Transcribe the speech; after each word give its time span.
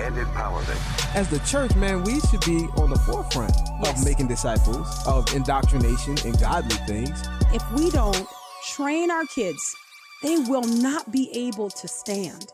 and 0.00 0.16
empowerment. 0.16 1.14
As 1.14 1.28
the 1.28 1.38
church, 1.40 1.74
man, 1.76 2.02
we 2.04 2.20
should 2.20 2.40
be 2.44 2.66
on 2.80 2.90
the 2.90 2.98
forefront 3.00 3.52
Yes. 3.82 3.98
of 4.00 4.04
making 4.04 4.28
disciples, 4.28 4.88
of 5.06 5.32
indoctrination 5.34 6.16
and 6.24 6.38
godly 6.40 6.76
things. 6.86 7.22
If 7.52 7.62
we 7.72 7.90
don't 7.90 8.26
train 8.72 9.10
our 9.10 9.24
kids, 9.26 9.74
they 10.22 10.36
will 10.38 10.62
not 10.62 11.10
be 11.12 11.30
able 11.34 11.70
to 11.70 11.88
stand. 11.88 12.46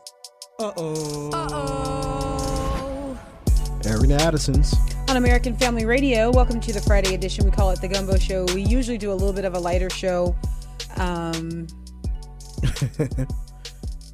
Uh-oh. 0.59 1.29
Uh-oh. 1.33 3.19
Airing 3.85 4.09
the 4.09 4.17
Addisons. 4.21 4.73
On 5.09 5.15
American 5.17 5.55
Family 5.55 5.85
Radio, 5.85 6.31
welcome 6.31 6.59
to 6.59 6.73
the 6.73 6.81
Friday 6.81 7.13
edition. 7.13 7.45
We 7.45 7.51
call 7.51 7.69
it 7.71 7.79
the 7.79 7.87
Gumbo 7.87 8.17
Show. 8.17 8.45
We 8.53 8.61
usually 8.63 8.97
do 8.97 9.11
a 9.11 9.13
little 9.13 9.33
bit 9.33 9.45
of 9.45 9.53
a 9.53 9.59
lighter 9.59 9.89
show. 9.89 10.35
Um, 10.97 11.67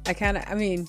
I 0.06 0.12
kind 0.14 0.36
of, 0.36 0.44
I 0.46 0.54
mean, 0.54 0.86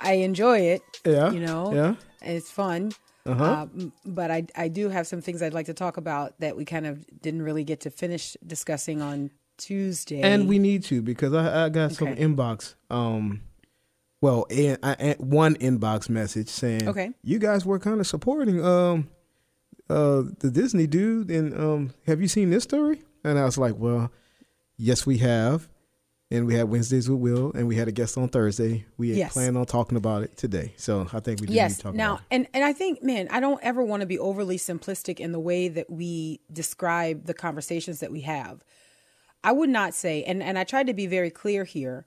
I 0.00 0.14
enjoy 0.14 0.58
it. 0.60 0.82
Yeah. 1.04 1.30
You 1.30 1.40
know, 1.40 1.72
Yeah. 1.74 1.94
it's 2.22 2.50
fun. 2.50 2.92
Uh-huh. 3.26 3.44
Uh, 3.44 3.66
but 4.06 4.30
I, 4.30 4.46
I 4.56 4.68
do 4.68 4.88
have 4.88 5.06
some 5.06 5.20
things 5.20 5.42
I'd 5.42 5.52
like 5.54 5.66
to 5.66 5.74
talk 5.74 5.98
about 5.98 6.38
that 6.40 6.56
we 6.56 6.64
kind 6.64 6.86
of 6.86 7.04
didn't 7.20 7.42
really 7.42 7.64
get 7.64 7.80
to 7.80 7.90
finish 7.90 8.36
discussing 8.46 9.02
on 9.02 9.30
Tuesday. 9.58 10.22
And 10.22 10.48
we 10.48 10.58
need 10.58 10.84
to 10.84 11.02
because 11.02 11.34
I, 11.34 11.66
I 11.66 11.68
got 11.68 11.92
some 11.92 12.08
inbox. 12.16 12.74
Um, 12.88 13.42
well, 14.22 14.46
a, 14.50 14.76
a- 14.82 15.16
one 15.18 15.54
inbox 15.56 16.08
message 16.08 16.48
saying, 16.48 16.88
Okay. 16.88 17.10
you 17.22 17.38
guys 17.38 17.64
were 17.66 17.78
kind 17.78 18.00
of 18.00 18.06
supporting 18.06 18.64
um, 18.64 19.08
uh, 19.88 20.22
the 20.40 20.50
Disney 20.50 20.86
dude, 20.86 21.30
and 21.30 21.54
um, 21.58 21.94
have 22.06 22.20
you 22.20 22.28
seen 22.28 22.50
this 22.50 22.64
story?" 22.64 23.02
And 23.24 23.38
I 23.38 23.44
was 23.44 23.56
like, 23.58 23.74
"Well, 23.76 24.12
yes, 24.76 25.04
we 25.06 25.18
have." 25.18 25.68
And 26.32 26.46
we 26.46 26.54
had 26.54 26.68
Wednesdays 26.68 27.10
with 27.10 27.18
Will, 27.18 27.50
and 27.54 27.66
we 27.66 27.74
had 27.74 27.88
a 27.88 27.92
guest 27.92 28.16
on 28.16 28.28
Thursday. 28.28 28.86
We 28.96 29.08
had 29.08 29.18
Yes. 29.18 29.32
planned 29.32 29.58
on 29.58 29.66
talking 29.66 29.96
about 29.96 30.22
it 30.22 30.36
today, 30.36 30.74
so 30.76 31.08
I 31.12 31.18
think 31.18 31.40
we 31.40 31.48
do 31.48 31.52
need 31.52 31.56
yes 31.56 31.76
to 31.78 31.82
talk 31.82 31.94
now 31.94 32.12
about 32.12 32.20
it. 32.20 32.26
and 32.30 32.46
and 32.54 32.64
i 32.64 32.72
think 32.72 33.02
man 33.02 33.26
i 33.32 33.40
don't 33.40 33.58
ever 33.64 33.82
want 33.82 34.02
to 34.02 34.06
be 34.06 34.18
overly 34.18 34.56
simplistic 34.56 35.18
in 35.18 35.32
the 35.32 35.40
way 35.40 35.66
that 35.66 35.90
we 35.90 36.40
describe 36.52 37.26
the 37.26 37.34
conversations 37.34 37.98
that 37.98 38.12
we 38.12 38.20
have 38.20 38.62
i 39.42 39.50
would 39.50 39.68
not 39.70 39.92
say 39.92 40.22
and 40.22 40.40
and 40.40 40.56
i 40.56 40.62
tried 40.62 40.86
to 40.86 40.94
be 40.94 41.06
very 41.08 41.30
clear 41.30 41.64
here 41.64 42.06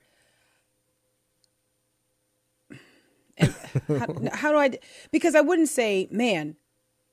and 3.38 3.54
how, 3.88 4.08
how 4.34 4.52
do 4.52 4.58
i 4.58 4.72
because 5.12 5.36
i 5.36 5.42
wouldn't 5.42 5.70
say 5.70 6.08
man 6.12 6.56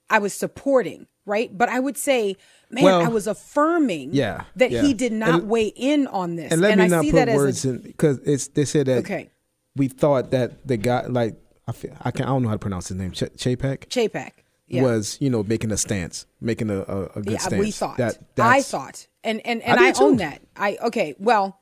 i 0.09 0.19
was 0.19 0.33
supporting 0.33 1.07
right 1.31 1.57
but 1.57 1.69
i 1.69 1.79
would 1.79 1.97
say 1.97 2.37
man 2.71 2.85
Well, 2.85 3.01
i 3.03 3.09
was 3.09 3.27
affirming 3.27 4.13
yeah, 4.13 4.45
that 4.57 4.71
yeah. 4.71 4.83
he 4.83 4.93
did 4.95 5.13
not 5.13 5.41
And- 5.41 5.49
weigh 5.49 5.73
in 5.93 6.07
on 6.09 6.37
this 6.37 6.53
And 6.53 6.61
let 6.61 6.73
and 6.73 6.81
me 6.81 6.85
i 6.85 6.89
not 6.89 7.05
see 7.05 7.13
put 7.13 7.29
words 7.29 7.65
a, 7.65 7.71
in 7.71 7.79
because 7.79 8.19
it's 8.33 8.49
they 8.49 8.65
said 8.65 8.87
that 8.87 8.99
okay 8.99 9.31
we 9.77 9.89
thought 9.89 10.31
that 10.33 10.67
the 10.67 10.77
guy 10.77 11.07
like 11.07 11.37
I 11.69 11.73
feel, 11.73 11.97
I 12.03 12.11
can 12.11 12.25
I 12.25 12.29
don't 12.31 12.43
know 12.43 12.49
how 12.49 12.57
to 12.57 12.59
pronounce 12.59 12.89
his 12.89 12.97
name 12.97 13.13
Ch- 13.13 13.31
Chapek 13.43 13.87
chapek 13.87 14.33
yeah. 14.71 14.83
was 14.83 15.19
you 15.21 15.29
know 15.31 15.43
making 15.43 15.71
a 15.73 15.77
stance, 15.77 16.27
making 16.41 16.71
a 16.71 16.79
a, 16.81 17.03
a 17.17 17.23
good 17.23 17.33
yeah, 17.33 17.39
stance. 17.39 17.61
we 17.61 17.71
thought. 17.71 17.97
that 17.99 18.19
I 18.39 18.63
thought, 18.63 19.07
and 19.23 19.45
and 19.45 19.61
and 19.63 19.79
I 19.79 19.89
I, 19.89 19.93
own 20.01 20.17
that. 20.19 20.41
I 20.57 20.79
okay. 20.85 21.15
Well, 21.19 21.59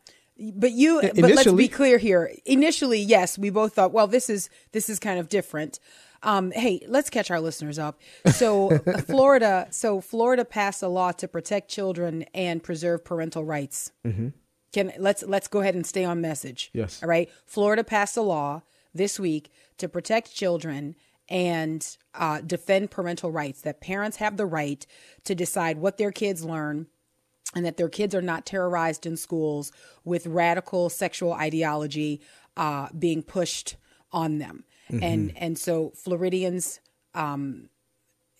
but 0.54 0.72
you. 0.72 1.00
But 1.02 1.16
let's 1.16 1.52
be 1.52 1.68
clear 1.68 1.98
here. 1.98 2.30
Initially, 2.44 3.00
yes, 3.00 3.38
we 3.38 3.50
both 3.50 3.74
thought, 3.74 3.92
well, 3.92 4.06
this 4.06 4.30
is 4.30 4.50
this 4.72 4.88
is 4.88 4.98
kind 4.98 5.18
of 5.18 5.28
different. 5.28 5.80
Um, 6.22 6.50
hey, 6.50 6.84
let's 6.88 7.10
catch 7.10 7.30
our 7.30 7.40
listeners 7.40 7.78
up. 7.78 8.00
So, 8.32 8.78
Florida. 9.06 9.68
So, 9.70 10.00
Florida 10.00 10.44
passed 10.44 10.82
a 10.82 10.88
law 10.88 11.12
to 11.12 11.28
protect 11.28 11.70
children 11.70 12.24
and 12.34 12.62
preserve 12.62 13.04
parental 13.04 13.44
rights. 13.44 13.92
Mm-hmm. 14.06 14.28
Can 14.72 14.92
let's 14.98 15.22
let's 15.22 15.48
go 15.48 15.60
ahead 15.60 15.74
and 15.74 15.86
stay 15.86 16.04
on 16.04 16.20
message. 16.20 16.70
Yes. 16.74 17.02
All 17.02 17.08
right. 17.08 17.30
Florida 17.46 17.82
passed 17.84 18.16
a 18.16 18.22
law 18.22 18.62
this 18.92 19.18
week 19.18 19.50
to 19.78 19.88
protect 19.88 20.34
children 20.34 20.94
and 21.28 21.96
uh, 22.14 22.40
defend 22.40 22.90
parental 22.90 23.30
rights. 23.30 23.62
That 23.62 23.80
parents 23.80 24.18
have 24.18 24.36
the 24.36 24.46
right 24.46 24.84
to 25.24 25.34
decide 25.34 25.78
what 25.78 25.96
their 25.96 26.12
kids 26.12 26.44
learn, 26.44 26.86
and 27.54 27.64
that 27.64 27.76
their 27.76 27.88
kids 27.88 28.14
are 28.14 28.22
not 28.22 28.44
terrorized 28.44 29.06
in 29.06 29.16
schools 29.16 29.72
with 30.04 30.26
radical 30.26 30.90
sexual 30.90 31.32
ideology 31.32 32.20
uh, 32.56 32.88
being 32.98 33.22
pushed 33.22 33.76
on 34.12 34.38
them. 34.38 34.64
And 34.90 35.32
and 35.36 35.58
so 35.58 35.90
Floridians, 35.94 36.80
um, 37.14 37.68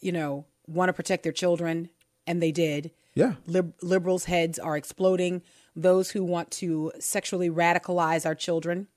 you 0.01 0.13
know, 0.13 0.47
want 0.67 0.89
to 0.89 0.93
protect 0.93 1.23
their 1.23 1.33
children, 1.33 1.91
and 2.27 2.43
they 2.43 2.53
did 2.53 2.91
yeah 3.15 3.35
lib- 3.47 3.75
liberals' 3.83 4.25
heads 4.25 4.59
are 4.59 4.77
exploding. 4.77 5.43
Those 5.77 6.11
who 6.11 6.25
want 6.25 6.51
to 6.53 6.93
sexually 6.99 7.51
radicalize 7.51 8.27
our 8.27 8.35
children, 8.35 8.89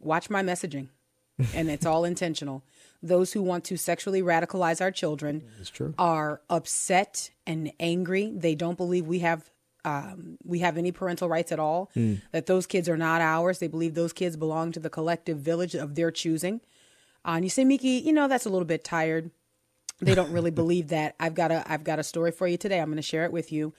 watch 0.00 0.30
my 0.30 0.42
messaging, 0.42 0.88
and 1.54 1.70
it's 1.70 1.86
all 1.86 2.04
intentional. 2.04 2.62
Those 3.02 3.32
who 3.32 3.42
want 3.42 3.64
to 3.66 3.76
sexually 3.76 4.22
radicalize 4.22 4.80
our 4.80 4.90
children 4.90 5.44
true. 5.72 5.94
are 5.98 6.40
upset 6.50 7.30
and 7.46 7.72
angry. 7.78 8.32
They 8.34 8.56
don't 8.56 8.76
believe 8.76 9.06
we 9.06 9.20
have 9.20 9.48
um, 9.88 10.38
we 10.44 10.58
have 10.58 10.76
any 10.76 10.92
parental 10.92 11.28
rights 11.28 11.52
at 11.52 11.58
all. 11.58 11.90
That 12.32 12.46
those 12.46 12.66
kids 12.66 12.88
are 12.88 12.96
not 12.96 13.20
ours. 13.20 13.58
They 13.58 13.68
believe 13.68 13.94
those 13.94 14.12
kids 14.12 14.36
belong 14.36 14.72
to 14.72 14.80
the 14.80 14.90
collective 14.90 15.38
village 15.38 15.74
of 15.74 15.94
their 15.94 16.10
choosing. 16.10 16.60
Uh, 17.24 17.32
and 17.32 17.44
you 17.44 17.50
say, 17.50 17.64
Miki, 17.64 17.88
you 17.88 18.12
know 18.12 18.28
that's 18.28 18.46
a 18.46 18.50
little 18.50 18.66
bit 18.66 18.84
tired 18.84 19.30
they 20.00 20.14
don't 20.14 20.32
really 20.32 20.50
believe 20.62 20.88
that. 20.88 21.14
I've 21.18 21.34
got 21.34 21.50
a 21.50 21.70
I've 21.70 21.84
got 21.84 21.98
a 21.98 22.04
story 22.04 22.30
for 22.30 22.46
you 22.46 22.56
today. 22.56 22.80
I'm 22.80 22.88
going 22.88 22.96
to 22.96 23.02
share 23.02 23.24
it 23.24 23.32
with 23.32 23.52
you 23.52 23.74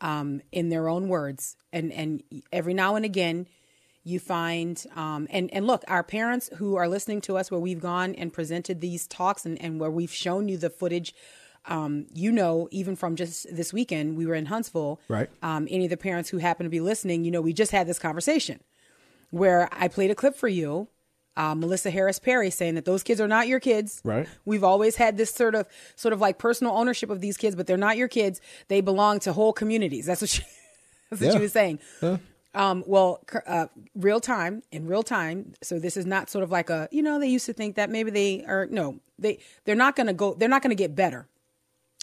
um, 0.00 0.40
in 0.52 0.68
their 0.68 0.88
own 0.88 1.08
words. 1.08 1.56
And 1.72 1.92
and 1.92 2.22
every 2.52 2.74
now 2.74 2.96
and 2.96 3.04
again, 3.04 3.46
you 4.02 4.18
find 4.18 4.82
um, 4.96 5.28
and 5.30 5.52
and 5.52 5.66
look, 5.66 5.84
our 5.88 6.02
parents 6.02 6.50
who 6.56 6.76
are 6.76 6.88
listening 6.88 7.20
to 7.22 7.36
us, 7.36 7.50
where 7.50 7.60
we've 7.60 7.80
gone 7.80 8.14
and 8.14 8.32
presented 8.32 8.80
these 8.80 9.06
talks, 9.06 9.44
and 9.46 9.60
and 9.60 9.80
where 9.80 9.90
we've 9.90 10.12
shown 10.12 10.48
you 10.48 10.56
the 10.56 10.70
footage. 10.70 11.14
Um, 11.66 12.06
you 12.14 12.32
know, 12.32 12.68
even 12.70 12.96
from 12.96 13.16
just 13.16 13.54
this 13.54 13.72
weekend, 13.72 14.16
we 14.16 14.26
were 14.26 14.34
in 14.34 14.46
Huntsville. 14.46 15.00
Right. 15.08 15.28
Um, 15.42 15.68
any 15.70 15.84
of 15.84 15.90
the 15.90 15.96
parents 15.96 16.30
who 16.30 16.38
happen 16.38 16.64
to 16.64 16.70
be 16.70 16.80
listening, 16.80 17.24
you 17.24 17.30
know, 17.30 17.40
we 17.40 17.52
just 17.52 17.72
had 17.72 17.86
this 17.86 17.98
conversation 17.98 18.60
where 19.30 19.68
I 19.72 19.88
played 19.88 20.10
a 20.10 20.14
clip 20.14 20.34
for 20.36 20.48
you, 20.48 20.88
uh, 21.36 21.54
Melissa 21.54 21.90
Harris 21.90 22.18
Perry 22.18 22.50
saying 22.50 22.74
that 22.74 22.84
those 22.84 23.02
kids 23.02 23.20
are 23.20 23.28
not 23.28 23.48
your 23.48 23.60
kids. 23.60 24.00
Right. 24.04 24.28
We've 24.44 24.64
always 24.64 24.96
had 24.96 25.16
this 25.16 25.30
sort 25.30 25.54
of 25.54 25.66
sort 25.96 26.12
of 26.12 26.20
like 26.20 26.38
personal 26.38 26.74
ownership 26.74 27.10
of 27.10 27.20
these 27.20 27.36
kids, 27.36 27.56
but 27.56 27.66
they're 27.66 27.76
not 27.76 27.96
your 27.96 28.08
kids. 28.08 28.40
They 28.68 28.80
belong 28.80 29.20
to 29.20 29.32
whole 29.32 29.52
communities. 29.52 30.06
That's 30.06 30.20
what 30.20 30.30
she, 30.30 30.42
that's 31.10 31.22
what 31.22 31.32
she 31.32 31.38
was 31.38 31.52
saying. 31.52 31.78
Um, 32.52 32.82
well, 32.84 33.22
uh, 33.46 33.68
real 33.94 34.18
time 34.18 34.62
in 34.72 34.86
real 34.86 35.04
time. 35.04 35.52
So 35.62 35.78
this 35.78 35.96
is 35.96 36.04
not 36.04 36.28
sort 36.28 36.42
of 36.42 36.50
like 36.50 36.68
a 36.68 36.88
you 36.90 37.02
know 37.02 37.20
they 37.20 37.28
used 37.28 37.46
to 37.46 37.52
think 37.52 37.76
that 37.76 37.90
maybe 37.90 38.10
they 38.10 38.44
are 38.44 38.66
no 38.66 38.98
they 39.18 39.38
they're 39.64 39.76
not 39.76 39.94
going 39.94 40.08
to 40.08 40.12
go 40.12 40.34
they're 40.34 40.48
not 40.48 40.62
going 40.62 40.76
to 40.76 40.82
get 40.82 40.96
better 40.96 41.28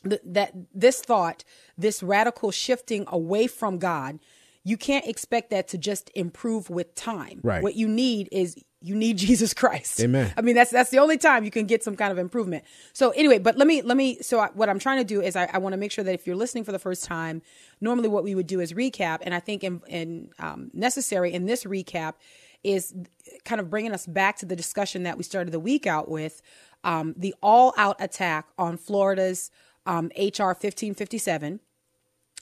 th- 0.04 0.22
that 0.26 0.54
this 0.74 1.02
thought, 1.02 1.44
this 1.78 2.04
radical 2.04 2.52
shifting 2.52 3.06
away 3.08 3.48
from 3.48 3.78
God, 3.78 4.20
you 4.64 4.78
can't 4.78 5.06
expect 5.06 5.50
that 5.52 5.68
to 5.70 5.78
just 5.78 6.12
improve 6.14 6.70
with 6.70 6.94
time. 6.94 7.40
Right. 7.42 7.64
What 7.64 7.76
you 7.76 7.88
need 7.88 8.28
is 8.32 8.56
you 8.82 8.96
need 8.96 9.18
Jesus 9.28 9.54
Christ. 9.54 10.00
Amen. 10.02 10.34
I 10.36 10.42
mean, 10.42 10.56
that's 10.56 10.72
that's 10.72 10.90
the 10.90 11.00
only 11.00 11.18
time 11.18 11.44
you 11.44 11.52
can 11.52 11.66
get 11.66 11.84
some 11.84 11.96
kind 11.96 12.12
of 12.12 12.18
improvement. 12.18 12.64
So 12.94 13.12
anyway, 13.12 13.40
but 13.40 13.58
let 13.58 13.68
me 13.68 13.82
let 13.82 13.98
me. 13.98 14.22
So 14.22 14.40
I, 14.40 14.50
what 14.54 14.70
I'm 14.70 14.80
trying 14.80 15.00
to 15.00 15.06
do 15.06 15.22
is 15.22 15.36
I, 15.36 15.50
I 15.52 15.58
want 15.58 15.74
to 15.74 15.78
make 15.78 15.92
sure 15.92 16.04
that 16.04 16.14
if 16.14 16.28
you're 16.28 16.36
listening 16.36 16.64
for 16.64 16.72
the 16.72 16.80
first 16.80 17.06
time, 17.06 17.42
normally 17.82 18.10
what 18.10 18.24
we 18.24 18.36
would 18.36 18.48
do 18.48 18.60
is 18.60 18.74
recap, 18.74 19.20
and 19.22 19.34
I 19.34 19.40
think 19.40 19.64
in, 19.64 19.82
in 19.88 20.30
um, 20.40 20.72
necessary 20.74 21.34
in 21.34 21.46
this 21.46 21.64
recap 21.64 22.16
is 22.64 22.94
kind 23.46 23.62
of 23.62 23.70
bringing 23.70 23.94
us 23.94 24.06
back 24.06 24.38
to 24.38 24.46
the 24.46 24.56
discussion 24.56 25.04
that 25.04 25.18
we 25.18 25.24
started 25.24 25.52
the 25.52 25.60
week 25.60 25.88
out 25.88 26.10
with, 26.10 26.42
um, 26.84 27.14
the 27.16 27.34
all-out 27.42 27.96
attack 28.00 28.48
on 28.58 28.78
Florida's 28.78 29.52
um, 29.88 30.12
HR 30.18 30.54
1557 30.54 31.60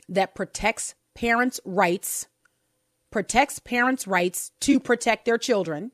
that 0.09 0.36
protects 0.36 0.95
parents' 1.13 1.59
rights, 1.63 2.27
protects 3.12 3.59
parents' 3.59 4.06
rights 4.07 4.51
to 4.62 4.80
protect 4.80 5.25
their 5.25 5.38
children, 5.38 5.92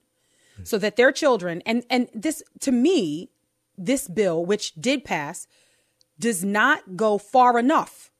so 0.63 0.77
that 0.77 0.95
their 0.95 1.11
children 1.11 1.61
and 1.65 1.83
and 1.89 2.07
this 2.13 2.41
to 2.59 2.71
me, 2.71 3.29
this 3.77 4.07
bill 4.07 4.45
which 4.45 4.73
did 4.75 5.03
pass, 5.03 5.47
does 6.19 6.43
not 6.43 6.95
go 6.95 7.17
far 7.17 7.57
enough 7.59 8.11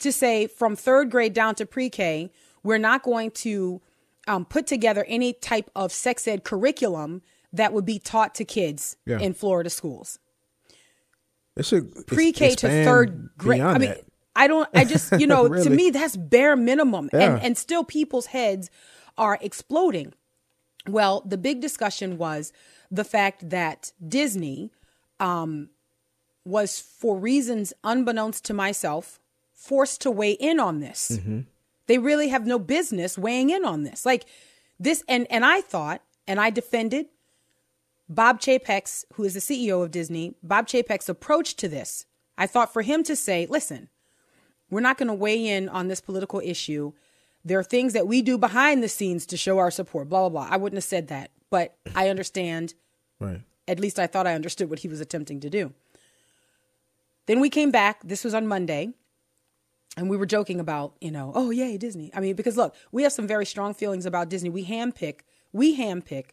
to 0.00 0.10
say 0.12 0.46
from 0.46 0.74
third 0.76 1.10
grade 1.10 1.32
down 1.32 1.54
to 1.54 1.64
pre-K, 1.66 2.30
we're 2.62 2.78
not 2.78 3.02
going 3.02 3.30
to 3.30 3.80
um, 4.26 4.44
put 4.44 4.66
together 4.66 5.04
any 5.08 5.32
type 5.32 5.70
of 5.76 5.92
sex 5.92 6.26
ed 6.26 6.44
curriculum 6.44 7.22
that 7.52 7.72
would 7.72 7.84
be 7.86 7.98
taught 8.00 8.34
to 8.34 8.44
kids 8.44 8.96
Yeah. 9.06 9.18
in 9.20 9.32
Florida 9.32 9.70
schools 9.70 10.18
It 11.56 11.64
should 11.64 12.06
pre-K 12.06 12.54
to 12.56 12.68
third 12.68 13.30
grade. 13.38 13.60
I 13.60 13.78
mean, 13.78 13.90
that. 13.90 14.04
I 14.34 14.48
don't. 14.48 14.68
I 14.74 14.84
just 14.84 15.12
you 15.20 15.26
know 15.32 15.48
to 15.48 15.70
me 15.70 15.90
that's 15.90 16.16
bare 16.16 16.56
minimum, 16.56 17.10
Yeah. 17.12 17.34
and 17.34 17.42
and 17.42 17.58
still 17.58 17.84
people's 17.84 18.26
heads 18.26 18.70
are 19.16 19.38
exploding. 19.40 20.12
Well, 20.88 21.22
the 21.24 21.38
big 21.38 21.60
discussion 21.60 22.18
was 22.18 22.52
the 22.90 23.04
fact 23.04 23.48
that 23.50 23.92
Disney 24.06 24.70
um, 25.18 25.70
was, 26.44 26.78
for 26.80 27.16
reasons 27.16 27.72
unbeknownst 27.82 28.44
to 28.46 28.54
myself, 28.54 29.18
forced 29.54 30.02
to 30.02 30.10
weigh 30.10 30.32
in 30.32 30.60
on 30.60 30.80
this. 30.80 31.12
Mm-hmm. 31.14 31.40
They 31.86 31.98
really 31.98 32.28
have 32.28 32.46
no 32.46 32.58
business 32.58 33.16
weighing 33.16 33.50
in 33.50 33.64
on 33.64 33.84
this. 33.84 34.04
Like 34.04 34.26
this, 34.78 35.02
and 35.08 35.26
and 35.30 35.44
I 35.44 35.60
thought, 35.60 36.02
and 36.26 36.40
I 36.40 36.50
defended 36.50 37.06
Bob 38.08 38.40
Chapek's, 38.40 39.04
who 39.14 39.24
is 39.24 39.34
the 39.34 39.40
CEO 39.40 39.82
of 39.82 39.90
Disney, 39.90 40.34
Bob 40.42 40.66
Chapek's 40.66 41.08
approach 41.08 41.54
to 41.56 41.68
this. 41.68 42.06
I 42.36 42.46
thought 42.46 42.72
for 42.72 42.82
him 42.82 43.02
to 43.04 43.16
say, 43.16 43.46
listen, 43.48 43.88
we're 44.70 44.80
not 44.80 44.98
going 44.98 45.08
to 45.08 45.14
weigh 45.14 45.46
in 45.46 45.68
on 45.68 45.88
this 45.88 46.00
political 46.00 46.40
issue. 46.44 46.92
There 47.44 47.58
are 47.58 47.64
things 47.64 47.92
that 47.92 48.06
we 48.06 48.22
do 48.22 48.36
behind 48.36 48.82
the 48.82 48.88
scenes 48.88 49.26
to 49.26 49.36
show 49.36 49.58
our 49.58 49.70
support, 49.70 50.08
blah, 50.08 50.28
blah, 50.28 50.44
blah. 50.44 50.48
I 50.50 50.56
wouldn't 50.56 50.76
have 50.76 50.84
said 50.84 51.08
that, 51.08 51.30
but 51.50 51.76
I 51.94 52.08
understand. 52.08 52.74
Right. 53.20 53.40
At 53.66 53.80
least 53.80 53.98
I 53.98 54.06
thought 54.06 54.26
I 54.26 54.34
understood 54.34 54.68
what 54.68 54.80
he 54.80 54.88
was 54.88 55.00
attempting 55.00 55.40
to 55.40 55.50
do. 55.50 55.72
Then 57.26 57.40
we 57.40 57.48
came 57.48 57.70
back. 57.70 58.02
This 58.02 58.24
was 58.24 58.34
on 58.34 58.46
Monday. 58.46 58.92
And 59.96 60.10
we 60.10 60.16
were 60.16 60.26
joking 60.26 60.58
about, 60.58 60.96
you 61.00 61.12
know, 61.12 61.30
oh, 61.36 61.50
yay, 61.50 61.76
Disney. 61.78 62.10
I 62.12 62.20
mean, 62.20 62.34
because 62.34 62.56
look, 62.56 62.74
we 62.90 63.04
have 63.04 63.12
some 63.12 63.28
very 63.28 63.46
strong 63.46 63.74
feelings 63.74 64.06
about 64.06 64.28
Disney. 64.28 64.50
We 64.50 64.66
handpick, 64.66 65.20
we 65.52 65.78
handpick 65.78 66.30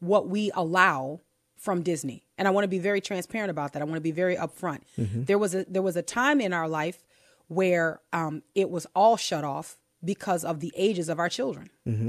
what 0.00 0.28
we 0.28 0.50
allow 0.54 1.20
from 1.56 1.82
Disney. 1.82 2.24
And 2.36 2.48
I 2.48 2.50
want 2.50 2.64
to 2.64 2.68
be 2.68 2.78
very 2.78 3.00
transparent 3.00 3.50
about 3.50 3.74
that. 3.74 3.82
I 3.82 3.84
want 3.84 3.96
to 3.96 4.00
be 4.00 4.12
very 4.12 4.36
upfront. 4.36 4.80
There 5.26 5.38
was 5.38 5.54
a 5.54 5.64
there 5.68 5.82
was 5.82 5.96
a 5.96 6.02
time 6.02 6.40
in 6.40 6.52
our 6.52 6.68
life 6.68 7.04
where 7.48 8.00
um, 8.12 8.42
it 8.54 8.70
was 8.70 8.86
all 8.94 9.16
shut 9.16 9.44
off 9.44 9.76
because 10.02 10.44
of 10.44 10.60
the 10.60 10.72
ages 10.76 11.08
of 11.08 11.18
our 11.18 11.28
children. 11.28 11.70
Mm-hmm. 11.86 12.08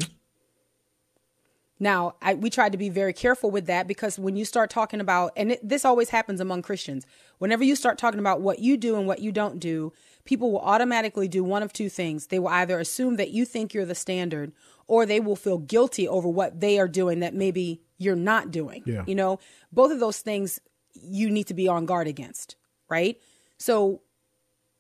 Now, 1.79 2.13
I, 2.21 2.35
we 2.35 2.51
tried 2.51 2.73
to 2.73 2.77
be 2.77 2.89
very 2.89 3.11
careful 3.11 3.49
with 3.49 3.65
that 3.65 3.87
because 3.87 4.19
when 4.19 4.35
you 4.35 4.45
start 4.45 4.69
talking 4.69 5.01
about, 5.01 5.33
and 5.35 5.53
it, 5.53 5.67
this 5.67 5.83
always 5.83 6.09
happens 6.09 6.39
among 6.39 6.61
Christians, 6.61 7.07
whenever 7.39 7.63
you 7.63 7.75
start 7.75 7.97
talking 7.97 8.19
about 8.19 8.39
what 8.39 8.59
you 8.59 8.77
do 8.77 8.97
and 8.97 9.07
what 9.07 9.19
you 9.19 9.31
don't 9.31 9.59
do, 9.59 9.91
people 10.25 10.51
will 10.51 10.61
automatically 10.61 11.27
do 11.27 11.43
one 11.43 11.63
of 11.63 11.73
two 11.73 11.89
things. 11.89 12.27
They 12.27 12.39
will 12.39 12.49
either 12.49 12.79
assume 12.79 13.15
that 13.17 13.31
you 13.31 13.45
think 13.45 13.73
you're 13.73 13.85
the 13.85 13.95
standard 13.95 14.51
or 14.87 15.05
they 15.05 15.19
will 15.19 15.35
feel 15.35 15.57
guilty 15.57 16.07
over 16.07 16.27
what 16.27 16.59
they 16.59 16.79
are 16.79 16.87
doing 16.87 17.19
that 17.19 17.33
maybe 17.33 17.81
you're 17.97 18.15
not 18.15 18.51
doing. 18.51 18.83
Yeah. 18.85 19.03
You 19.07 19.15
know, 19.15 19.39
both 19.71 19.91
of 19.91 19.99
those 19.99 20.19
things 20.19 20.59
you 20.93 21.29
need 21.29 21.47
to 21.47 21.53
be 21.53 21.67
on 21.67 21.85
guard 21.85 22.07
against, 22.07 22.55
right? 22.89 23.17
So 23.57 24.01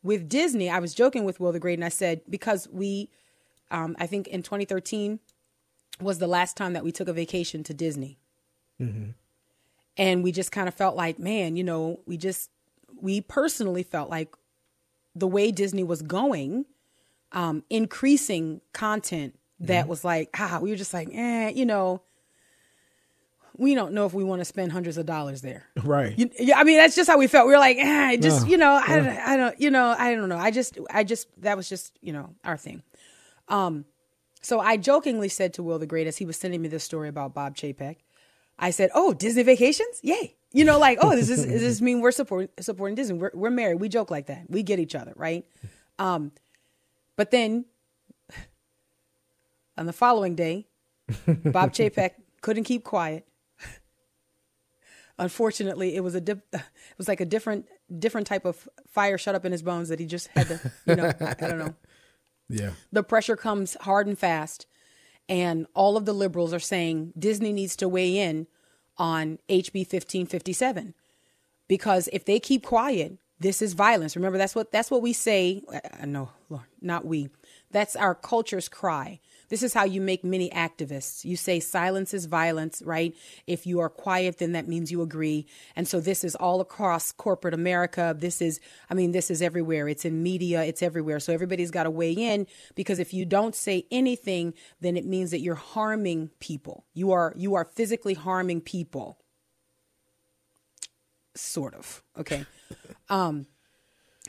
with 0.03 0.27
Disney, 0.27 0.69
I 0.69 0.79
was 0.79 0.93
joking 0.93 1.23
with 1.23 1.39
Will 1.39 1.51
the 1.51 1.59
Great 1.59 1.75
and 1.77 1.85
I 1.85 1.89
said, 1.89 2.21
because 2.29 2.67
we, 2.71 3.09
um, 3.69 3.95
I 3.99 4.07
think 4.07 4.27
in 4.27 4.43
2013, 4.43 5.19
was 5.99 6.17
the 6.17 6.27
last 6.27 6.57
time 6.57 6.73
that 6.73 6.83
we 6.83 6.91
took 6.91 7.07
a 7.07 7.13
vacation 7.13 7.63
to 7.63 7.73
Disney. 7.73 8.17
And 9.97 10.23
we 10.23 10.31
just 10.31 10.51
kind 10.51 10.67
of 10.67 10.73
felt 10.73 10.95
like, 10.95 11.19
man, 11.19 11.55
you 11.55 11.63
know, 11.63 11.99
we 12.05 12.17
just, 12.17 12.49
we 12.99 13.21
personally 13.21 13.83
felt 13.83 14.09
like 14.09 14.33
the 15.15 15.27
way 15.27 15.51
Disney 15.51 15.83
was 15.83 16.01
going, 16.01 16.65
um, 17.31 17.63
increasing 17.69 18.61
content 18.73 19.37
that 19.59 19.87
was 19.87 20.03
like, 20.03 20.29
ah, 20.39 20.59
we 20.61 20.69
were 20.71 20.75
just 20.75 20.93
like, 20.93 21.09
eh, 21.13 21.49
you 21.49 21.65
know, 21.65 22.01
we 23.57 23.75
don't 23.75 23.93
know 23.93 24.05
if 24.05 24.13
we 24.13 24.23
want 24.23 24.39
to 24.39 24.45
spend 24.45 24.71
hundreds 24.71 24.97
of 24.97 25.05
dollars 25.05 25.41
there. 25.41 25.65
Right. 25.83 26.17
You, 26.17 26.29
yeah, 26.39 26.57
I 26.57 26.63
mean, 26.63 26.77
that's 26.77 26.95
just 26.95 27.09
how 27.09 27.17
we 27.17 27.27
felt. 27.27 27.45
We 27.47 27.53
were 27.53 27.59
like, 27.59 27.77
eh, 27.77 28.15
just, 28.17 28.47
you 28.47 28.57
know, 28.57 28.71
I, 28.71 28.95
don't- 28.95 29.07
I 29.07 29.37
don't, 29.37 29.59
you 29.61 29.69
know, 29.69 29.93
I 29.97 30.15
don't 30.15 30.29
know. 30.29 30.37
I 30.37 30.51
just, 30.51 30.79
I 30.89 31.03
just, 31.03 31.27
that 31.41 31.57
was 31.57 31.67
just, 31.69 31.97
you 32.01 32.13
know, 32.13 32.33
our 32.43 32.57
thing. 32.57 32.81
Um, 33.49 33.85
so 34.41 34.59
I 34.59 34.77
jokingly 34.77 35.29
said 35.29 35.53
to 35.55 35.63
Will 35.63 35.77
the 35.79 35.85
Great 35.85 36.07
as 36.07 36.17
he 36.17 36.25
was 36.25 36.37
sending 36.37 36.61
me 36.61 36.69
this 36.69 36.83
story 36.83 37.09
about 37.09 37.33
Bob 37.35 37.55
Chapek, 37.55 37.97
I 38.61 38.69
said, 38.69 38.91
"Oh, 38.93 39.13
Disney 39.13 39.43
vacations, 39.43 39.99
yay!" 40.03 40.35
You 40.53 40.63
know, 40.63 40.77
like, 40.79 40.99
"Oh, 41.01 41.15
this 41.15 41.29
is 41.29 41.45
does 41.45 41.61
this 41.61 41.81
mean 41.81 41.99
we're 41.99 42.11
supporting 42.11 42.49
supporting 42.59 42.95
Disney? 42.95 43.17
We're 43.17 43.31
we're 43.33 43.49
married. 43.49 43.79
We 43.81 43.89
joke 43.89 44.11
like 44.11 44.27
that. 44.27 44.45
We 44.49 44.63
get 44.63 44.79
each 44.79 44.95
other, 44.95 45.13
right?" 45.15 45.45
Um, 45.99 46.31
but 47.15 47.31
then 47.31 47.65
on 49.77 49.85
the 49.87 49.93
following 49.93 50.35
day, 50.35 50.67
Bob 51.27 51.73
Chapek 51.73 52.11
couldn't 52.41 52.63
keep 52.65 52.83
quiet. 52.83 53.25
Unfortunately, 55.19 55.95
it 55.95 55.99
was 55.99 56.15
a 56.15 56.21
dip, 56.21 56.45
it 56.53 56.61
was 56.97 57.07
like 57.07 57.21
a 57.21 57.25
different 57.25 57.65
different 57.99 58.25
type 58.25 58.45
of 58.45 58.67
fire 58.87 59.17
shut 59.17 59.35
up 59.35 59.45
in 59.45 59.51
his 59.51 59.61
bones 59.61 59.89
that 59.89 59.99
he 59.99 60.05
just 60.05 60.27
had 60.29 60.47
to, 60.47 60.71
you 60.87 60.95
know, 60.95 61.11
I 61.19 61.33
don't 61.33 61.59
know 61.59 61.75
Yeah. 62.49 62.71
the 62.91 63.03
pressure 63.03 63.35
comes 63.35 63.77
hard 63.81 64.07
and 64.07 64.17
fast 64.17 64.65
and 65.31 65.65
all 65.73 65.97
of 65.97 66.05
the 66.05 66.13
liberals 66.13 66.53
are 66.53 66.59
saying 66.59 67.13
disney 67.17 67.51
needs 67.53 67.75
to 67.75 67.87
weigh 67.87 68.17
in 68.17 68.47
on 68.97 69.39
hb 69.49 69.75
1557 69.75 70.93
because 71.67 72.07
if 72.13 72.25
they 72.25 72.39
keep 72.39 72.63
quiet 72.63 73.17
this 73.41 73.61
is 73.61 73.73
violence. 73.73 74.15
Remember 74.15 74.37
that's 74.37 74.55
what 74.55 74.71
that's 74.71 74.91
what 74.91 75.01
we 75.01 75.13
say. 75.13 75.63
Uh, 75.67 75.79
uh, 76.01 76.05
no, 76.05 76.29
lord 76.49 76.63
not 76.79 77.05
we. 77.05 77.29
That's 77.71 77.95
our 77.95 78.13
culture's 78.13 78.69
cry 78.69 79.19
this 79.51 79.63
is 79.63 79.73
how 79.73 79.83
you 79.83 79.99
make 79.99 80.23
many 80.23 80.49
activists. 80.51 81.25
You 81.25 81.35
say 81.35 81.59
silence 81.59 82.13
is 82.13 82.25
violence 82.25 82.81
right? 82.85 83.13
If 83.45 83.67
you 83.67 83.81
are 83.81 83.89
quiet 83.89 84.37
then 84.37 84.53
that 84.53 84.65
means 84.65 84.91
you 84.91 85.01
agree. 85.01 85.45
And 85.75 85.87
so 85.87 85.99
this 85.99 86.23
is 86.23 86.35
all 86.35 86.61
across 86.61 87.11
corporate 87.11 87.53
america. 87.53 88.15
This 88.17 88.41
is 88.41 88.61
i 88.89 88.93
mean 88.93 89.11
this 89.11 89.29
is 89.29 89.41
everywhere. 89.41 89.89
It's 89.89 90.05
in 90.05 90.23
media. 90.23 90.63
It's 90.63 90.81
everywhere. 90.81 91.19
So 91.19 91.33
everybody's 91.33 91.69
got 91.69 91.83
to 91.83 91.91
weigh 91.91 92.13
in 92.13 92.47
because 92.75 92.97
if 92.97 93.13
you 93.13 93.25
don't 93.25 93.53
say 93.53 93.85
anything 93.91 94.53
then 94.79 94.95
it 94.95 95.05
means 95.05 95.31
that 95.31 95.41
you're 95.41 95.55
harming 95.55 96.31
people. 96.39 96.85
You 96.93 97.11
are 97.11 97.33
you 97.35 97.55
are 97.55 97.65
physically 97.65 98.13
harming 98.13 98.61
people. 98.61 99.19
Sort 101.35 101.75
of. 101.75 102.01
Okay. 102.17 102.45
Um 103.09 103.47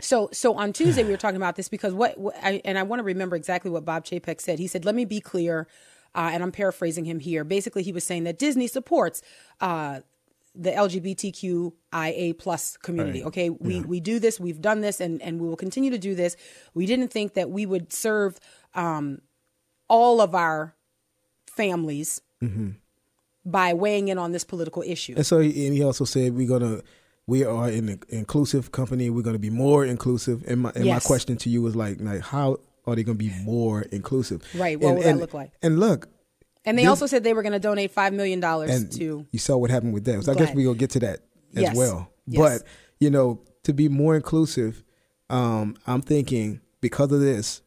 so 0.01 0.29
so 0.33 0.55
on 0.55 0.73
tuesday 0.73 1.05
we 1.05 1.11
were 1.11 1.17
talking 1.19 1.37
about 1.37 1.57
this 1.57 1.69
because 1.69 1.93
what, 1.93 2.17
what 2.19 2.35
I, 2.43 2.63
and 2.65 2.79
i 2.79 2.83
want 2.83 3.01
to 3.01 3.05
remember 3.05 3.37
exactly 3.37 3.71
what 3.71 3.85
bob 3.85 4.05
chapek 4.05 4.41
said. 4.41 4.59
He 4.59 4.67
said 4.67 4.85
let 4.85 4.95
me 4.95 5.05
be 5.05 5.21
clear 5.21 5.67
uh, 6.15 6.31
and 6.33 6.43
i'm 6.43 6.53
paraphrasing 6.53 7.05
him 7.05 7.21
here. 7.21 7.45
Basically 7.45 7.83
he 7.83 7.93
was 7.93 8.05
saying 8.05 8.25
that 8.25 8.39
disney 8.39 8.67
supports 8.69 9.23
uh, 9.61 10.01
the 10.55 10.71
lgbtqia 10.71 12.39
plus 12.39 12.77
community 12.79 13.21
Right. 13.21 13.27
okay? 13.29 13.51
We 13.51 13.81
we 13.81 14.01
do 14.01 14.19
this 14.19 14.39
we've 14.41 14.61
done 14.61 14.81
this 14.81 15.01
and 15.01 15.21
and 15.23 15.41
we 15.41 15.49
will 15.49 15.57
continue 15.57 15.91
to 15.91 15.99
do 15.99 16.15
this. 16.15 16.37
We 16.75 16.87
didn't 16.87 17.09
think 17.09 17.35
that 17.35 17.51
we 17.51 17.67
would 17.67 17.93
serve 17.93 18.39
um 18.75 19.21
all 19.89 20.21
of 20.21 20.35
our 20.35 20.75
families 21.47 22.21
by 23.45 23.73
weighing 23.75 24.09
in 24.09 24.19
on 24.19 24.33
this 24.33 24.45
political 24.45 24.83
issue. 24.83 25.15
And 25.17 25.27
so, 25.27 25.39
he, 25.41 25.67
and 25.67 25.75
he 25.77 25.83
also 25.83 26.05
said 26.05 26.35
we're 26.35 26.49
gonna 26.49 26.81
we 27.27 27.45
are 27.45 27.69
an 27.69 28.01
inclusive 28.09 28.73
company. 28.73 29.11
We're 29.11 29.23
gonna 29.23 29.39
be 29.39 29.51
more 29.51 29.85
inclusive. 29.85 30.45
And 30.47 30.61
my 30.61 30.73
and 30.75 30.87
my 30.87 30.99
question 31.01 31.37
to 31.39 31.51
you 31.51 31.63
was 31.63 31.77
like, 31.77 32.01
like 32.01 32.21
how 32.21 32.59
are 32.87 32.97
they 32.97 33.03
gonna 33.05 33.17
be 33.17 33.31
more 33.45 33.83
inclusive? 33.83 34.43
Right, 34.55 34.79
what 34.79 34.89
And- 34.89 34.97
will 34.99 35.05
that 35.05 35.17
look 35.19 35.35
like? 35.35 35.53
And 35.63 35.79
look, 35.79 36.09
And 36.65 36.79
they 36.79 36.83
This- 36.83 36.91
also 36.91 37.07
said 37.07 37.25
they 37.25 37.33
were 37.35 37.43
going 37.43 37.55
to 37.55 37.59
donate 37.59 37.91
five 37.91 38.13
million 38.13 38.39
dollars 38.39 38.71
and 38.71 38.93
to. 38.93 39.27
you 39.33 39.39
saw 39.41 39.57
what 39.57 39.71
happened 39.73 39.95
with 39.95 40.05
that. 40.05 40.23
So 40.23 40.31
I 40.31 40.37
guess 40.37 40.55
we're 40.55 40.67
gonna 40.67 40.79
get 40.79 40.91
to 40.91 41.01
that 41.01 41.21
as 41.57 41.63
Yes. 41.63 41.77
well. 41.77 42.09
Yes. 42.27 42.39
But 42.41 42.69
you 43.01 43.11
know, 43.11 43.41
to 43.65 43.73
be 43.73 43.89
more 43.89 44.15
inclusive, 44.15 44.85
um, 45.29 45.77
I'm 45.89 46.03
thinking 46.03 46.61
because 46.81 47.11
of 47.11 47.19
this 47.21 47.63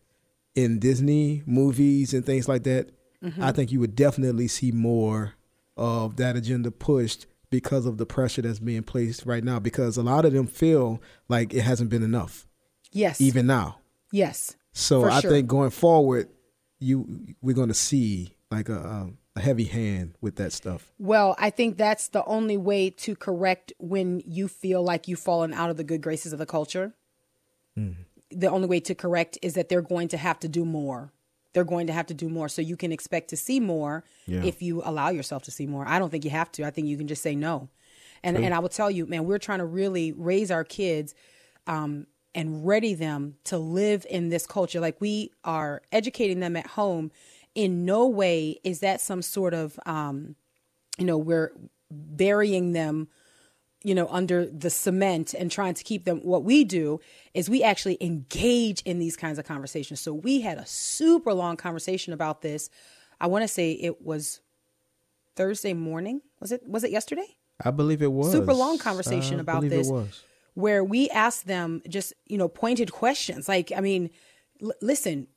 in 0.55 0.79
Disney 0.79 1.43
movies 1.45 2.13
and 2.13 2.25
things 2.25 2.47
like 2.47 2.63
that, 2.63 2.89
Mm-hmm. 3.23 3.41
I 3.43 3.51
think 3.51 3.71
you 3.71 3.79
would 3.79 3.95
definitely 3.95 4.47
see 4.47 4.71
more 4.71 5.33
of 5.75 6.15
that 6.17 6.35
agenda 6.35 6.69
pushed 6.71 7.25
because 7.59 7.85
of 7.85 7.97
the 7.97 8.05
pressure 8.05 8.41
that's 8.41 8.59
being 8.59 8.83
placed 8.83 9.25
right 9.25 9.43
now. 9.43 9.59
Because 9.59 9.97
a 9.97 10.03
lot 10.03 10.25
of 10.25 10.33
them 10.33 10.47
feel 10.47 11.01
like 11.29 11.53
it 11.53 11.61
hasn't 11.61 11.89
been 11.89 12.03
enough, 12.03 12.45
Yes. 12.91 13.21
even 13.21 13.47
now. 13.47 13.79
yes. 14.11 14.55
So 14.73 15.05
I 15.05 15.21
sure. 15.21 15.31
think 15.31 15.47
going 15.47 15.69
forward, 15.69 16.27
you 16.79 17.35
we're 17.41 17.55
going 17.55 17.69
to 17.69 17.73
see 17.73 18.35
like 18.51 18.67
a, 18.69 18.75
a 18.77 19.09
a 19.37 19.41
heavy 19.41 19.63
hand 19.65 20.15
with 20.21 20.35
that 20.37 20.51
stuff. 20.53 20.91
Well, 20.99 21.35
I 21.39 21.49
think 21.49 21.77
that's 21.77 22.07
the 22.09 22.23
only 22.25 22.55
way 22.57 22.89
to 22.89 23.15
correct 23.15 23.71
when 23.79 24.21
you 24.25 24.47
feel 24.47 24.81
like 24.83 25.07
you've 25.09 25.19
fallen 25.19 25.53
out 25.53 25.69
of 25.69 25.77
the 25.77 25.83
good 25.83 26.01
graces 26.01 26.31
of 26.33 26.39
the 26.39 26.45
culture. 26.45 26.93
Mm-hmm. 27.77 28.01
The 28.31 28.49
only 28.49 28.67
way 28.67 28.79
to 28.81 28.95
correct 28.95 29.37
is 29.41 29.53
that 29.53 29.67
they're 29.69 29.81
going 29.81 30.07
to 30.09 30.17
have 30.17 30.39
to 30.39 30.47
do 30.47 30.63
more. 30.65 31.11
They're 31.55 31.63
going 31.63 31.87
to 31.87 31.93
have 31.93 32.05
to 32.07 32.13
do 32.13 32.27
more. 32.29 32.49
So 32.49 32.61
you 32.61 32.75
can 32.75 32.91
expect 32.91 33.29
to 33.29 33.37
see 33.37 33.59
more 33.61 34.03
Yeah. 34.27 34.43
if 34.43 34.61
you 34.61 34.81
allow 34.85 35.09
yourself 35.09 35.41
to 35.43 35.51
see 35.51 35.65
more. 35.65 35.87
I 35.87 35.97
don't 35.99 36.09
think 36.11 36.25
you 36.25 36.29
have 36.31 36.51
to. 36.51 36.65
I 36.65 36.69
think 36.69 36.87
you 36.87 36.97
can 36.97 37.07
just 37.07 37.23
say 37.23 37.33
no. 37.33 37.69
And 38.23 38.35
and 38.37 38.53
I 38.53 38.59
will 38.59 38.69
tell 38.69 38.91
you, 38.91 39.05
man, 39.05 39.25
we're 39.25 39.39
trying 39.39 39.59
to 39.59 39.65
really 39.65 40.11
raise 40.11 40.51
our 40.51 40.63
kids 40.65 41.15
um, 41.65 42.07
and 42.33 42.67
ready 42.67 42.93
them 42.93 43.35
to 43.45 43.57
live 43.57 44.05
in 44.09 44.29
this 44.29 44.45
culture. 44.45 44.79
Like 44.81 44.99
we 44.99 45.31
are 45.43 45.81
educating 45.91 46.39
them 46.41 46.55
at 46.57 46.67
home. 46.67 47.11
In 47.55 47.85
no 47.85 48.05
way 48.07 48.59
is 48.65 48.81
that 48.81 48.99
some 48.99 49.21
sort 49.21 49.53
of 49.53 49.79
um, 49.85 50.35
you 50.97 51.05
know 51.05 51.17
we're 51.17 51.53
burying 51.89 52.73
them 52.73 53.07
you 53.85 53.93
know, 53.93 54.07
under 54.09 54.45
the 54.47 54.69
cement 54.71 55.33
and 55.35 55.51
trying 55.51 55.75
to 55.75 55.83
keep 55.83 56.05
them. 56.05 56.17
What 56.21 56.43
we 56.43 56.63
do 56.63 56.99
is 57.33 57.49
we 57.49 57.61
actually 57.61 57.97
engage 58.01 58.81
in 58.81 58.97
these 58.99 59.15
kinds 59.15 59.37
of 59.37 59.45
conversations. 59.45 60.01
So 60.01 60.11
we 60.13 60.41
had 60.41 60.57
a 60.57 60.65
super 60.65 61.33
long 61.33 61.55
conversation 61.55 62.11
about 62.11 62.41
this. 62.41 62.69
I 63.21 63.27
want 63.27 63.43
to 63.43 63.47
say 63.47 63.71
it 63.73 64.01
was 64.01 64.41
Thursday 65.35 65.73
morning. 65.73 66.21
Was 66.39 66.51
it? 66.51 66.67
Was 66.67 66.83
it 66.83 66.91
yesterday? 66.91 67.27
I 67.63 67.71
believe 67.71 68.01
it 68.01 68.11
was 68.11 68.31
super 68.31 68.53
long 68.53 68.77
conversation 68.79 69.37
I 69.37 69.41
about 69.41 69.57
believe 69.61 69.71
this 69.71 69.87
It 69.87 69.93
was. 69.93 70.23
where 70.55 70.83
we 70.83 71.09
asked 71.09 71.45
them 71.47 71.81
just 71.87 72.13
you 72.25 72.37
know 72.37 72.49
pointed 72.49 72.91
questions 72.91 73.47
like 73.47 73.71
i 73.75 73.79
mean 73.79 74.09
l- 74.61 74.73
listen 74.81 75.27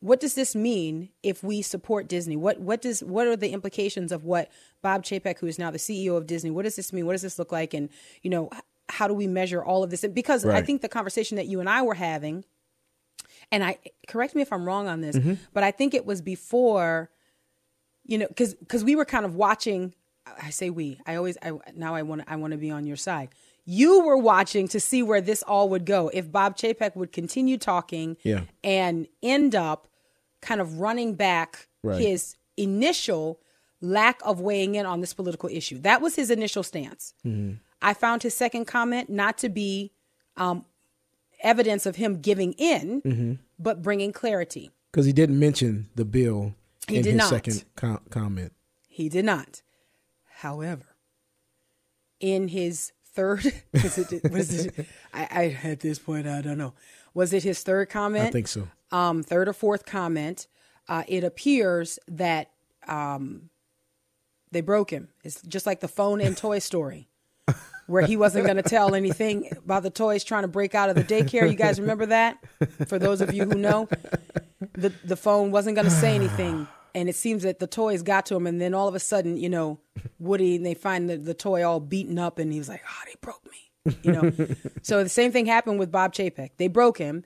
what 0.00 0.18
does 0.20 0.34
this 0.34 0.54
mean 0.54 1.10
if 1.22 1.42
we 1.44 1.60
support 1.62 2.08
disney? 2.08 2.36
What 2.36 2.58
what 2.60 2.80
does 2.82 3.02
what 3.02 3.26
are 3.26 3.36
the 3.36 3.50
implications 3.50 4.12
of 4.12 4.24
what 4.24 4.50
bob 4.82 5.04
chapek 5.04 5.38
who 5.38 5.46
is 5.46 5.58
now 5.58 5.70
the 5.70 5.78
ceo 5.78 6.16
of 6.16 6.26
disney 6.26 6.50
what 6.50 6.62
does 6.64 6.76
this 6.76 6.92
mean? 6.92 7.06
What 7.06 7.12
does 7.12 7.22
this 7.22 7.38
look 7.38 7.52
like? 7.52 7.74
And 7.74 7.88
you 8.22 8.30
know 8.30 8.50
how 8.88 9.06
do 9.06 9.14
we 9.14 9.26
measure 9.26 9.62
all 9.62 9.82
of 9.84 9.90
this? 9.90 10.02
And 10.02 10.14
because 10.14 10.44
i 10.44 10.62
think 10.62 10.80
the 10.82 10.88
conversation 10.88 11.36
that 11.36 11.46
you 11.46 11.60
and 11.60 11.68
i 11.68 11.82
were 11.82 11.94
having 11.94 12.44
and 13.52 13.62
i 13.64 13.78
correct 14.08 14.34
me 14.34 14.42
if 14.42 14.52
i'm 14.52 14.64
wrong 14.64 14.88
on 14.88 15.00
this 15.00 15.16
Mm-hmm. 15.16 15.34
but 15.52 15.62
i 15.64 15.70
think 15.70 15.94
it 15.94 16.04
was 16.06 16.20
before 16.22 17.10
you 18.04 18.18
know 18.18 18.26
because 18.28 18.54
because 18.54 18.82
we 18.84 18.96
were 18.96 19.04
kind 19.04 19.24
of 19.24 19.34
watching 19.36 19.94
i 20.42 20.50
say 20.50 20.70
we 20.70 20.98
i 21.06 21.14
always 21.16 21.36
i 21.42 21.52
now 21.74 21.94
i 21.94 22.02
want 22.02 22.22
to 22.22 22.32
i 22.32 22.36
want 22.36 22.52
to 22.52 22.56
be 22.58 22.70
on 22.70 22.86
your 22.86 22.96
side. 22.96 23.28
You 23.66 24.00
were 24.04 24.16
watching 24.16 24.66
to 24.68 24.80
see 24.80 25.02
where 25.02 25.20
this 25.20 25.42
all 25.44 25.68
would 25.68 25.84
go 25.86 26.10
if 26.12 26.32
bob 26.32 26.56
chapek 26.56 26.96
would 26.96 27.12
continue 27.12 27.58
talking 27.58 28.16
Yeah. 28.24 28.42
and 28.64 29.06
end 29.22 29.54
up 29.54 29.86
kind 30.40 30.60
of 30.60 30.78
running 30.80 31.14
back 31.14 31.68
Right. 31.82 32.00
his 32.00 32.36
initial 32.56 33.40
lack 33.80 34.20
of 34.24 34.40
weighing 34.40 34.74
in 34.74 34.84
on 34.84 35.00
this 35.00 35.14
political 35.14 35.48
issue 35.48 35.78
that 35.78 36.02
was 36.02 36.14
his 36.16 36.30
initial 36.30 36.62
stance 36.62 37.14
i 37.80 37.94
found 37.94 38.22
his 38.22 38.34
second 38.34 38.66
comment 38.66 39.08
not 39.08 39.38
to 39.38 39.48
be 39.48 39.90
um, 40.36 40.64
evidence 41.42 41.86
of 41.86 41.96
him 41.96 42.20
giving 42.20 42.52
in 42.58 43.38
but 43.58 43.80
bringing 43.80 44.12
clarity 44.12 44.70
because 44.92 45.06
he 45.06 45.12
didn't 45.14 45.38
mention 45.38 45.88
the 45.94 46.04
bill 46.04 46.54
He 46.86 46.96
in 46.98 47.02
did 47.02 47.10
his 47.12 47.18
not. 47.18 47.28
second 47.30 47.64
com- 47.76 48.00
comment. 48.10 48.52
He 48.88 49.08
did 49.08 49.24
not. 49.24 49.62
However, 50.40 50.84
in 52.18 52.48
his 52.48 52.92
third, 53.14 53.46
is 53.72 53.98
it, 53.98 54.30
was 54.30 54.66
it, 54.66 54.86
I, 55.14 55.56
I 55.64 55.68
at 55.68 55.80
this 55.80 55.98
point 55.98 56.26
I 56.26 56.42
don't 56.42 56.58
know. 56.58 56.74
Was 57.14 57.32
it 57.32 57.42
his 57.42 57.62
third 57.62 57.88
comment? 57.90 58.28
I 58.28 58.30
think 58.30 58.48
so. 58.48 58.68
Um, 58.92 59.22
third 59.22 59.48
or 59.48 59.52
fourth 59.52 59.84
comment. 59.86 60.46
Uh, 60.88 61.04
it 61.06 61.22
appears 61.24 61.98
that 62.08 62.50
um, 62.88 63.50
they 64.50 64.60
broke 64.60 64.90
him. 64.90 65.08
It's 65.22 65.40
just 65.42 65.66
like 65.66 65.80
the 65.80 65.88
phone 65.88 66.20
in 66.20 66.34
Toy 66.34 66.58
Story, 66.58 67.08
where 67.86 68.04
he 68.04 68.16
wasn't 68.16 68.46
going 68.46 68.56
to 68.56 68.62
tell 68.62 68.94
anything 68.94 69.48
about 69.56 69.82
the 69.84 69.90
toys 69.90 70.24
trying 70.24 70.42
to 70.42 70.48
break 70.48 70.74
out 70.74 70.90
of 70.90 70.96
the 70.96 71.04
daycare. 71.04 71.48
You 71.48 71.56
guys 71.56 71.78
remember 71.80 72.06
that? 72.06 72.38
For 72.86 72.98
those 72.98 73.20
of 73.20 73.32
you 73.32 73.44
who 73.44 73.54
know, 73.54 73.88
the 74.72 74.92
the 75.04 75.16
phone 75.16 75.52
wasn't 75.52 75.76
going 75.76 75.84
to 75.86 75.94
say 75.94 76.14
anything, 76.14 76.66
and 76.94 77.08
it 77.08 77.14
seems 77.14 77.44
that 77.44 77.60
the 77.60 77.68
toys 77.68 78.02
got 78.02 78.26
to 78.26 78.34
him, 78.34 78.46
and 78.48 78.60
then 78.60 78.74
all 78.74 78.88
of 78.88 78.94
a 78.96 79.00
sudden, 79.00 79.36
you 79.36 79.48
know, 79.48 79.78
Woody 80.18 80.56
and 80.56 80.66
they 80.66 80.74
find 80.74 81.08
the, 81.08 81.16
the 81.16 81.34
toy 81.34 81.64
all 81.64 81.78
beaten 81.78 82.18
up, 82.18 82.38
and 82.40 82.52
he 82.52 82.58
was 82.58 82.68
like, 82.68 82.82
"Oh, 82.84 83.02
they 83.06 83.14
broke 83.20 83.44
me," 83.50 83.69
you 84.02 84.12
know. 84.12 84.32
so 84.82 85.02
the 85.02 85.08
same 85.08 85.32
thing 85.32 85.46
happened 85.46 85.78
with 85.78 85.90
Bob 85.90 86.12
Chapek. 86.12 86.50
They 86.56 86.68
broke 86.68 86.98
him, 86.98 87.24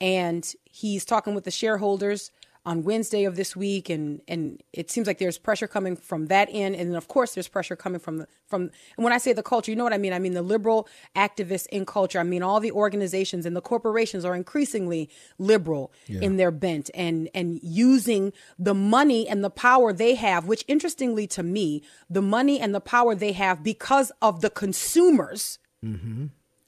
and 0.00 0.50
he's 0.64 1.04
talking 1.04 1.34
with 1.34 1.44
the 1.44 1.50
shareholders 1.50 2.30
on 2.66 2.82
Wednesday 2.82 3.24
of 3.24 3.36
this 3.36 3.54
week, 3.54 3.90
and 3.90 4.22
and 4.26 4.62
it 4.72 4.90
seems 4.90 5.06
like 5.06 5.18
there's 5.18 5.36
pressure 5.36 5.66
coming 5.66 5.96
from 5.96 6.26
that 6.26 6.48
end, 6.50 6.74
and 6.74 6.88
then 6.88 6.96
of 6.96 7.08
course 7.08 7.34
there's 7.34 7.48
pressure 7.48 7.76
coming 7.76 8.00
from 8.00 8.18
the 8.18 8.28
from. 8.46 8.70
And 8.96 9.04
when 9.04 9.12
I 9.12 9.18
say 9.18 9.34
the 9.34 9.42
culture, 9.42 9.70
you 9.70 9.76
know 9.76 9.84
what 9.84 9.92
I 9.92 9.98
mean. 9.98 10.14
I 10.14 10.18
mean 10.18 10.32
the 10.32 10.42
liberal 10.42 10.88
activists 11.14 11.66
in 11.66 11.84
culture. 11.84 12.18
I 12.18 12.22
mean 12.22 12.42
all 12.42 12.60
the 12.60 12.72
organizations 12.72 13.44
and 13.44 13.54
the 13.54 13.60
corporations 13.60 14.24
are 14.24 14.34
increasingly 14.34 15.10
liberal 15.38 15.92
in 16.22 16.36
their 16.36 16.50
bent 16.50 16.90
and 16.94 17.28
and 17.34 17.60
using 17.62 18.32
the 18.58 18.74
money 18.74 19.28
and 19.28 19.44
the 19.44 19.50
power 19.50 19.92
they 19.92 20.14
have. 20.14 20.46
Which 20.46 20.64
interestingly 20.66 21.26
to 21.28 21.42
me, 21.42 21.82
the 22.08 22.22
money 22.22 22.60
and 22.60 22.74
the 22.74 22.80
power 22.80 23.14
they 23.14 23.32
have 23.32 23.62
because 23.62 24.10
of 24.22 24.40
the 24.40 24.50
consumers 24.50 25.58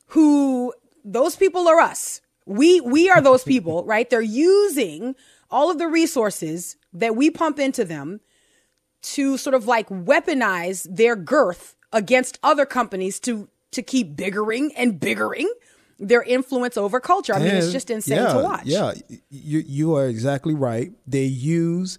who 0.08 0.72
those 1.04 1.36
people 1.36 1.68
are 1.68 1.80
us. 1.80 2.20
We 2.46 2.80
we 2.80 3.08
are 3.10 3.20
those 3.20 3.44
people, 3.52 3.84
right? 3.84 4.08
They're 4.08 4.20
using 4.22 5.14
all 5.50 5.70
of 5.70 5.78
the 5.78 5.88
resources 5.88 6.76
that 6.92 7.16
we 7.16 7.30
pump 7.30 7.58
into 7.58 7.84
them 7.84 8.20
to 9.02 9.36
sort 9.36 9.54
of 9.54 9.66
like 9.66 9.88
weaponize 9.88 10.86
their 10.90 11.14
girth 11.16 11.76
against 11.92 12.38
other 12.42 12.66
companies 12.66 13.20
to 13.20 13.48
to 13.72 13.82
keep 13.82 14.16
biggering 14.16 14.72
and 14.76 14.98
biggering 14.98 15.50
their 15.98 16.22
influence 16.22 16.76
over 16.76 17.00
culture. 17.00 17.34
I 17.34 17.38
mean, 17.38 17.54
it's 17.54 17.72
just 17.72 17.90
insane 17.90 18.18
yeah, 18.18 18.32
to 18.32 18.38
watch. 18.42 18.64
Yeah, 18.64 18.92
you 19.30 19.60
you 19.66 19.94
are 19.96 20.06
exactly 20.08 20.54
right. 20.54 20.92
They 21.06 21.24
use 21.24 21.98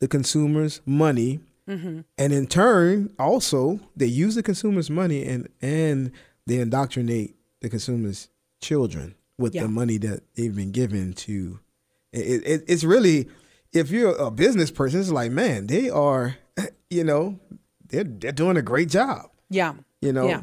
the 0.00 0.08
consumers' 0.08 0.80
money, 0.86 1.40
Mm-hmm. 1.68 2.00
and 2.16 2.32
in 2.32 2.46
turn, 2.46 3.12
also 3.18 3.78
they 3.94 4.06
use 4.06 4.34
the 4.36 4.42
consumers' 4.42 4.88
money 4.90 5.24
and 5.26 5.48
and 5.60 6.12
they 6.48 6.58
indoctrinate 6.60 7.36
the 7.60 7.68
consumers' 7.68 8.28
children 8.60 9.14
with 9.38 9.54
Yeah. 9.54 9.62
the 9.62 9.68
money 9.68 9.98
that 9.98 10.22
they've 10.34 10.54
been 10.54 10.72
given 10.72 11.12
to. 11.14 11.60
It, 12.12 12.42
it, 12.44 12.64
it's 12.66 12.84
really, 12.84 13.28
if 13.72 13.90
you're 13.90 14.16
a 14.16 14.30
business 14.30 14.70
person, 14.70 15.00
it's 15.00 15.10
like, 15.10 15.30
man, 15.30 15.66
they 15.66 15.90
are, 15.90 16.36
you 16.90 17.04
know, 17.04 17.38
they're 17.88 18.04
they're 18.04 18.32
doing 18.32 18.56
a 18.56 18.62
great 18.62 18.88
job. 18.88 19.30
Yeah. 19.50 19.74
You 20.00 20.12
know? 20.12 20.28
Yeah. 20.28 20.42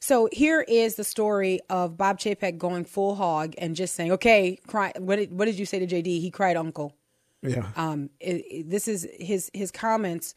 So 0.00 0.28
here 0.32 0.60
is 0.68 0.94
the 0.94 1.04
story 1.04 1.60
of 1.68 1.96
Bob 1.96 2.18
Chapek 2.20 2.56
going 2.58 2.84
full 2.84 3.16
hog 3.16 3.54
and 3.58 3.74
just 3.74 3.94
saying, 3.94 4.12
"Okay, 4.12 4.58
cry." 4.68 4.92
What 4.96 5.16
did, 5.16 5.36
what 5.36 5.46
did 5.46 5.58
you 5.58 5.66
say 5.66 5.78
to 5.84 5.86
JD? 5.86 6.20
He 6.20 6.30
cried, 6.30 6.56
"Uncle." 6.56 6.94
Yeah. 7.42 7.66
um, 7.76 8.10
it, 8.20 8.44
it- 8.50 8.70
this 8.70 8.86
is 8.88 9.06
his 9.18 9.50
his 9.52 9.70
comments 9.70 10.34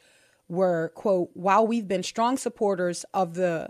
were 0.50 0.92
quote 0.96 1.30
while 1.34 1.66
we've 1.68 1.88
been 1.88 2.04
strong 2.04 2.38
supporters 2.38 3.06
of 3.14 3.36
the 3.36 3.70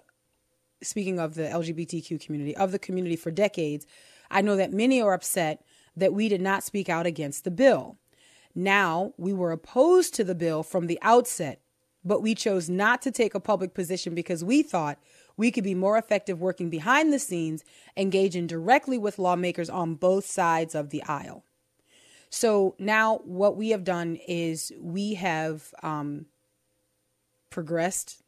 speaking 0.84 1.20
of 1.20 1.36
the 1.36 1.44
LGBTQ 1.44 2.20
community 2.20 2.56
of 2.56 2.72
the 2.72 2.80
community 2.80 3.16
for 3.16 3.32
decades 3.32 3.86
I 4.30 4.42
know 4.42 4.56
that 4.56 4.72
many 4.72 5.02
are 5.02 5.14
upset 5.14 5.64
that 5.96 6.14
we 6.14 6.30
did 6.30 6.40
not 6.42 6.64
speak 6.64 6.88
out 6.88 7.06
against 7.06 7.44
the 7.44 7.52
bill. 7.52 7.98
Now 8.56 9.14
we 9.18 9.34
were 9.34 9.52
opposed 9.52 10.14
to 10.16 10.24
the 10.24 10.36
bill 10.36 10.64
from 10.64 10.88
the 10.88 11.00
outset 11.02 11.62
but 12.04 12.22
we 12.22 12.34
chose 12.34 12.70
not 12.70 13.02
to 13.04 13.12
take 13.12 13.36
a 13.36 13.40
public 13.40 13.74
position 13.74 14.16
because 14.16 14.44
we 14.44 14.64
thought 14.64 14.98
we 15.38 15.52
could 15.52 15.64
be 15.64 15.76
more 15.76 15.98
effective 15.98 16.42
working 16.42 16.70
behind 16.70 17.14
the 17.14 17.20
scenes 17.20 17.64
engaging 17.96 18.48
directly 18.48 18.98
with 18.98 19.20
lawmakers 19.20 19.70
on 19.70 19.96
both 19.96 20.26
sides 20.26 20.76
of 20.76 20.90
the 20.90 21.04
aisle. 21.04 21.44
So 22.30 22.76
now 22.80 23.18
what 23.26 23.58
we 23.58 23.70
have 23.70 23.84
done 23.84 24.18
is 24.28 24.72
we 24.80 25.16
have 25.16 25.74
um, 25.84 26.26
progressed, 27.50 28.24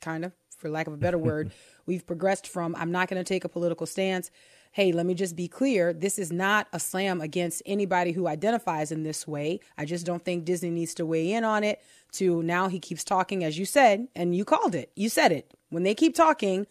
kind 0.00 0.24
of, 0.24 0.32
for 0.58 0.68
lack 0.68 0.86
of 0.86 0.92
a 0.92 0.98
better 0.98 1.18
word. 1.18 1.52
We've 1.86 2.06
progressed 2.06 2.46
from 2.46 2.74
I'm 2.76 2.92
not 2.92 3.08
going 3.08 3.22
to 3.22 3.28
take 3.28 3.44
a 3.44 3.48
political 3.48 3.86
stance. 3.86 4.30
Hey, 4.72 4.92
let 4.92 5.06
me 5.06 5.14
just 5.14 5.34
be 5.34 5.48
clear. 5.48 5.92
This 5.94 6.18
is 6.18 6.30
not 6.30 6.68
a 6.72 6.78
slam 6.78 7.20
against 7.22 7.62
anybody 7.64 8.12
who 8.12 8.26
identifies 8.26 8.92
in 8.92 9.02
this 9.02 9.26
way. 9.26 9.60
I 9.78 9.86
just 9.86 10.04
don't 10.04 10.24
think 10.24 10.44
Disney 10.44 10.70
needs 10.70 10.94
to 10.94 11.06
weigh 11.06 11.32
in 11.32 11.44
on 11.44 11.64
it. 11.64 11.82
To 12.12 12.42
now, 12.42 12.68
he 12.68 12.78
keeps 12.78 13.04
talking, 13.04 13.42
as 13.44 13.58
you 13.58 13.64
said, 13.64 14.08
and 14.14 14.34
you 14.34 14.44
called 14.44 14.74
it. 14.74 14.92
You 14.94 15.08
said 15.08 15.32
it. 15.32 15.52
When 15.70 15.84
they 15.84 15.94
keep 15.94 16.14
talking, 16.14 16.66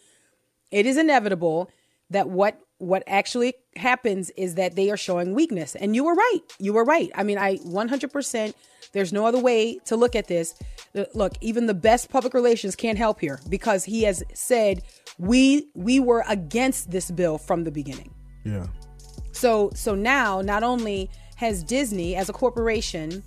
it 0.70 0.86
is 0.86 0.96
inevitable 0.96 1.70
that 2.10 2.28
what 2.28 2.60
what 2.78 3.02
actually 3.06 3.54
happens 3.76 4.30
is 4.36 4.54
that 4.54 4.76
they 4.76 4.90
are 4.90 4.96
showing 4.96 5.34
weakness 5.34 5.74
and 5.74 5.94
you 5.96 6.04
were 6.04 6.14
right 6.14 6.40
you 6.58 6.72
were 6.72 6.84
right 6.84 7.10
i 7.14 7.22
mean 7.22 7.36
i 7.38 7.56
100% 7.58 8.54
there's 8.92 9.12
no 9.12 9.26
other 9.26 9.38
way 9.40 9.78
to 9.84 9.96
look 9.96 10.14
at 10.16 10.26
this 10.28 10.54
Uh, 10.94 11.04
look 11.14 11.32
even 11.40 11.66
the 11.66 11.74
best 11.74 12.08
public 12.08 12.32
relations 12.34 12.74
can't 12.76 12.96
help 12.98 13.20
here 13.20 13.38
because 13.48 13.84
he 13.84 14.04
has 14.04 14.22
said 14.32 14.82
we 15.18 15.66
we 15.74 16.00
were 16.00 16.24
against 16.28 16.90
this 16.90 17.10
bill 17.10 17.36
from 17.38 17.64
the 17.64 17.70
beginning 17.70 18.10
Yeah. 18.44 18.66
so 19.32 19.70
so 19.74 19.94
now 19.94 20.40
not 20.40 20.62
only 20.62 21.10
has 21.36 21.62
Disney 21.62 22.16
as 22.16 22.28
a 22.28 22.32
corporation 22.32 23.22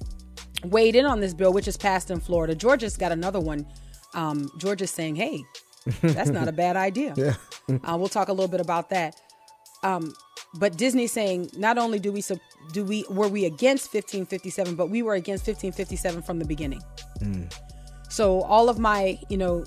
weighed 0.65 0.95
in 0.95 1.05
on 1.05 1.19
this 1.21 1.33
bill, 1.33 1.53
which 1.53 1.67
is 1.67 1.77
passed 1.77 2.11
in 2.11 2.19
Florida, 2.19 2.53
Georgia's 2.55 2.97
got 2.97 3.11
another 3.11 3.39
one. 3.39 3.65
Um, 4.13 4.49
Georgia's 4.57 4.91
saying, 4.91 5.15
"Hey, 5.15 5.43
that's 6.01 6.29
not 6.29 6.47
a 6.49 6.51
bad 6.63 6.75
idea." 6.75 7.13
Yeah. 7.15 7.35
uh, 7.87 7.95
we'll 7.97 8.09
talk 8.09 8.27
a 8.27 8.33
little 8.33 8.49
bit 8.55 8.59
about 8.59 8.89
that. 8.89 9.15
Um, 9.83 10.13
but 10.55 10.77
Disney's 10.77 11.11
saying 11.11 11.51
not 11.57 11.77
only 11.77 11.99
do 11.99 12.11
we 12.11 12.21
do 12.73 12.83
we 12.83 13.05
were 13.09 13.27
we 13.27 13.45
against 13.45 13.93
1557, 13.93 14.75
but 14.75 14.89
we 14.89 15.01
were 15.01 15.15
against 15.15 15.47
1557 15.47 16.21
from 16.21 16.39
the 16.39 16.45
beginning. 16.45 16.81
So 18.09 18.41
all 18.41 18.69
of 18.69 18.77
my 18.77 19.19
you 19.29 19.37
know 19.37 19.63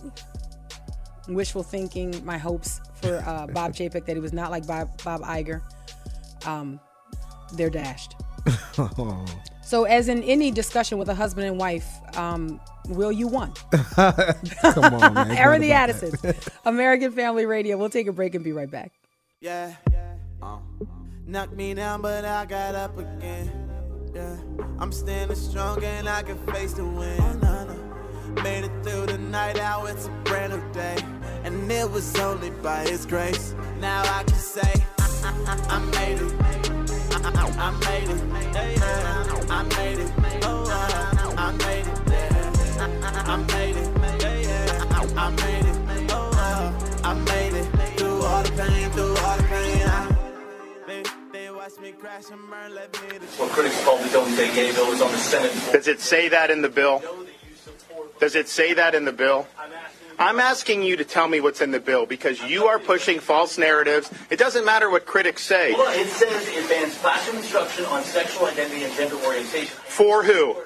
wishful 1.28 1.62
thinking, 1.62 2.24
my 2.24 2.38
hopes 2.38 2.80
for 2.94 3.16
uh, 3.26 3.46
Bob 3.52 3.72
Chapek 3.72 4.04
that 4.06 4.14
he 4.14 4.20
was 4.20 4.32
not 4.32 4.50
like 4.50 4.66
Bob 4.66 4.90
Bob 5.02 5.22
Iger, 5.22 5.62
um, 6.46 6.78
they're 7.54 7.70
dashed. 7.70 8.14
So, 9.66 9.84
as 9.84 10.08
in 10.08 10.22
any 10.24 10.50
discussion 10.50 10.98
with 10.98 11.08
a 11.08 11.14
husband 11.14 11.46
and 11.46 11.58
wife, 11.58 11.88
um, 12.18 12.60
Will 12.88 13.12
you 13.12 13.28
won? 13.28 13.52
Come 13.72 14.94
on, 14.94 15.14
man. 15.14 15.30
Airing 15.30 15.62
the 15.62 15.70
about 15.70 15.90
Addisons, 15.90 16.50
American 16.64 17.12
Family 17.12 17.46
Radio. 17.46 17.78
We'll 17.78 17.88
take 17.88 18.06
a 18.08 18.12
break 18.12 18.34
and 18.34 18.44
be 18.44 18.52
right 18.52 18.70
back. 18.70 18.92
Yeah. 19.40 19.74
Knocked 21.26 21.56
me 21.56 21.74
down, 21.74 22.02
but 22.02 22.24
I 22.24 22.44
got 22.44 22.74
up 22.74 22.98
again. 22.98 23.50
Yeah. 24.14 24.36
I'm 24.78 24.92
standing 24.92 25.36
strong 25.36 25.82
and 25.82 26.08
I 26.08 26.22
can 26.22 26.38
face 26.52 26.74
the 26.74 26.84
wind. 26.84 27.20
Oh, 27.20 27.64
nah. 27.64 28.42
Made 28.42 28.64
it 28.64 28.72
through 28.82 29.06
the 29.06 29.18
night, 29.18 29.56
now 29.56 29.86
it's 29.86 30.06
a 30.06 30.10
brand 30.24 30.52
new 30.52 30.72
day. 30.72 30.96
And 31.44 31.70
it 31.70 31.90
was 31.90 32.14
only 32.18 32.50
by 32.50 32.82
His 32.82 33.06
grace. 33.06 33.54
Now 33.80 34.02
I 34.02 34.22
can 34.24 34.36
say, 34.36 34.84
I, 34.98 35.06
I, 35.46 35.76
I 35.76 35.78
made 35.96 36.20
it. 36.20 36.32
I, 37.12 37.30
I, 37.56 37.70
made 37.86 38.10
it. 38.10 38.22
I 39.50 39.62
made 39.62 39.98
it. 39.98 40.12
Oh, 40.42 40.66
I, 41.36 41.52
made 41.52 41.86
it. 41.86 41.94
I, 42.78 43.36
made 43.36 43.76
it. 43.76 43.88
I, 45.16 45.30
made 45.30 45.64
it. 45.66 46.12
Oh, 46.12 47.00
I 47.02 47.14
made 47.14 47.54
it. 47.54 47.73
What 51.64 53.50
critics 53.52 53.84
call 53.84 53.96
the 53.96 54.10
Don't 54.10 54.30
Say 54.32 54.54
Gay 54.54 54.70
bill 54.72 54.92
is 54.92 55.00
on 55.00 55.10
the 55.10 55.16
Senate. 55.16 55.50
Does 55.72 55.88
it 55.88 55.98
say 55.98 56.28
that 56.28 56.50
in 56.50 56.60
the 56.60 56.68
bill? 56.68 57.02
Does 58.20 58.34
it 58.34 58.50
say 58.50 58.74
that 58.74 58.94
in 58.94 59.06
the 59.06 59.12
bill? 59.12 59.46
I'm 60.18 60.40
asking 60.40 60.82
you 60.82 60.98
to 60.98 61.04
tell 61.06 61.26
me 61.26 61.40
what's 61.40 61.62
in 61.62 61.70
the 61.70 61.80
bill 61.80 62.04
because 62.04 62.42
you 62.42 62.66
are 62.66 62.78
pushing 62.78 63.18
false 63.18 63.56
narratives. 63.56 64.10
It 64.28 64.38
doesn't 64.38 64.66
matter 64.66 64.90
what 64.90 65.06
critics 65.06 65.42
say. 65.42 65.72
Well, 65.72 65.98
it 65.98 66.08
says 66.08 66.46
it 66.48 66.68
bans 66.68 66.98
classroom 66.98 67.38
instruction 67.38 67.86
on 67.86 68.02
sexual 68.02 68.44
identity 68.46 68.84
and 68.84 68.92
gender 68.92 69.16
orientation. 69.24 69.74
For 69.86 70.22
who? 70.22 70.56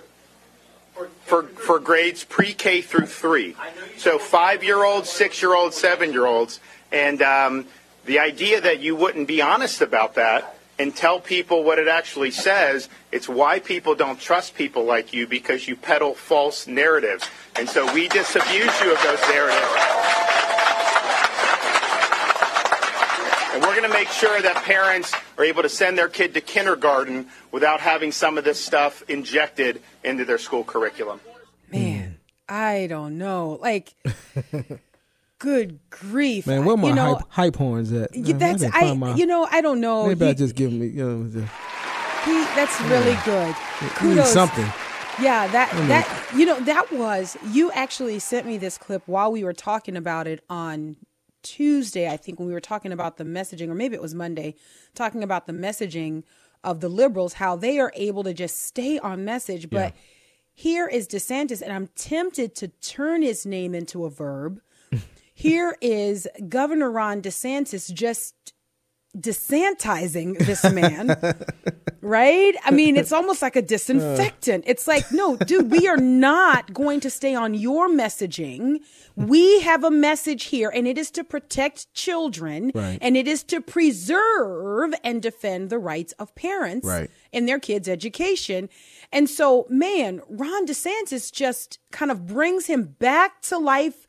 For 1.27 1.45
for 1.45 1.79
grades 1.79 2.25
pre-K 2.25 2.81
through 2.81 3.07
three. 3.07 3.55
So 3.99 4.19
five-year-olds, 4.19 5.09
six-year-olds, 5.09 5.77
seven-year-olds, 5.77 6.59
and 6.91 7.23
um, 7.23 7.67
the 8.05 8.19
idea 8.19 8.61
that 8.61 8.81
you 8.81 8.97
wouldn't 8.97 9.29
be 9.29 9.41
honest 9.41 9.81
about 9.81 10.17
that 10.17 10.57
and 10.79 10.95
tell 10.95 11.21
people 11.21 11.65
what 11.65 11.79
it 11.79 11.89
actually 11.89 12.31
says, 12.31 12.89
it's 13.11 13.29
why 13.29 13.59
people 13.59 13.95
don't 13.95 14.21
trust 14.21 14.55
people 14.55 14.85
like 14.85 15.13
you 15.13 15.27
because 15.27 15.67
you 15.67 15.75
peddle 15.75 16.15
false 16.15 16.67
narratives. 16.67 17.29
And 17.57 17.69
so 17.69 17.93
we 17.93 18.09
disabuse 18.09 18.81
you 18.81 18.93
of 18.93 19.03
those 19.03 19.21
narratives. 19.29 19.67
And 23.55 23.63
we're 23.63 23.75
going 23.75 23.91
to 23.91 23.97
make 23.97 24.09
sure 24.09 24.41
that 24.41 24.63
parents 24.65 25.13
are 25.37 25.45
able 25.45 25.63
to 25.63 25.69
send 25.69 25.99
their 25.99 26.09
kid 26.09 26.35
to 26.35 26.41
kindergarten 26.41 27.27
without 27.51 27.81
having 27.81 28.13
some 28.13 28.39
of 28.39 28.45
this 28.45 28.65
stuff 28.65 29.03
injected 29.09 29.83
into 30.05 30.25
their 30.25 30.39
school 30.39 30.63
curriculum. 30.63 31.21
Man, 31.73 32.19
I 32.49 32.87
don't 32.89 33.19
know. 33.19 33.59
Like, 33.61 33.95
good 35.39 35.79
grief. 35.91 36.47
Man, 36.47 36.65
where 36.65 36.77
my 36.77 36.89
you 36.89 36.95
know, 36.95 37.15
hype, 37.17 37.25
hype 37.31 37.57
horns 37.57 37.93
at? 37.93 38.15
Man, 38.15 38.39
that's 38.39 38.65
I. 38.73 38.95
my- 38.95 39.15
You 39.15 39.27
know, 39.27 39.47
I 39.51 39.61
don't 39.61 39.81
know. 39.81 40.07
maybe 40.07 40.25
He- 40.25 40.31
I 40.31 40.35
just 40.35 40.55
give 40.55 40.73
me, 40.73 40.87
you 40.89 41.09
know, 41.09 41.25
just, 41.25 41.53
he, 42.25 42.33
that's 42.55 42.81
really 42.83 43.17
good. 43.25 43.55
I 43.57 43.93
Kudos. 43.97 44.33
something. 44.33 44.67
Yeah, 45.21 45.49
that 45.49 45.71
that 45.89 46.33
you 46.37 46.47
know 46.47 46.61
that 46.61 46.93
was 46.93 47.37
you 47.51 47.73
actually 47.73 48.21
sent 48.21 48.47
me 48.47 48.57
this 48.57 48.79
clip 48.79 49.03
while 49.07 49.33
we 49.33 49.43
were 49.43 49.53
talking 49.53 49.97
about 49.97 50.29
it 50.29 50.45
on 50.49 50.97
Tuesday, 51.43 52.09
I 52.09 52.17
think 52.17 52.39
when 52.39 52.47
we 52.47 52.55
were 52.55 52.61
talking 52.61 52.93
about 52.93 53.17
the 53.17 53.25
messaging 53.25 53.69
or 53.69 53.75
maybe 53.75 53.95
it 53.97 54.03
was 54.03 54.15
Monday, 54.15 54.55
talking 54.95 55.23
about 55.23 55.47
the 55.47 55.53
messaging 55.53 56.23
of 56.63 56.81
the 56.81 56.89
liberals 56.89 57.35
how 57.35 57.57
they 57.57 57.79
are 57.79 57.93
able 57.97 58.23
to 58.25 58.35
just 58.35 58.63
stay 58.63 58.99
on 58.99 59.25
message, 59.25 59.71
but 59.71 59.95
here 60.53 60.87
is 60.89 61.07
DeSantis 61.09 61.63
and 61.63 61.73
I'm 61.73 61.89
tempted 61.97 62.55
to 62.57 62.69
turn 62.69 63.23
his 63.23 63.47
name 63.47 63.75
into 63.75 64.05
a 64.05 64.11
verb. 64.11 64.61
Here 65.39 65.77
is 65.81 66.27
Governor 66.49 66.91
Ron 66.91 67.23
DeSantis 67.23 67.93
just 67.95 68.35
desantizing 69.17 70.37
this 70.39 70.65
man, 70.73 71.17
right? 72.01 72.55
I 72.65 72.73
mean, 72.73 72.97
it's 72.97 73.13
almost 73.13 73.41
like 73.41 73.55
a 73.55 73.63
disinfectant. 73.63 74.65
It's 74.67 74.89
like, 74.89 75.13
no, 75.13 75.37
dude, 75.37 75.71
we 75.71 75.87
are 75.87 75.97
not 75.97 76.75
going 76.75 76.99
to 77.01 77.11
stay 77.11 77.37
on 77.37 77.55
your 77.55 77.89
messaging. 77.89 78.79
We 79.15 79.61
have 79.61 79.85
a 79.85 79.91
message 79.93 80.45
here, 80.47 80.71
and 80.75 80.89
it 80.89 80.99
is 80.99 81.11
to 81.13 81.23
protect 81.23 81.93
children, 81.95 82.73
Right. 82.75 82.99
and 83.01 83.17
it 83.17 83.29
is 83.29 83.45
to 83.45 83.61
preserve 83.61 84.93
and 85.05 85.23
defend 85.23 85.71
the 85.71 85.79
rights 85.79 86.13
of 86.19 86.35
parents 86.35 86.85
Right. 86.87 87.11
in 87.33 87.47
their 87.47 87.61
kids' 87.61 87.89
education. 87.89 88.69
And 89.13 89.31
so, 89.31 89.67
man, 89.71 90.21
Ron 90.29 90.67
DeSantis 90.67 91.31
just 91.33 91.79
kind 91.93 92.11
of 92.11 92.27
brings 92.27 92.67
him 92.67 92.97
back 92.99 93.41
to 93.43 93.57
life, 93.57 94.07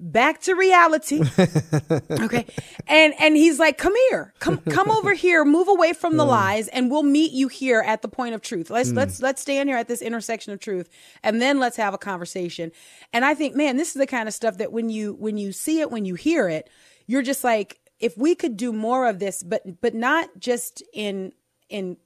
back 0.00 0.40
to 0.42 0.54
reality. 0.54 1.22
okay. 2.10 2.46
And 2.86 3.14
and 3.18 3.36
he's 3.36 3.58
like, 3.58 3.78
"Come 3.78 3.94
here. 4.10 4.32
Come 4.38 4.58
come 4.58 4.90
over 4.90 5.14
here. 5.14 5.44
Move 5.44 5.68
away 5.68 5.92
from 5.92 6.16
the 6.16 6.24
lies 6.24 6.68
and 6.68 6.90
we'll 6.90 7.02
meet 7.02 7.32
you 7.32 7.48
here 7.48 7.82
at 7.84 8.02
the 8.02 8.08
point 8.08 8.34
of 8.34 8.42
truth. 8.42 8.70
Let's 8.70 8.90
hmm. 8.90 8.96
let's 8.96 9.20
let's 9.20 9.42
stand 9.42 9.68
here 9.68 9.78
at 9.78 9.88
this 9.88 10.02
intersection 10.02 10.52
of 10.52 10.60
truth 10.60 10.88
and 11.22 11.42
then 11.42 11.58
let's 11.58 11.76
have 11.76 11.94
a 11.94 11.98
conversation." 11.98 12.72
And 13.12 13.24
I 13.24 13.34
think, 13.34 13.54
man, 13.54 13.76
this 13.76 13.88
is 13.88 13.94
the 13.94 14.06
kind 14.06 14.28
of 14.28 14.34
stuff 14.34 14.58
that 14.58 14.72
when 14.72 14.90
you 14.90 15.14
when 15.14 15.36
you 15.36 15.52
see 15.52 15.80
it, 15.80 15.90
when 15.90 16.04
you 16.04 16.14
hear 16.14 16.48
it, 16.48 16.70
you're 17.06 17.22
just 17.22 17.44
like, 17.44 17.80
if 18.00 18.16
we 18.16 18.34
could 18.34 18.56
do 18.56 18.72
more 18.72 19.08
of 19.08 19.18
this, 19.18 19.42
but 19.42 19.80
but 19.80 19.94
not 19.94 20.28
just 20.38 20.82
in 20.92 21.32
in 21.68 21.96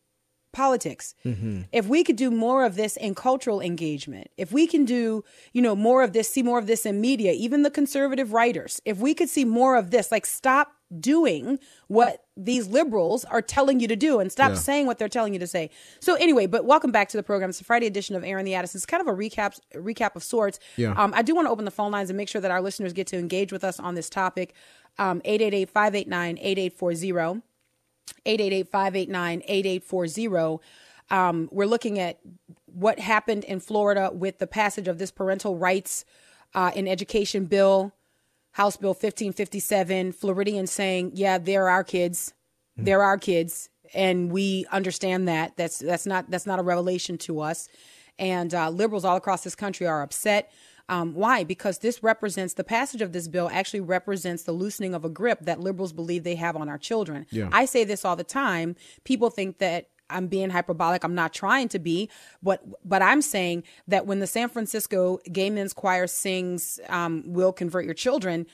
politics. 0.52 1.14
If 1.72 1.86
we 1.86 2.04
could 2.04 2.16
do 2.16 2.30
more 2.30 2.64
of 2.64 2.76
this 2.76 2.96
in 2.96 3.14
cultural 3.14 3.60
engagement, 3.60 4.28
if 4.36 4.52
we 4.52 4.66
can 4.66 4.84
do, 4.84 5.24
you 5.52 5.62
know, 5.62 5.74
more 5.74 6.02
of 6.02 6.12
this, 6.12 6.30
see 6.30 6.42
more 6.42 6.58
of 6.58 6.66
this 6.66 6.86
in 6.86 7.00
media, 7.00 7.32
even 7.32 7.62
the 7.62 7.70
conservative 7.70 8.32
writers, 8.32 8.80
if 8.84 8.98
we 8.98 9.14
could 9.14 9.28
see 9.28 9.44
more 9.44 9.76
of 9.76 9.90
this, 9.90 10.12
like 10.12 10.26
stop 10.26 10.72
doing 11.00 11.58
what 11.88 12.24
these 12.36 12.68
liberals 12.68 13.24
are 13.24 13.40
telling 13.40 13.80
you 13.80 13.88
to 13.88 13.96
do 13.96 14.20
and 14.20 14.30
stop 14.30 14.50
Yeah. 14.50 14.56
saying 14.56 14.86
what 14.86 14.98
they're 14.98 15.08
telling 15.08 15.32
you 15.32 15.38
to 15.38 15.46
say. 15.46 15.70
So 16.00 16.16
anyway, 16.16 16.44
but 16.46 16.66
welcome 16.66 16.92
back 16.92 17.08
to 17.10 17.16
the 17.16 17.22
program. 17.22 17.48
It's 17.48 17.62
a 17.62 17.64
Friday 17.64 17.86
edition 17.86 18.14
of 18.14 18.22
Airing 18.24 18.44
the 18.44 18.54
Addison. 18.54 18.76
It's 18.78 18.84
kind 18.84 19.00
of 19.00 19.06
a 19.06 19.16
recap 19.16 19.58
recap 19.74 20.16
of 20.16 20.22
sorts. 20.22 20.58
Yeah. 20.76 20.92
Um, 20.92 21.14
I 21.16 21.22
do 21.22 21.34
want 21.34 21.46
to 21.46 21.50
open 21.50 21.64
the 21.64 21.70
phone 21.70 21.92
lines 21.92 22.10
and 22.10 22.16
make 22.18 22.28
sure 22.28 22.42
that 22.42 22.50
our 22.50 22.60
listeners 22.60 22.92
get 22.92 23.06
to 23.06 23.16
engage 23.16 23.52
with 23.52 23.64
us 23.64 23.80
on 23.80 23.94
this 23.94 24.10
topic. 24.10 24.52
Um, 24.98 25.22
888-589-8840. 25.24 27.40
888-589-8840. 28.26 30.60
Um, 31.10 31.48
we're 31.52 31.66
looking 31.66 31.98
at 31.98 32.18
what 32.66 32.98
happened 32.98 33.44
in 33.44 33.60
Florida 33.60 34.10
with 34.12 34.38
the 34.38 34.46
passage 34.46 34.88
of 34.88 34.98
this 34.98 35.10
parental 35.10 35.56
rights 35.56 36.04
uh, 36.54 36.70
in 36.74 36.88
education 36.88 37.46
bill, 37.46 37.94
House 38.52 38.76
Bill 38.76 38.90
1557. 38.90 40.12
Floridians 40.12 40.70
saying, 40.70 41.12
yeah, 41.14 41.38
they're 41.38 41.68
our 41.68 41.84
kids. 41.84 42.32
They're 42.76 43.02
our 43.02 43.18
kids. 43.18 43.68
And 43.94 44.32
we 44.32 44.66
understand 44.72 45.28
that. 45.28 45.56
That's 45.56 45.78
that's 45.78 46.06
not 46.06 46.30
that's 46.30 46.46
not 46.46 46.58
a 46.58 46.62
revelation 46.62 47.18
to 47.18 47.40
us. 47.40 47.68
And 48.18 48.54
uh, 48.54 48.70
liberals 48.70 49.04
all 49.04 49.16
across 49.16 49.44
this 49.44 49.54
country 49.54 49.86
are 49.86 50.02
upset. 50.02 50.50
Um, 50.88 51.14
why? 51.14 51.44
Because 51.44 51.78
this 51.78 52.02
represents 52.02 52.54
the 52.54 52.64
passage 52.64 53.02
of 53.02 53.12
this 53.12 53.28
bill 53.28 53.48
actually 53.52 53.80
represents 53.80 54.42
the 54.42 54.52
loosening 54.52 54.94
of 54.94 55.04
a 55.04 55.08
grip 55.08 55.40
that 55.42 55.60
liberals 55.60 55.92
believe 55.92 56.24
they 56.24 56.34
have 56.34 56.56
on 56.56 56.68
our 56.68 56.78
children. 56.78 57.26
Yeah. 57.30 57.48
I 57.52 57.64
say 57.64 57.84
this 57.84 58.04
all 58.04 58.16
the 58.16 58.24
time. 58.24 58.76
People 59.04 59.30
think 59.30 59.58
that 59.58 59.88
I'm 60.10 60.26
being 60.26 60.50
hyperbolic. 60.50 61.04
I'm 61.04 61.14
not 61.14 61.32
trying 61.32 61.68
to 61.68 61.78
be, 61.78 62.10
but 62.42 62.62
but 62.84 63.02
I'm 63.02 63.22
saying 63.22 63.64
that 63.88 64.06
when 64.06 64.18
the 64.18 64.26
San 64.26 64.48
Francisco 64.48 65.18
Gay 65.30 65.50
Men's 65.50 65.72
Choir 65.72 66.06
sings 66.06 66.78
um, 66.88 67.24
"Will 67.26 67.52
Convert 67.52 67.84
Your 67.84 67.94
Children," 67.94 68.46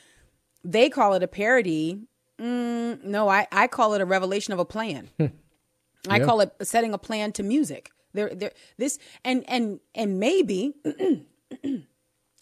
they 0.64 0.88
call 0.88 1.14
it 1.14 1.22
a 1.22 1.28
parody. 1.28 2.00
Mm, 2.38 3.02
no, 3.02 3.28
I, 3.28 3.48
I 3.50 3.66
call 3.66 3.94
it 3.94 4.00
a 4.00 4.04
revelation 4.06 4.52
of 4.52 4.60
a 4.60 4.64
plan. 4.64 5.08
I 6.08 6.20
call 6.20 6.40
it 6.40 6.52
setting 6.62 6.94
a 6.94 6.98
plan 6.98 7.32
to 7.32 7.42
music. 7.42 7.90
There, 8.14 8.34
there, 8.34 8.52
this, 8.78 8.98
and 9.24 9.44
and 9.48 9.80
and 9.94 10.18
maybe, 10.18 10.74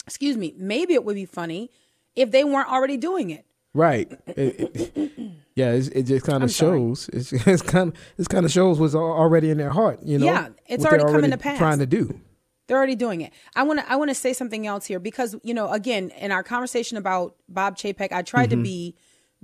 excuse 0.07 0.37
me, 0.37 0.53
maybe 0.57 0.93
it 0.95 1.03
would 1.05 1.15
be 1.15 1.25
funny 1.25 1.69
if 2.15 2.31
they 2.31 2.43
weren't 2.43 2.71
already 2.71 2.97
doing 2.97 3.29
it. 3.29 3.45
Right. 3.73 4.11
It- 4.25 4.59
it- 4.95 5.11
yeah, 5.55 5.71
it's, 5.71 5.89
it 5.89 6.03
just 6.03 6.25
kind 6.25 6.43
of 6.43 6.49
shows. 6.51 7.09
It's, 7.13 7.31
it's 7.47 7.61
kind 7.61 7.91
of 7.93 7.99
it's 8.17 8.27
kind 8.27 8.45
of 8.45 8.51
shows 8.51 8.79
what's 8.79 8.95
already 8.95 9.49
in 9.51 9.57
their 9.57 9.69
heart. 9.69 9.99
You 10.03 10.17
know. 10.17 10.25
Yeah, 10.25 10.49
it's 10.67 10.85
already 10.85 11.03
come 11.03 11.23
in 11.23 11.29
the 11.29 11.37
past. 11.37 11.59
Trying 11.59 11.79
to 11.79 11.85
do. 11.85 12.19
They're 12.67 12.77
already 12.77 12.95
doing 12.95 13.21
it. 13.21 13.31
I 13.55 13.63
want 13.63 13.79
to 13.79 13.91
I 13.91 13.95
want 13.95 14.09
to 14.09 14.15
say 14.15 14.33
something 14.33 14.65
else 14.67 14.85
here 14.85 14.99
because 14.99 15.35
you 15.43 15.53
know 15.53 15.71
again 15.71 16.09
in 16.11 16.31
our 16.31 16.43
conversation 16.43 16.97
about 16.97 17.35
Bob 17.47 17.77
Chapek, 17.77 18.11
I 18.11 18.21
tried 18.23 18.49
Mm-hmm. 18.49 18.59
to 18.59 18.63
be 18.63 18.95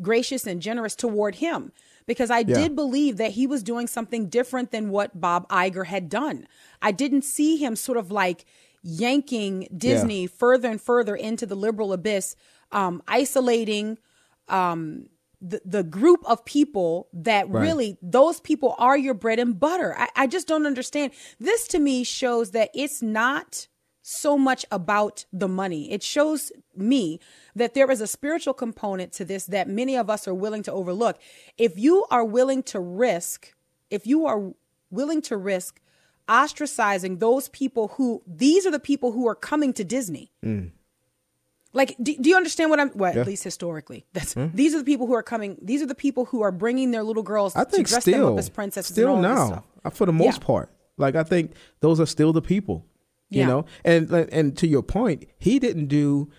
gracious 0.02 0.48
and 0.48 0.62
generous 0.62 0.96
toward 0.96 1.36
him 1.36 1.72
because 2.08 2.32
I 2.32 2.40
Yeah. 2.40 2.56
did 2.56 2.76
believe 2.76 3.18
that 3.18 3.32
he 3.32 3.46
was 3.48 3.62
doing 3.64 3.86
something 3.88 4.28
different 4.28 4.72
than 4.72 4.90
what 4.90 5.22
Bob 5.22 5.48
Iger 5.50 5.86
had 5.86 6.10
done. 6.10 6.48
I 6.82 6.92
didn't 6.92 7.22
see 7.24 7.58
him 7.58 7.76
sort 7.76 7.98
of 7.98 8.12
like 8.12 8.44
yanking 8.84 9.68
Disney 9.76 10.28
further 10.28 10.70
and 10.70 10.80
further 10.82 11.16
into 11.16 11.46
the 11.46 11.56
liberal 11.56 11.94
abyss, 11.94 12.36
um, 12.72 13.02
isolating 13.08 13.98
um, 14.50 15.08
the, 15.42 15.62
the 15.66 15.84
group 15.84 16.22
of 16.26 16.46
people 16.46 17.08
that 17.14 17.50
Right. 17.50 17.62
really 17.62 17.98
those 18.02 18.40
people 18.40 18.76
are 18.78 18.98
your 18.98 19.14
bread 19.14 19.40
and 19.40 19.60
butter. 19.60 19.96
I, 19.98 20.10
I 20.16 20.28
just 20.28 20.48
don't 20.48 20.66
understand. 20.66 21.14
This 21.40 21.68
to 21.70 21.80
me 21.80 22.04
shows 22.04 22.52
that 22.52 22.70
it's 22.74 23.02
not 23.02 23.68
so 24.02 24.38
much 24.38 24.66
about 24.70 25.26
the 25.32 25.48
money. 25.48 25.90
It 25.92 26.04
shows 26.04 26.52
me 26.76 27.20
that 27.56 27.74
there 27.74 27.90
is 27.90 28.02
a 28.02 28.08
spiritual 28.08 28.54
component 28.54 29.14
to 29.14 29.24
this 29.26 29.46
that 29.46 29.70
many 29.70 29.96
of 29.96 30.10
us 30.10 30.28
are 30.28 30.34
willing 30.34 30.64
to 30.64 30.74
overlook. 30.74 31.20
If 31.58 31.78
you 31.80 32.06
are 32.12 32.26
willing 32.26 32.64
to 32.64 32.82
risk, 32.82 33.54
if 33.90 34.06
you 34.06 34.26
are 34.26 34.52
willing 34.92 35.22
to 35.24 35.38
risk 35.38 35.80
ostracizing 36.28 37.20
those 37.20 37.50
people 37.50 37.90
who 37.90 38.22
these 38.28 38.66
are 38.66 38.72
the 38.72 38.80
people 38.80 39.12
who 39.12 39.28
are 39.28 39.36
coming 39.36 39.74
to 39.74 39.84
Disney. 39.84 40.32
Like, 41.76 41.96
do, 42.02 42.16
do 42.16 42.30
you 42.30 42.36
understand 42.38 42.70
what 42.70 42.80
I'm? 42.80 42.92
Well, 42.94 43.14
Yeah. 43.16 43.22
at 43.22 43.28
least 43.28 43.44
historically, 43.44 44.06
that's 44.14 44.36
these 44.54 44.76
are 44.76 44.78
the 44.78 44.84
people 44.84 45.08
who 45.08 45.14
are 45.16 45.24
coming. 45.24 45.58
These 45.62 45.82
are 45.82 45.88
the 45.88 45.96
people 45.96 46.26
who 46.26 46.42
are 46.44 46.52
bringing 46.52 46.92
their 46.92 47.04
little 47.04 47.24
girls 47.24 47.56
I 47.56 47.64
think 47.64 47.88
to 47.88 47.94
dress 47.94 48.06
them 48.06 48.14
still, 48.14 48.34
up 48.34 48.40
as 48.40 48.50
princesses. 48.50 48.94
still 48.94 49.16
and 49.18 49.26
all 49.26 49.48
This 49.48 49.56
now, 49.58 49.64
uh, 49.84 49.90
for 49.90 50.06
the 50.06 50.14
most 50.14 50.40
Yeah. 50.40 50.46
part, 50.46 50.70
like 50.98 51.16
I 51.16 51.24
think 51.24 51.54
those 51.80 52.00
are 52.00 52.06
still 52.06 52.32
the 52.32 52.42
people. 52.44 52.86
You 53.30 53.40
Yeah. 53.42 53.48
know, 53.48 53.66
and 53.84 54.12
and 54.12 54.56
to 54.58 54.68
your 54.68 54.84
point, 54.84 55.26
he 55.40 55.58
didn't 55.58 55.88
do 55.88 56.30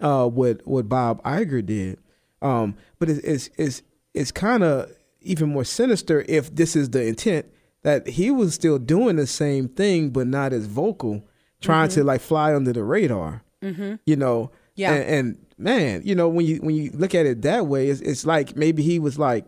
uh, 0.00 0.26
what 0.26 0.66
what 0.66 0.88
Bob 0.88 1.22
Iger 1.22 1.64
did, 1.64 1.98
um, 2.40 2.74
but 2.98 3.10
it's 3.10 3.18
it's 3.20 3.50
it's, 3.58 3.82
it's 4.14 4.32
kind 4.32 4.62
of 4.64 4.90
even 5.20 5.50
more 5.50 5.64
sinister 5.64 6.24
if 6.28 6.54
this 6.54 6.74
is 6.74 6.88
the 6.90 7.04
intent 7.04 7.44
that 7.88 8.06
he 8.06 8.30
was 8.30 8.52
still 8.54 8.78
doing 8.78 9.16
the 9.16 9.26
same 9.26 9.66
thing, 9.68 10.10
but 10.10 10.26
not 10.26 10.52
as 10.52 10.66
vocal, 10.66 11.26
trying 11.62 11.88
to 11.90 12.04
like 12.04 12.20
fly 12.20 12.54
under 12.54 12.72
the 12.72 12.84
radar. 12.84 13.42
Mm-hmm. 13.62 13.94
You 14.04 14.16
know, 14.16 14.50
Yeah. 14.74 14.92
and, 14.94 15.04
and 15.14 15.46
man, 15.56 16.02
you 16.04 16.14
know 16.14 16.28
when 16.28 16.44
you 16.46 16.56
when 16.58 16.74
you 16.76 16.90
look 16.92 17.14
at 17.14 17.24
it 17.26 17.42
that 17.42 17.66
way, 17.66 17.88
it's, 17.88 18.00
it's 18.00 18.26
like 18.26 18.54
maybe 18.56 18.82
he 18.82 18.98
was 18.98 19.18
like, 19.18 19.46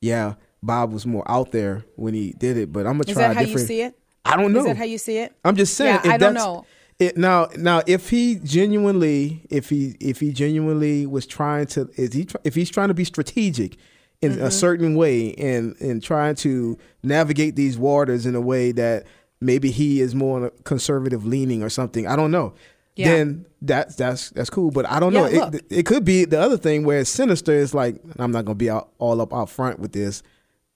yeah, 0.00 0.34
Bob 0.62 0.92
was 0.92 1.06
more 1.06 1.24
out 1.30 1.52
there 1.52 1.84
when 1.96 2.12
he 2.14 2.32
did 2.32 2.56
it, 2.56 2.72
but 2.72 2.86
I'm 2.86 2.98
gonna 2.98 3.08
Is 3.10 3.14
try 3.14 3.28
that 3.28 3.30
a 3.30 3.34
how 3.34 3.40
you 3.42 3.46
different. 3.46 3.68
see 3.68 3.80
it? 3.82 3.98
I 4.24 4.36
don't 4.36 4.52
know. 4.52 4.58
Is 4.60 4.66
that 4.66 4.76
how 4.76 4.84
you 4.84 4.98
see 4.98 5.18
it? 5.18 5.32
I'm 5.44 5.54
just 5.56 5.74
saying. 5.74 6.00
Yeah, 6.04 6.12
I 6.12 6.18
don't 6.18 6.34
know. 6.34 6.66
It, 6.98 7.16
now, 7.16 7.48
now, 7.56 7.82
if 7.86 8.08
he 8.10 8.36
genuinely, 8.42 9.42
if 9.50 9.68
he, 9.68 9.96
if 10.00 10.18
he 10.20 10.32
genuinely 10.32 11.06
was 11.06 11.26
trying 11.26 11.66
to, 11.68 11.88
is 11.96 12.12
he, 12.14 12.26
if 12.42 12.54
he's 12.54 12.70
trying 12.70 12.88
to 12.88 12.94
be 12.94 13.04
strategic 13.04 13.76
in 14.22 14.32
Mm-hmm. 14.32 14.44
a 14.44 14.50
certain 14.50 14.94
way 14.96 15.34
and 15.34 15.76
and 15.80 16.02
trying 16.02 16.34
to 16.36 16.78
navigate 17.02 17.54
these 17.56 17.76
waters 17.78 18.26
in 18.26 18.34
a 18.34 18.40
way 18.40 18.72
that 18.72 19.04
maybe 19.40 19.70
he 19.70 20.00
is 20.00 20.14
more 20.14 20.50
conservative 20.64 21.26
leaning 21.26 21.62
or 21.62 21.68
something, 21.68 22.06
I 22.06 22.16
don't 22.16 22.30
know. 22.30 22.54
Yeah. 22.96 23.08
Then 23.16 23.46
that's 23.60 23.94
that's 23.96 24.30
that's 24.30 24.48
cool, 24.48 24.70
but 24.70 24.88
I 24.90 24.98
don't 25.00 25.12
know. 25.12 25.26
Yeah, 25.26 25.48
It, 25.48 25.52
look. 25.52 25.62
it 25.68 25.86
could 25.86 26.04
be 26.04 26.24
the 26.24 26.40
other 26.40 26.56
thing 26.56 26.84
where 26.86 27.00
it's 27.00 27.10
sinister. 27.10 27.52
Is 27.52 27.74
like 27.74 27.96
I'm 28.18 28.32
not 28.32 28.46
gonna 28.46 28.54
be 28.54 28.70
out, 28.70 28.88
all 28.98 29.20
up 29.20 29.34
out 29.34 29.50
front 29.50 29.78
with 29.80 29.92
this. 29.92 30.22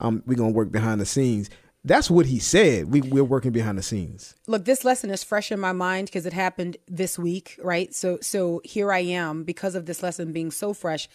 Um, 0.01 0.23
we're 0.27 0.35
gonna 0.37 0.51
work 0.51 0.71
behind 0.71 1.01
the 1.01 1.07
scenes. 1.07 1.49
That's 1.83 2.11
what 2.11 2.27
he 2.27 2.39
said. 2.39 2.93
We 2.93 3.01
we're 3.01 3.25
working 3.25 3.53
behind 3.53 3.79
the 3.79 3.83
scenes. 3.83 4.35
Look, 4.47 4.67
this 4.67 4.85
lesson 4.85 5.09
is 5.11 5.25
fresh 5.25 5.51
in 5.51 5.59
my 5.59 5.73
mind 5.73 6.09
because 6.09 6.27
it 6.27 6.35
happened 6.35 6.77
this 6.87 7.19
week, 7.19 7.59
right? 7.63 7.95
So, 7.95 8.19
so 8.21 8.61
here 8.65 8.93
I 8.93 8.99
am 8.99 9.45
because 9.45 9.75
of 9.75 9.87
this 9.87 10.03
lesson 10.03 10.31
being 10.33 10.51
so 10.51 10.75
fresh. 10.75 11.09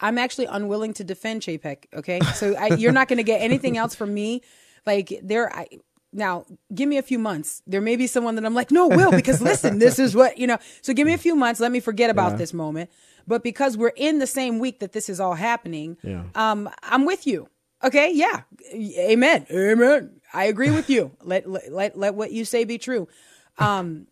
I'm 0.00 0.18
actually 0.18 0.46
unwilling 0.46 0.92
to 0.94 1.04
defend 1.04 1.42
Chapek. 1.42 1.84
Okay, 1.94 2.20
so 2.34 2.54
I, 2.56 2.74
you're 2.74 2.92
not 2.92 3.08
going 3.08 3.16
to 3.18 3.22
get 3.24 3.40
anything 3.40 3.76
else 3.78 3.94
from 3.94 4.12
me. 4.12 4.42
Like 4.84 5.18
there, 5.22 5.54
I 5.54 5.66
now 6.12 6.44
give 6.74 6.88
me 6.88 6.98
a 6.98 7.02
few 7.02 7.18
months. 7.18 7.62
There 7.66 7.80
may 7.80 7.96
be 7.96 8.06
someone 8.06 8.34
that 8.36 8.44
I'm 8.44 8.54
like, 8.54 8.70
no, 8.70 8.88
Will, 8.88 9.10
because 9.10 9.40
listen, 9.42 9.78
this 9.84 9.98
is 9.98 10.14
what 10.14 10.38
you 10.38 10.46
know. 10.46 10.58
So 10.82 10.92
give 10.92 11.06
me 11.06 11.12
a 11.14 11.18
few 11.18 11.34
months. 11.34 11.60
Let 11.60 11.72
me 11.72 11.80
forget 11.80 12.10
about 12.10 12.38
this 12.38 12.52
moment. 12.52 12.90
But 13.26 13.42
because 13.42 13.76
we're 13.76 13.88
in 13.96 14.18
the 14.20 14.26
same 14.26 14.58
week 14.60 14.78
that 14.80 14.92
this 14.92 15.08
is 15.08 15.18
all 15.18 15.34
happening, 15.34 15.96
Yeah. 16.02 16.24
um, 16.36 16.68
I'm 16.82 17.04
with 17.04 17.26
you. 17.26 17.48
Okay, 17.82 18.10
yeah, 18.14 18.42
amen, 18.72 19.46
amen. 19.50 20.20
I 20.32 20.44
agree 20.44 20.70
with 20.70 20.88
you. 20.88 21.12
Let 21.22 21.48
let 21.48 21.72
let, 21.72 21.98
let 21.98 22.14
what 22.14 22.32
you 22.32 22.44
say 22.44 22.64
be 22.64 22.78
true. 22.78 23.08
Um, 23.58 24.06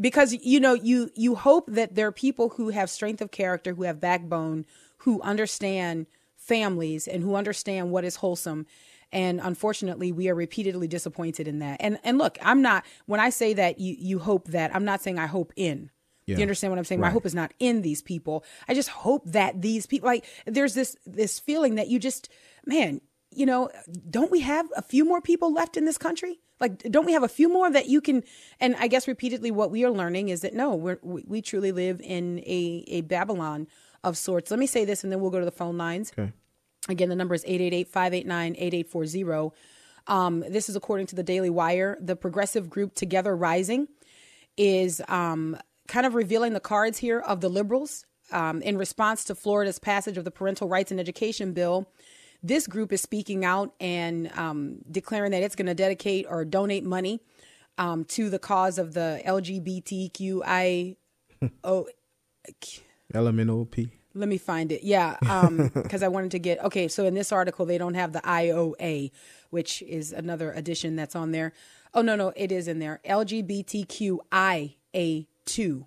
because 0.00 0.32
you 0.32 0.60
know 0.60 0.74
you 0.74 1.10
you 1.14 1.34
hope 1.34 1.66
that 1.68 1.94
there 1.94 2.06
are 2.06 2.12
people 2.12 2.50
who 2.50 2.70
have 2.70 2.88
strength 2.90 3.20
of 3.20 3.30
character, 3.30 3.74
who 3.74 3.82
have 3.82 4.00
backbone, 4.00 4.64
who 5.00 5.20
understand 5.22 6.06
families 6.36 7.06
and 7.06 7.22
who 7.22 7.34
understand 7.34 7.90
what 7.90 8.04
is 8.04 8.16
wholesome. 8.16 8.66
And 9.12 9.40
unfortunately, 9.42 10.12
we 10.12 10.28
are 10.28 10.34
repeatedly 10.34 10.88
disappointed 10.88 11.48
in 11.48 11.58
that. 11.60 11.78
And 11.80 11.98
and 12.04 12.18
look, 12.18 12.38
I'm 12.42 12.62
not 12.62 12.84
when 13.06 13.20
I 13.20 13.30
say 13.30 13.54
that 13.54 13.80
you 13.80 13.96
you 13.98 14.18
hope 14.18 14.48
that 14.48 14.74
I'm 14.74 14.84
not 14.84 15.00
saying 15.00 15.18
I 15.18 15.26
hope 15.26 15.52
in. 15.56 15.90
Yeah. 16.26 16.36
you 16.36 16.42
understand 16.42 16.70
what 16.70 16.78
I'm 16.78 16.84
saying? 16.84 17.00
My 17.00 17.10
hope 17.10 17.26
is 17.26 17.34
not 17.34 17.52
in 17.58 17.82
these 17.82 18.02
people. 18.02 18.44
I 18.68 18.74
just 18.74 18.88
hope 18.88 19.24
that 19.26 19.62
these 19.62 19.86
people 19.86 20.06
like 20.06 20.24
there's 20.46 20.74
this 20.74 20.96
this 21.04 21.40
feeling 21.40 21.74
that 21.74 21.88
you 21.88 21.98
just 21.98 22.28
man, 22.64 23.00
you 23.32 23.46
know, 23.46 23.68
don't 24.08 24.30
we 24.30 24.40
have 24.40 24.66
a 24.76 24.82
few 24.82 25.04
more 25.04 25.20
people 25.20 25.52
left 25.52 25.76
in 25.76 25.86
this 25.86 25.98
country? 25.98 26.38
Like 26.60 26.82
don't 26.82 27.06
we 27.06 27.14
have 27.14 27.24
a 27.24 27.28
few 27.28 27.48
more 27.48 27.68
that 27.68 27.88
you 27.88 28.00
can 28.00 28.22
and 28.60 28.76
I 28.76 28.86
guess 28.86 29.08
repeatedly 29.08 29.50
what 29.50 29.72
we 29.72 29.84
are 29.84 29.90
learning 29.90 30.28
is 30.28 30.42
that 30.42 30.54
no, 30.54 30.76
we're, 30.76 31.00
we 31.02 31.24
we 31.26 31.42
truly 31.42 31.72
live 31.72 32.00
in 32.00 32.38
a 32.40 32.84
a 32.86 33.00
Babylon 33.00 33.66
of 34.04 34.16
sorts. 34.16 34.50
Let 34.50 34.60
me 34.60 34.66
say 34.66 34.84
this 34.84 35.04
and 35.04 35.12
then 35.12 35.20
we'll 35.20 35.30
go 35.30 35.38
to 35.38 35.44
the 35.44 35.50
phone 35.50 35.78
lines. 35.78 36.12
Okay. 36.18 36.32
Again, 36.88 37.08
the 37.08 37.16
number 37.16 37.34
is 37.34 37.44
888-589-8840. 37.44 39.52
Um, 40.06 40.44
this 40.48 40.68
is 40.68 40.76
according 40.76 41.06
to 41.08 41.16
the 41.16 41.22
Daily 41.22 41.50
Wire. 41.50 41.98
The 42.00 42.16
progressive 42.16 42.70
group 42.70 42.94
Together 42.94 43.36
Rising 43.36 43.88
is 44.56 45.02
um, 45.08 45.56
kind 45.88 46.06
of 46.06 46.14
revealing 46.14 46.52
the 46.52 46.60
cards 46.60 46.98
here 46.98 47.20
of 47.20 47.40
the 47.40 47.48
liberals 47.48 48.06
um, 48.32 48.62
in 48.62 48.78
response 48.78 49.24
to 49.24 49.34
Florida's 49.34 49.78
passage 49.78 50.16
of 50.16 50.24
the 50.24 50.30
Parental 50.30 50.68
Rights 50.68 50.90
and 50.90 50.98
Education 50.98 51.52
Bill. 51.52 51.88
This 52.42 52.66
group 52.66 52.92
is 52.92 53.02
speaking 53.02 53.44
out 53.44 53.74
and 53.80 54.32
um, 54.32 54.78
declaring 54.90 55.32
that 55.32 55.42
it's 55.42 55.54
going 55.54 55.66
to 55.66 55.74
dedicate 55.74 56.26
or 56.28 56.44
donate 56.44 56.84
money 56.84 57.20
um, 57.76 58.04
to 58.06 58.30
the 58.30 58.38
cause 58.38 58.78
of 58.78 58.94
the 58.94 59.20
LGBTQI. 59.26 60.96
LMNOP. 63.12 63.90
let 64.14 64.28
me 64.28 64.38
find 64.38 64.72
it. 64.72 64.82
Yeah, 64.82 65.16
because 65.74 66.02
I 66.02 66.08
wanted 66.08 66.30
to 66.32 66.38
get 66.38 66.62
okay. 66.64 66.88
So 66.88 67.04
in 67.06 67.14
this 67.14 67.32
article, 67.32 67.64
they 67.66 67.78
don't 67.78 67.94
have 67.94 68.12
the 68.12 68.20
IOA, 68.20 69.10
which 69.50 69.82
is 69.82 70.12
another 70.12 70.52
addition 70.52 70.96
that's 70.96 71.14
on 71.16 71.32
there. 71.32 71.52
Oh 71.94 72.02
no, 72.02 72.14
no, 72.16 72.32
it 72.36 72.50
is 72.52 72.68
in 72.68 72.78
there. 72.78 73.00
LGBTQIA 73.04 74.76
two 75.44 75.86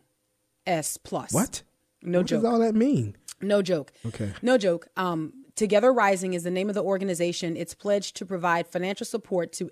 S 0.67 0.97
plus. 0.97 1.31
What? 1.33 1.63
No 2.01 2.19
what 2.19 2.27
joke. 2.27 2.43
What 2.43 2.49
does 2.49 2.53
all 2.53 2.59
that 2.65 2.75
mean? 2.75 3.15
No 3.41 3.62
joke. 3.62 3.91
Okay. 4.05 4.31
No 4.41 4.57
joke. 4.57 4.88
Um, 4.97 5.33
Together 5.55 5.93
Rising 5.93 6.33
is 6.33 6.43
the 6.43 6.49
name 6.51 6.67
of 6.69 6.75
the 6.75 6.81
organization. 6.83 7.55
It's 7.55 7.73
pledged 7.75 8.15
to 8.17 8.25
provide 8.25 8.67
financial 8.67 9.05
support 9.05 9.51
to 9.53 9.69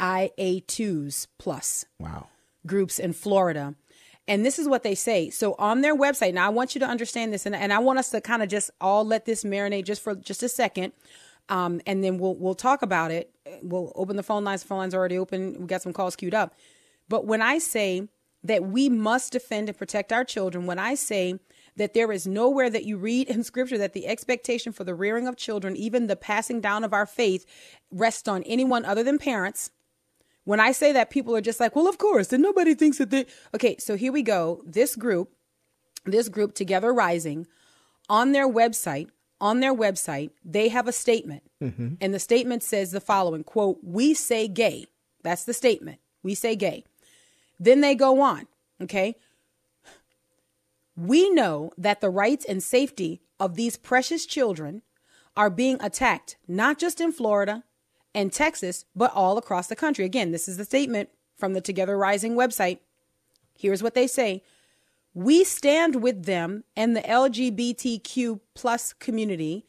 LGBTQIA2s 0.00 1.26
plus 1.38 1.84
Wow. 1.98 2.26
groups 2.66 2.98
in 2.98 3.12
Florida. 3.12 3.74
And 4.28 4.44
this 4.44 4.58
is 4.58 4.68
what 4.68 4.82
they 4.82 4.94
say. 4.94 5.30
So 5.30 5.54
on 5.58 5.80
their 5.80 5.96
website, 5.96 6.34
now 6.34 6.46
I 6.46 6.50
want 6.50 6.74
you 6.74 6.78
to 6.80 6.86
understand 6.86 7.32
this, 7.32 7.46
and, 7.46 7.56
and 7.56 7.72
I 7.72 7.78
want 7.78 7.98
us 7.98 8.10
to 8.10 8.20
kind 8.20 8.42
of 8.42 8.50
just 8.50 8.70
all 8.80 9.04
let 9.04 9.24
this 9.24 9.42
marinate 9.42 9.84
just 9.84 10.02
for 10.02 10.14
just 10.14 10.42
a 10.42 10.48
second. 10.48 10.92
Um, 11.48 11.80
and 11.86 12.04
then 12.04 12.18
we'll 12.18 12.36
we'll 12.36 12.54
talk 12.54 12.82
about 12.82 13.10
it. 13.10 13.32
We'll 13.62 13.90
open 13.96 14.16
the 14.16 14.22
phone 14.22 14.44
lines. 14.44 14.62
The 14.62 14.68
phone 14.68 14.78
lines 14.78 14.94
are 14.94 14.98
already 14.98 15.16
open. 15.16 15.56
We 15.58 15.66
got 15.66 15.80
some 15.80 15.94
calls 15.94 16.14
queued 16.14 16.34
up. 16.34 16.54
But 17.08 17.24
when 17.26 17.40
I 17.40 17.56
say 17.56 18.06
that 18.44 18.64
we 18.64 18.90
must 18.90 19.32
defend 19.32 19.70
and 19.70 19.78
protect 19.78 20.12
our 20.12 20.24
children, 20.24 20.66
when 20.66 20.78
I 20.78 20.94
say 20.94 21.40
that 21.76 21.94
there 21.94 22.12
is 22.12 22.26
nowhere 22.26 22.68
that 22.68 22.84
you 22.84 22.98
read 22.98 23.28
in 23.28 23.42
scripture 23.44 23.78
that 23.78 23.94
the 23.94 24.06
expectation 24.06 24.72
for 24.72 24.84
the 24.84 24.94
rearing 24.94 25.26
of 25.26 25.36
children, 25.36 25.74
even 25.74 26.06
the 26.06 26.16
passing 26.16 26.60
down 26.60 26.84
of 26.84 26.92
our 26.92 27.06
faith, 27.06 27.46
rests 27.90 28.28
on 28.28 28.42
anyone 28.42 28.84
other 28.84 29.02
than 29.02 29.18
parents. 29.18 29.70
When 30.48 30.60
I 30.60 30.72
say 30.72 30.92
that, 30.92 31.10
people 31.10 31.36
are 31.36 31.42
just 31.42 31.60
like, 31.60 31.76
well, 31.76 31.86
of 31.86 31.98
course, 31.98 32.32
and 32.32 32.42
nobody 32.42 32.74
thinks 32.74 32.96
that 32.96 33.10
they. 33.10 33.26
Okay, 33.54 33.76
so 33.78 33.98
here 33.98 34.10
we 34.10 34.22
go. 34.22 34.62
This 34.64 34.96
group, 34.96 35.30
this 36.06 36.30
group, 36.30 36.54
Together 36.54 36.90
Rising, 36.90 37.46
on 38.08 38.32
their 38.32 38.48
website, 38.48 39.10
on 39.42 39.60
their 39.60 39.74
website, 39.74 40.30
they 40.42 40.68
have 40.68 40.88
a 40.88 40.92
statement. 40.92 41.42
Mm-hmm. 41.62 41.96
And 42.00 42.14
the 42.14 42.18
statement 42.18 42.62
says 42.62 42.92
the 42.92 42.98
following 42.98 43.44
quote, 43.44 43.80
We 43.82 44.14
say 44.14 44.48
gay. 44.48 44.86
That's 45.22 45.44
the 45.44 45.52
statement. 45.52 45.98
We 46.22 46.34
say 46.34 46.56
gay. 46.56 46.82
Then 47.60 47.82
they 47.82 47.94
go 47.94 48.22
on, 48.22 48.46
okay? 48.82 49.16
We 50.96 51.28
know 51.28 51.72
that 51.76 52.00
the 52.00 52.08
rights 52.08 52.46
and 52.46 52.62
safety 52.62 53.20
of 53.38 53.56
these 53.56 53.76
precious 53.76 54.24
children 54.24 54.80
are 55.36 55.50
being 55.50 55.76
attacked, 55.82 56.38
not 56.48 56.78
just 56.78 57.02
in 57.02 57.12
Florida 57.12 57.64
and 58.18 58.32
Texas, 58.32 58.84
but 58.96 59.12
all 59.14 59.38
across 59.38 59.68
the 59.68 59.76
country. 59.76 60.04
Again, 60.04 60.32
this 60.32 60.48
is 60.48 60.56
the 60.56 60.64
statement 60.64 61.08
from 61.36 61.52
the 61.52 61.60
Together 61.60 61.96
Rising 61.96 62.34
website. 62.34 62.80
Here's 63.56 63.80
what 63.80 63.94
they 63.94 64.08
say 64.08 64.42
We 65.14 65.44
stand 65.44 66.02
with 66.02 66.24
them 66.24 66.64
and 66.74 66.96
the 66.96 67.02
LGBTQ 67.02 68.40
plus 68.54 68.92
community, 68.92 69.66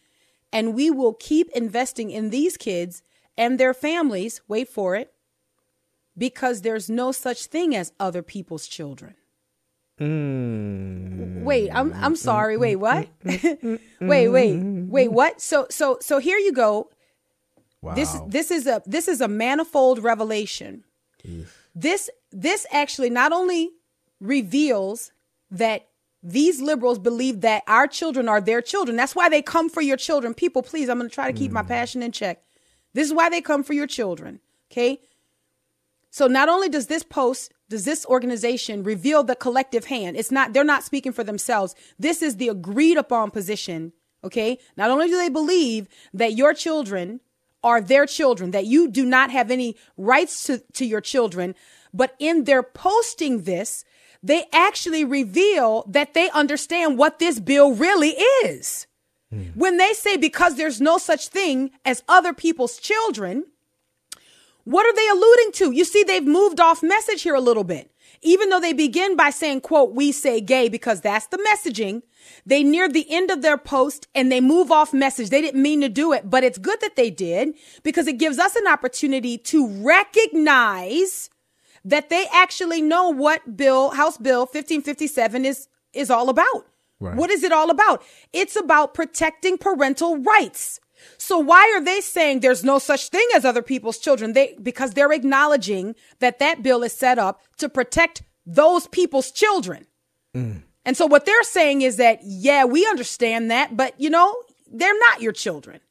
and 0.51 0.73
we 0.73 0.89
will 0.89 1.13
keep 1.13 1.51
investing 1.51 2.09
in 2.09 2.31
these 2.31 2.57
kids 2.57 3.03
and 3.37 3.59
their 3.59 3.75
families. 3.75 4.41
Wait 4.47 4.67
for 4.67 4.95
it 4.95 5.13
because 6.17 6.63
there's 6.63 6.89
no 6.89 7.11
such 7.11 7.45
thing 7.45 7.75
as 7.75 7.93
other 7.99 8.23
people's 8.23 8.65
children. 8.65 9.13
Mm. 9.99 11.43
Wait, 11.43 11.69
I'm 11.71 11.93
I'm 11.93 12.15
sorry. 12.15 12.57
Wait, 12.57 12.77
what? 12.77 13.09
wait, 13.23 14.29
wait, 14.29 14.57
wait, 14.57 15.11
what? 15.11 15.39
So 15.39 15.67
so 15.69 15.99
so 16.01 16.17
here 16.17 16.39
you 16.39 16.51
go. 16.51 16.89
Wow. 17.81 17.95
This 17.95 18.17
this 18.27 18.51
is 18.51 18.67
a 18.67 18.81
this 18.85 19.07
is 19.07 19.21
a 19.21 19.27
manifold 19.27 20.03
revelation. 20.03 20.83
This 21.75 22.09
this 22.31 22.65
actually 22.71 23.09
not 23.09 23.31
only 23.31 23.71
reveals 24.19 25.11
that 25.51 25.87
these 26.21 26.59
liberals 26.61 26.99
believe 26.99 27.41
that 27.41 27.63
our 27.67 27.87
children 27.87 28.27
are 28.27 28.41
their 28.41 28.61
children. 28.61 28.97
That's 28.97 29.15
why 29.15 29.29
they 29.29 29.41
come 29.41 29.69
for 29.69 29.81
your 29.81 29.95
children. 29.95 30.33
People, 30.33 30.61
please, 30.61 30.89
I'm 30.89 30.97
going 30.97 31.09
to 31.09 31.13
try 31.13 31.31
to 31.31 31.37
keep 31.37 31.51
my 31.51 31.61
hmm. 31.61 31.69
passion 31.69 32.03
in 32.03 32.11
check. 32.11 32.43
This 32.93 33.07
is 33.07 33.13
why 33.13 33.29
they 33.29 33.41
come 33.41 33.63
for 33.63 33.73
your 33.73 33.87
children. 33.87 34.41
Okay? 34.69 34.99
So 36.11 36.27
not 36.27 36.49
only 36.49 36.69
does 36.69 36.87
this 36.87 37.03
post, 37.03 37.53
does 37.69 37.85
this 37.85 38.05
organization 38.07 38.83
reveal 38.83 39.23
the 39.23 39.35
collective 39.35 39.85
hand? 39.85 40.17
It's 40.17 40.31
not 40.31 40.53
they're 40.53 40.63
not 40.63 40.83
speaking 40.83 41.11
for 41.11 41.23
themselves. 41.23 41.75
This 41.97 42.21
is 42.21 42.37
the 42.37 42.49
agreed 42.49 42.97
upon 42.97 43.31
position, 43.31 43.93
okay? 44.23 44.57
Not 44.75 44.89
only 44.89 45.07
do 45.07 45.17
they 45.17 45.29
believe 45.29 45.87
that 46.13 46.33
your 46.35 46.53
children 46.53 47.21
are 47.63 47.81
their 47.81 48.05
children, 48.05 48.51
that 48.51 48.65
you 48.65 48.89
do 48.89 49.05
not 49.05 49.31
have 49.31 49.51
any 49.51 49.75
rights 49.97 50.43
to, 50.45 50.59
to 50.73 50.85
your 50.85 51.01
children, 51.01 51.55
but 51.93 52.15
in 52.19 52.45
their 52.45 52.63
posting 52.63 53.43
this, 53.43 53.83
they 54.21 54.45
actually 54.51 55.03
reveal 55.03 55.83
that 55.87 56.13
they 56.13 56.29
understand 56.31 56.97
what 56.97 57.19
this 57.19 57.39
bill 57.39 57.73
really 57.73 58.15
is. 58.45 58.87
Hmm. 59.31 59.43
When 59.55 59.77
they 59.77 59.93
say 59.93 60.17
because 60.17 60.55
there's 60.55 60.81
no 60.81 60.97
such 60.97 61.27
thing 61.27 61.71
as 61.85 62.03
other 62.07 62.33
people's 62.33 62.77
children, 62.77 63.45
what 64.63 64.85
are 64.85 64.95
they 64.95 65.09
alluding 65.09 65.51
to? 65.53 65.71
You 65.71 65.85
see, 65.85 66.03
they've 66.03 66.25
moved 66.25 66.59
off 66.59 66.83
message 66.83 67.23
here 67.23 67.35
a 67.35 67.41
little 67.41 67.63
bit. 67.63 67.91
Even 68.21 68.49
though 68.49 68.59
they 68.59 68.73
begin 68.73 69.15
by 69.15 69.29
saying, 69.29 69.61
quote, 69.61 69.93
we 69.93 70.11
say 70.11 70.41
gay 70.41 70.67
because 70.67 71.01
that's 71.01 71.27
the 71.27 71.37
messaging, 71.37 72.01
they 72.45 72.63
near 72.63 72.89
the 72.89 73.09
end 73.09 73.31
of 73.31 73.41
their 73.41 73.57
post 73.57 74.07
and 74.13 74.31
they 74.31 74.41
move 74.41 74.71
off 74.71 74.93
message. 74.93 75.29
They 75.29 75.41
didn't 75.41 75.61
mean 75.61 75.81
to 75.81 75.89
do 75.89 76.11
it, 76.11 76.29
but 76.29 76.43
it's 76.43 76.57
good 76.57 76.79
that 76.81 76.95
they 76.95 77.09
did 77.09 77.53
because 77.83 78.07
it 78.07 78.17
gives 78.17 78.37
us 78.37 78.55
an 78.55 78.67
opportunity 78.67 79.37
to 79.37 79.67
recognize 79.85 81.29
that 81.85 82.09
they 82.09 82.25
actually 82.33 82.81
know 82.81 83.09
what 83.09 83.55
bill, 83.55 83.91
House 83.91 84.17
Bill 84.17 84.41
1557 84.41 85.45
is, 85.45 85.67
is 85.93 86.09
all 86.09 86.29
about. 86.29 86.65
Right. 86.99 87.15
What 87.15 87.29
is 87.29 87.43
it 87.43 87.53
all 87.53 87.69
about? 87.69 88.03
It's 88.33 88.57
about 88.57 88.93
protecting 88.93 89.57
parental 89.57 90.17
rights. 90.17 90.81
So 91.17 91.37
why 91.37 91.71
are 91.75 91.83
they 91.83 92.01
saying 92.01 92.39
there's 92.39 92.63
no 92.63 92.79
such 92.79 93.09
thing 93.09 93.27
as 93.35 93.45
other 93.45 93.61
people's 93.61 93.97
children? 93.97 94.33
They 94.33 94.55
because 94.61 94.93
they're 94.93 95.11
acknowledging 95.11 95.95
that 96.19 96.39
that 96.39 96.63
bill 96.63 96.83
is 96.83 96.93
set 96.93 97.19
up 97.19 97.41
to 97.57 97.69
protect 97.69 98.23
those 98.45 98.87
people's 98.87 99.31
children. 99.31 99.87
Mm. 100.35 100.63
And 100.85 100.97
so 100.97 101.05
what 101.05 101.25
they're 101.25 101.43
saying 101.43 101.81
is 101.81 101.97
that 101.97 102.19
yeah, 102.23 102.65
we 102.65 102.85
understand 102.87 103.51
that, 103.51 103.77
but 103.77 103.99
you 103.99 104.09
know, 104.09 104.35
they're 104.71 104.97
not 104.99 105.21
your 105.21 105.33
children. 105.33 105.81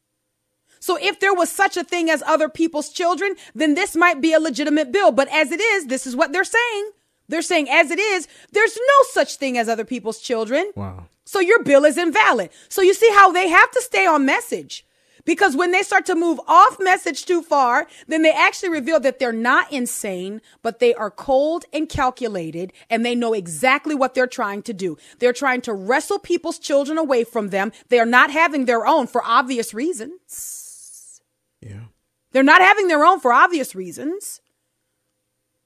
So 0.80 0.96
if 1.00 1.20
there 1.20 1.34
was 1.34 1.50
such 1.50 1.76
a 1.76 1.84
thing 1.84 2.08
as 2.08 2.22
other 2.22 2.48
people's 2.48 2.90
children, 2.90 3.34
then 3.54 3.74
this 3.74 3.96
might 3.96 4.20
be 4.20 4.32
a 4.32 4.40
legitimate 4.40 4.92
bill, 4.92 5.12
but 5.12 5.28
as 5.28 5.50
it 5.50 5.60
is, 5.60 5.86
this 5.86 6.06
is 6.06 6.14
what 6.14 6.32
they're 6.32 6.44
saying. 6.44 6.90
They're 7.28 7.42
saying 7.42 7.68
as 7.68 7.90
it 7.90 7.98
is, 7.98 8.26
there's 8.52 8.76
no 8.76 9.02
such 9.10 9.36
thing 9.36 9.58
as 9.58 9.68
other 9.68 9.84
people's 9.84 10.18
children. 10.18 10.70
Wow. 10.74 11.06
So 11.24 11.40
your 11.40 11.62
bill 11.62 11.84
is 11.84 11.98
invalid. 11.98 12.50
So 12.68 12.80
you 12.80 12.94
see 12.94 13.10
how 13.10 13.32
they 13.32 13.48
have 13.48 13.70
to 13.72 13.82
stay 13.82 14.06
on 14.06 14.24
message. 14.24 14.86
Because 15.28 15.54
when 15.54 15.72
they 15.72 15.82
start 15.82 16.06
to 16.06 16.14
move 16.14 16.40
off 16.48 16.78
message 16.80 17.26
too 17.26 17.42
far, 17.42 17.86
then 18.06 18.22
they 18.22 18.32
actually 18.32 18.70
reveal 18.70 18.98
that 19.00 19.18
they're 19.18 19.30
not 19.30 19.70
insane, 19.70 20.40
but 20.62 20.78
they 20.78 20.94
are 20.94 21.10
cold 21.10 21.66
and 21.70 21.86
calculated 21.86 22.72
and 22.88 23.04
they 23.04 23.14
know 23.14 23.34
exactly 23.34 23.94
what 23.94 24.14
they're 24.14 24.26
trying 24.26 24.62
to 24.62 24.72
do. 24.72 24.96
They're 25.18 25.34
trying 25.34 25.60
to 25.62 25.74
wrestle 25.74 26.18
people's 26.18 26.58
children 26.58 26.96
away 26.96 27.24
from 27.24 27.48
them. 27.48 27.72
They 27.90 27.98
are 27.98 28.06
not 28.06 28.30
having 28.30 28.64
their 28.64 28.86
own 28.86 29.06
for 29.06 29.22
obvious 29.22 29.74
reasons. 29.74 31.20
Yeah. 31.60 31.88
They're 32.32 32.42
not 32.42 32.62
having 32.62 32.88
their 32.88 33.04
own 33.04 33.20
for 33.20 33.30
obvious 33.30 33.74
reasons. 33.74 34.40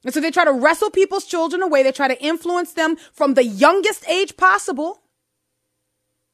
And 0.03 0.13
so 0.13 0.19
they 0.19 0.33
try 0.33 0.45
to 0.45 0.53
wrestle 0.53 0.91
people's 0.91 1.25
children 1.25 1.63
away. 1.63 1.85
They 1.85 1.93
try 1.93 2.09
to 2.09 2.21
influence 2.21 2.73
them 2.73 2.97
from 3.13 3.35
the 3.35 3.45
youngest 3.45 4.09
age 4.09 4.37
possible. 4.37 5.03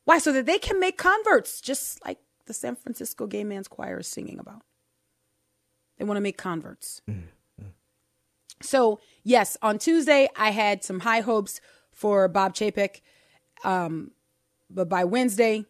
Why? 0.06 0.16
So 0.16 0.32
that 0.32 0.46
they 0.46 0.58
can 0.58 0.80
make 0.80 0.96
converts, 0.96 1.60
just 1.60 2.02
like 2.06 2.16
the 2.48 2.54
San 2.54 2.74
Francisco 2.74 3.26
Gay 3.26 3.44
Man's 3.44 3.68
Choir 3.68 4.00
is 4.00 4.08
singing 4.08 4.40
about. 4.40 4.62
They 5.98 6.04
want 6.04 6.16
to 6.16 6.22
make 6.22 6.36
converts. 6.36 7.02
Mm, 7.08 7.24
mm. 7.60 7.66
So, 8.60 8.98
yes, 9.22 9.56
on 9.62 9.78
Tuesday, 9.78 10.28
I 10.36 10.50
had 10.50 10.82
some 10.82 11.00
high 11.00 11.20
hopes 11.20 11.60
for 11.92 12.26
Bob 12.26 12.54
Chapek. 12.54 13.02
Um, 13.64 14.12
but 14.70 14.88
by 14.88 15.04
Wednesday 15.04 15.64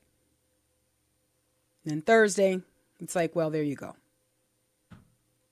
and 1.85 2.05
Thursday, 2.05 2.61
it's 3.01 3.17
like, 3.17 3.35
well, 3.35 3.51
there 3.51 3.63
you 3.63 3.75
go. 3.75 3.95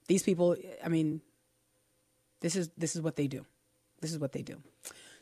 These 0.08 0.22
people, 0.22 0.56
I 0.84 0.88
mean, 0.88 1.20
this 2.40 2.54
is 2.54 2.70
this 2.78 2.94
is 2.94 3.02
what 3.02 3.16
they 3.16 3.26
do. 3.26 3.44
This 4.00 4.12
is 4.12 4.18
what 4.18 4.32
they 4.32 4.42
do. 4.42 4.58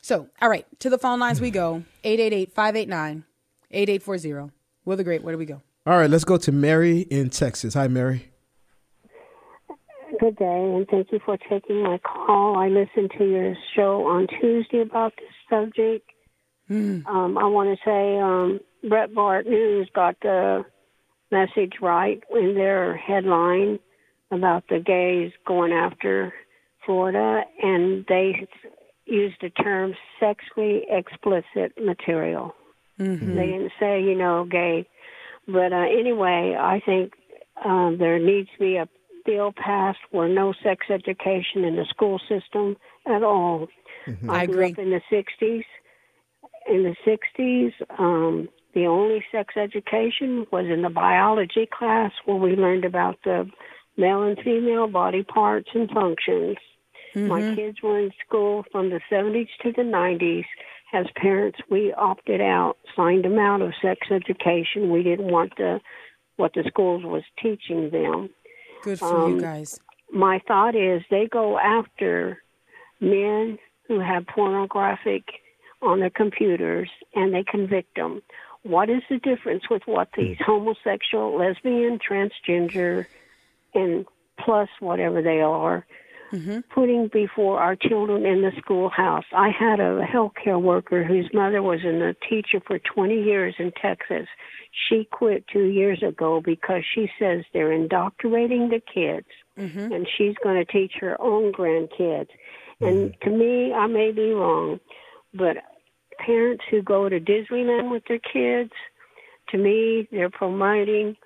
So, 0.02 0.28
all 0.42 0.48
right, 0.48 0.66
to 0.80 0.90
the 0.90 0.98
phone 0.98 1.18
lines 1.18 1.40
we 1.40 1.50
go. 1.50 1.82
Mm. 2.04 3.24
888-589-8840. 3.72 4.50
Will 4.84 4.96
the 4.96 5.04
Great, 5.04 5.22
where 5.22 5.32
do 5.32 5.38
we 5.38 5.46
go? 5.46 5.62
All 5.87 5.99
right, 5.99 6.09
let's 6.09 6.25
go 6.25 6.38
to 6.38 6.51
Mary 6.51 7.01
in 7.01 7.29
Texas. 7.29 7.75
Hi, 7.75 7.88
Mary. 7.88 8.31
Good 10.18 10.37
day, 10.37 10.73
and 10.75 10.87
thank 10.88 11.12
you 11.12 11.20
for 11.23 11.37
taking 11.37 11.83
my 11.83 11.99
call. 11.99 12.57
I 12.57 12.68
listened 12.68 13.11
to 13.18 13.25
your 13.29 13.55
show 13.77 14.07
on 14.07 14.27
Tuesday 14.40 14.81
about 14.81 15.12
this 15.16 15.29
subject. 15.51 16.09
Um, 17.07 17.37
I 17.37 17.44
want 17.44 17.77
to 17.77 17.85
say 17.85 18.18
um, 18.18 18.61
Breitbart 18.90 19.47
News 19.47 19.90
got 19.94 20.16
the 20.23 20.64
message 21.31 21.75
right 21.83 22.23
in 22.35 22.55
their 22.55 22.97
headline 22.97 23.79
about 24.31 24.64
the 24.70 24.79
gays 24.79 25.33
going 25.47 25.73
after 25.73 26.33
Florida, 26.87 27.42
and 27.62 28.07
they 28.09 28.49
used 29.05 29.37
the 29.42 29.51
term 29.51 29.92
sexually 30.18 30.87
explicit 30.88 31.75
material. 31.79 32.55
They 33.37 33.47
didn't 33.47 33.73
say, 33.79 34.03
you 34.03 34.14
know, 34.14 34.47
gay. 34.51 34.88
But 35.46 35.72
uh, 35.72 35.87
anyway, 35.98 36.57
I 36.59 36.80
think 36.85 37.12
uh, 37.62 37.92
there 37.98 38.18
needs 38.18 38.48
to 38.54 38.59
be 38.59 38.76
a 38.76 38.88
bill 39.24 39.52
passed 39.52 39.98
where 40.11 40.28
no 40.28 40.52
sex 40.62 40.87
education 40.90 41.64
in 41.64 41.76
the 41.76 41.87
school 41.88 42.20
system 42.28 42.76
at 43.07 43.22
all. 43.22 43.68
I 44.28 44.46
grew 44.46 44.66
agree. 44.66 44.72
up 44.72 44.78
in 44.78 44.90
the 44.90 45.00
60s. 45.11 45.64
In 46.66 46.83
the 46.83 46.96
60s, 47.07 47.72
um, 47.98 48.48
the 48.74 48.87
only 48.87 49.24
sex 49.30 49.54
education 49.57 50.46
was 50.50 50.66
in 50.66 50.83
the 50.83 50.90
biology 50.90 51.68
class 51.70 52.12
where 52.24 52.37
we 52.37 52.57
learned 52.57 52.85
about 52.85 53.18
the 53.24 53.48
male 53.96 54.22
and 54.22 54.38
female 54.38 54.88
body 54.88 55.22
parts 55.22 55.68
and 55.74 55.90
functions. 55.90 56.57
My 57.14 57.54
kids 57.54 57.80
were 57.80 58.00
in 58.00 58.11
school 58.26 58.64
from 58.72 58.90
the 58.90 59.00
70s 59.11 59.48
to 59.62 59.70
the 59.70 59.83
90s. 59.83 60.44
As 60.94 61.07
parents, 61.16 61.59
we 61.68 61.92
opted 61.92 62.40
out, 62.40 62.76
signed 62.94 63.24
them 63.24 63.37
out 63.38 63.61
of 63.61 63.72
sex 63.83 64.07
education. 64.12 64.90
We 64.90 65.02
didn't 65.02 65.26
want 65.30 65.57
the 65.57 65.80
what 66.37 66.52
the 66.54 66.64
schools 66.68 67.02
was 67.04 67.22
teaching 67.42 67.90
them 67.90 68.30
Good 68.83 68.98
for 69.00 69.28
you 69.28 69.35
Um, 69.37 69.40
guys. 69.40 69.80
my 70.12 70.40
thought 70.46 70.74
is 70.76 71.02
they 71.11 71.26
go 71.26 71.59
after 71.59 72.42
men 73.00 73.59
who 73.88 73.98
have 74.00 74.26
pornographic 74.26 75.24
on 75.83 76.00
their 76.00 76.11
computers 76.11 76.88
and 77.14 77.35
they 77.35 77.44
convict 77.44 77.94
them. 77.96 78.22
What 78.62 78.88
is 78.88 79.02
the 79.11 79.18
difference 79.18 79.68
with 79.68 79.83
what 79.87 80.09
these 80.16 80.38
homosexual, 80.40 81.37
lesbian, 81.37 81.98
transgender, 81.98 83.07
and 83.74 84.07
plus 84.38 84.68
whatever 84.80 85.22
they 85.22 85.40
are 85.40 85.85
Mm-hmm. 86.32 86.60
putting 86.74 87.08
before 87.12 87.60
our 87.60 87.76
children 87.76 88.26
in 88.26 88.42
the 88.42 88.50
schoolhouse? 88.58 89.24
I 89.32 89.50
had 89.50 89.80
a 89.80 90.00
healthcare 90.02 90.60
worker 90.60 91.04
whose 91.04 91.30
mother 91.32 91.62
was 91.62 91.80
in 91.84 92.02
a 92.02 92.14
teacher 92.14 92.60
for 92.66 92.78
20 92.78 93.22
years 93.22 93.54
in 93.58 93.72
Texas. 93.80 94.26
She 94.88 95.08
quit 95.10 95.46
two 95.46 95.66
years 95.66 96.02
ago 96.02 96.40
because 96.44 96.82
she 96.94 97.08
says 97.18 97.44
they're 97.52 97.72
indoctrinating 97.72 98.70
the 98.70 98.80
kids 98.80 99.28
mm-hmm. 99.58 99.92
and 99.92 100.08
she's 100.16 100.34
going 100.42 100.56
to 100.56 100.64
teach 100.64 100.92
her 101.00 101.20
own 101.20 101.52
grandkids. 101.52 102.30
And 102.80 103.12
mm-hmm. 103.12 103.30
to 103.30 103.37
me, 103.37 103.72
I 103.72 103.87
may 103.87 104.10
be 104.10 104.32
wrong, 104.32 104.80
but 105.32 105.58
parents 106.18 106.64
who 106.70 106.82
go 106.82 107.08
to 107.08 107.20
Disneyland 107.20 107.90
with 107.90 108.02
their 108.08 108.18
kids, 108.18 108.72
to 109.50 109.58
me, 109.58 110.08
they're 110.10 110.30
promoting 110.30 111.16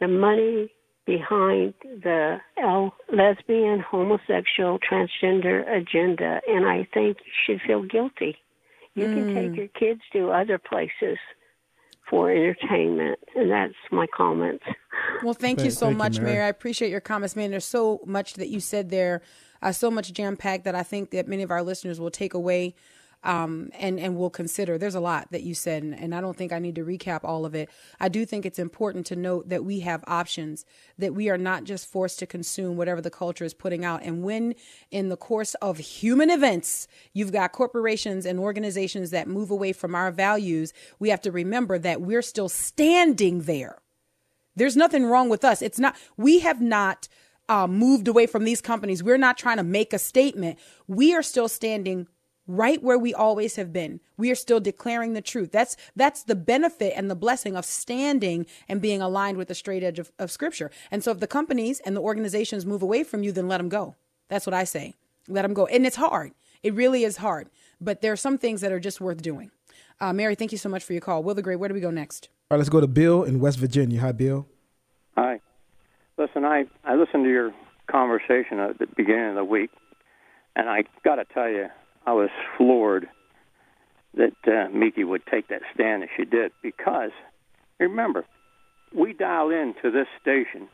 the 0.00 0.08
money 0.08 0.70
behind 1.08 1.72
the 1.82 2.36
L- 2.62 2.94
lesbian, 3.10 3.80
homosexual, 3.80 4.78
transgender 4.78 5.66
agenda, 5.66 6.42
and 6.46 6.68
I 6.68 6.86
think 6.92 7.16
you 7.24 7.32
should 7.46 7.60
feel 7.66 7.82
guilty. 7.82 8.36
You 8.94 9.06
can 9.06 9.34
take 9.34 9.56
your 9.56 9.68
kids 9.68 10.00
to 10.12 10.30
other 10.30 10.58
places 10.58 11.18
for 12.10 12.30
entertainment, 12.30 13.18
and 13.34 13.50
that's 13.50 13.74
my 13.90 14.06
comment. 14.14 14.60
Well, 15.22 15.34
thank 15.34 15.62
you 15.62 15.70
so 15.70 15.86
thank 15.86 15.92
you, 15.92 15.98
much, 15.98 16.20
Mary. 16.20 16.32
Mary. 16.32 16.44
I 16.44 16.48
appreciate 16.48 16.90
your 16.90 17.00
comments, 17.00 17.36
man. 17.36 17.50
There's 17.50 17.64
so 17.64 18.00
much 18.04 18.34
that 18.34 18.48
you 18.48 18.60
said 18.60 18.90
there, 18.90 19.22
uh, 19.62 19.72
so 19.72 19.90
much 19.90 20.12
jam 20.12 20.36
packed 20.36 20.64
that 20.64 20.74
I 20.74 20.82
think 20.82 21.10
that 21.12 21.28
many 21.28 21.42
of 21.42 21.50
our 21.50 21.62
listeners 21.62 22.00
will 22.00 22.10
take 22.10 22.34
away 22.34 22.74
um, 23.24 23.70
and 23.78 23.98
and 23.98 24.16
we'll 24.16 24.30
consider. 24.30 24.78
There's 24.78 24.94
a 24.94 25.00
lot 25.00 25.28
that 25.32 25.42
you 25.42 25.54
said, 25.54 25.82
and, 25.82 25.94
and 25.94 26.14
I 26.14 26.20
don't 26.20 26.36
think 26.36 26.52
I 26.52 26.58
need 26.58 26.76
to 26.76 26.84
recap 26.84 27.20
all 27.24 27.44
of 27.44 27.54
it. 27.54 27.68
I 27.98 28.08
do 28.08 28.24
think 28.24 28.46
it's 28.46 28.58
important 28.58 29.06
to 29.06 29.16
note 29.16 29.48
that 29.48 29.64
we 29.64 29.80
have 29.80 30.04
options, 30.06 30.64
that 30.98 31.14
we 31.14 31.28
are 31.28 31.38
not 31.38 31.64
just 31.64 31.90
forced 31.90 32.18
to 32.20 32.26
consume 32.26 32.76
whatever 32.76 33.00
the 33.00 33.10
culture 33.10 33.44
is 33.44 33.54
putting 33.54 33.84
out. 33.84 34.02
And 34.02 34.22
when 34.22 34.54
in 34.90 35.08
the 35.08 35.16
course 35.16 35.54
of 35.54 35.78
human 35.78 36.30
events, 36.30 36.86
you've 37.12 37.32
got 37.32 37.52
corporations 37.52 38.24
and 38.24 38.38
organizations 38.38 39.10
that 39.10 39.26
move 39.26 39.50
away 39.50 39.72
from 39.72 39.94
our 39.94 40.12
values, 40.12 40.72
we 40.98 41.10
have 41.10 41.20
to 41.22 41.32
remember 41.32 41.78
that 41.78 42.00
we're 42.00 42.22
still 42.22 42.48
standing 42.48 43.42
there. 43.42 43.78
There's 44.54 44.76
nothing 44.76 45.04
wrong 45.06 45.28
with 45.28 45.44
us. 45.44 45.60
It's 45.60 45.78
not. 45.78 45.96
We 46.16 46.40
have 46.40 46.60
not. 46.60 47.08
Uh, 47.50 47.66
moved 47.66 48.08
away 48.08 48.26
from 48.26 48.44
these 48.44 48.60
companies. 48.60 49.02
We're 49.02 49.16
not 49.16 49.38
trying 49.38 49.56
to 49.56 49.62
make 49.62 49.94
a 49.94 49.98
statement. 49.98 50.58
We 50.86 51.14
are 51.14 51.22
still 51.22 51.48
standing 51.48 52.06
right 52.48 52.82
where 52.82 52.98
we 52.98 53.14
always 53.14 53.54
have 53.54 53.72
been. 53.72 54.00
We 54.16 54.32
are 54.32 54.34
still 54.34 54.58
declaring 54.58 55.12
the 55.12 55.20
truth. 55.20 55.52
That's 55.52 55.76
that's 55.94 56.24
the 56.24 56.34
benefit 56.34 56.94
and 56.96 57.08
the 57.08 57.14
blessing 57.14 57.54
of 57.54 57.64
standing 57.64 58.46
and 58.68 58.82
being 58.82 59.00
aligned 59.00 59.36
with 59.36 59.46
the 59.46 59.54
straight 59.54 59.84
edge 59.84 60.00
of, 60.00 60.10
of 60.18 60.32
scripture. 60.32 60.72
And 60.90 61.04
so 61.04 61.12
if 61.12 61.20
the 61.20 61.28
companies 61.28 61.80
and 61.84 61.94
the 61.94 62.00
organizations 62.00 62.66
move 62.66 62.82
away 62.82 63.04
from 63.04 63.22
you, 63.22 63.30
then 63.30 63.46
let 63.46 63.58
them 63.58 63.68
go. 63.68 63.94
That's 64.28 64.46
what 64.46 64.54
I 64.54 64.64
say. 64.64 64.94
Let 65.28 65.42
them 65.42 65.54
go. 65.54 65.66
And 65.66 65.86
it's 65.86 65.96
hard. 65.96 66.32
It 66.62 66.74
really 66.74 67.04
is 67.04 67.18
hard. 67.18 67.50
But 67.80 68.00
there 68.00 68.12
are 68.12 68.16
some 68.16 68.38
things 68.38 68.62
that 68.62 68.72
are 68.72 68.80
just 68.80 69.00
worth 69.00 69.22
doing. 69.22 69.52
Uh, 70.00 70.12
Mary, 70.12 70.34
thank 70.34 70.52
you 70.52 70.58
so 70.58 70.68
much 70.68 70.82
for 70.82 70.92
your 70.92 71.02
call. 71.02 71.22
Will 71.22 71.34
the 71.34 71.42
Great, 71.42 71.56
where 71.56 71.68
do 71.68 71.74
we 71.74 71.80
go 71.80 71.90
next? 71.90 72.28
All 72.50 72.56
right, 72.56 72.58
let's 72.58 72.70
go 72.70 72.80
to 72.80 72.86
Bill 72.86 73.24
in 73.24 73.40
West 73.40 73.58
Virginia. 73.58 74.00
Hi, 74.00 74.12
Bill. 74.12 74.46
Hi. 75.16 75.40
Listen, 76.16 76.44
I, 76.44 76.64
I 76.84 76.94
listened 76.94 77.24
to 77.24 77.30
your 77.30 77.52
conversation 77.90 78.58
at 78.58 78.78
the 78.78 78.86
beginning 78.86 79.30
of 79.30 79.34
the 79.36 79.44
week, 79.44 79.70
and 80.56 80.68
I 80.68 80.84
got 81.04 81.16
to 81.16 81.24
tell 81.24 81.48
you, 81.48 81.66
I 82.08 82.12
was 82.12 82.30
floored 82.56 83.06
that 84.14 84.32
uh, 84.46 84.70
Miki 84.72 85.04
would 85.04 85.26
take 85.26 85.48
that 85.48 85.60
stand 85.74 86.02
as 86.04 86.08
she 86.16 86.24
did 86.24 86.52
because 86.62 87.10
remember, 87.78 88.24
we 88.94 89.12
dial 89.12 89.50
in 89.50 89.74
to 89.82 89.90
this 89.90 90.06
station 90.18 90.68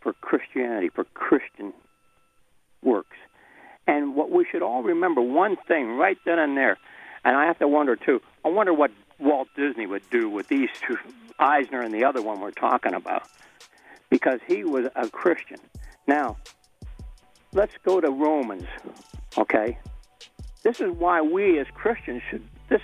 for 0.00 0.12
Christianity, 0.12 0.90
for 0.94 1.02
Christian 1.12 1.72
works. 2.84 3.16
And 3.88 4.14
what 4.14 4.30
we 4.30 4.46
should 4.48 4.62
all 4.62 4.84
remember 4.84 5.20
one 5.20 5.56
thing 5.66 5.96
right 5.96 6.18
then 6.24 6.38
and 6.38 6.56
there, 6.56 6.78
and 7.24 7.36
I 7.36 7.46
have 7.46 7.58
to 7.58 7.66
wonder 7.66 7.96
too, 7.96 8.20
I 8.44 8.48
wonder 8.48 8.72
what 8.72 8.92
Walt 9.18 9.48
Disney 9.56 9.86
would 9.86 10.08
do 10.10 10.28
with 10.28 10.46
these 10.46 10.68
two, 10.86 10.98
Eisner 11.40 11.80
and 11.80 11.92
the 11.92 12.04
other 12.04 12.22
one 12.22 12.38
we're 12.38 12.52
talking 12.52 12.94
about, 12.94 13.24
because 14.08 14.38
he 14.46 14.62
was 14.62 14.86
a 14.94 15.08
Christian. 15.08 15.58
Now, 16.06 16.36
let's 17.52 17.74
go 17.84 18.00
to 18.00 18.08
Romans, 18.08 18.68
okay? 19.36 19.78
This 20.64 20.80
is 20.80 20.90
why 20.90 21.20
we 21.20 21.58
as 21.58 21.66
Christians 21.74 22.22
should 22.28 22.42
this 22.68 22.80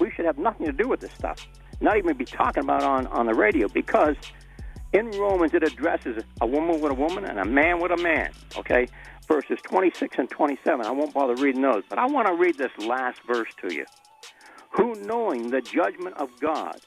we 0.00 0.10
should 0.10 0.26
have 0.26 0.36
nothing 0.36 0.66
to 0.66 0.72
do 0.72 0.88
with 0.88 1.00
this 1.00 1.12
stuff. 1.12 1.46
Not 1.80 1.96
even 1.96 2.16
be 2.16 2.24
talking 2.24 2.64
about 2.64 2.82
on 2.82 3.06
on 3.06 3.26
the 3.26 3.34
radio 3.34 3.68
because 3.68 4.16
in 4.92 5.10
Romans 5.12 5.54
it 5.54 5.62
addresses 5.62 6.22
a 6.40 6.46
woman 6.46 6.80
with 6.80 6.92
a 6.92 6.94
woman 6.94 7.24
and 7.24 7.38
a 7.38 7.44
man 7.44 7.80
with 7.80 7.92
a 7.92 7.96
man. 7.96 8.32
Okay, 8.56 8.88
verses 9.26 9.58
26 9.62 10.18
and 10.18 10.28
27. 10.28 10.84
I 10.84 10.90
won't 10.90 11.14
bother 11.14 11.36
reading 11.36 11.62
those, 11.62 11.84
but 11.88 11.98
I 11.98 12.06
want 12.06 12.26
to 12.26 12.34
read 12.34 12.58
this 12.58 12.72
last 12.78 13.20
verse 13.26 13.50
to 13.62 13.72
you. 13.72 13.86
Who 14.72 14.94
knowing 14.96 15.50
the 15.50 15.60
judgment 15.60 16.16
of 16.16 16.28
God 16.40 16.80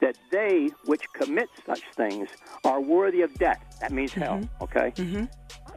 that 0.00 0.16
they 0.30 0.70
which 0.84 1.02
commit 1.12 1.48
such 1.66 1.82
things 1.96 2.28
are 2.64 2.80
worthy 2.80 3.22
of 3.22 3.34
death. 3.34 3.78
That 3.80 3.92
means 3.92 4.12
mm-hmm. 4.12 4.22
hell, 4.22 4.48
okay? 4.60 4.92
Mm-hmm. 4.96 5.24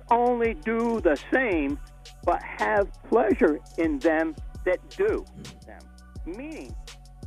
Only 0.10 0.54
do 0.54 0.99
the 1.01 1.19
same 1.32 1.80
but 2.24 2.42
have 2.44 2.92
pleasure 3.04 3.60
in 3.78 4.00
them 4.00 4.36
that 4.66 4.78
do 4.90 5.26
them. 5.66 5.82
Meaning, 6.26 6.76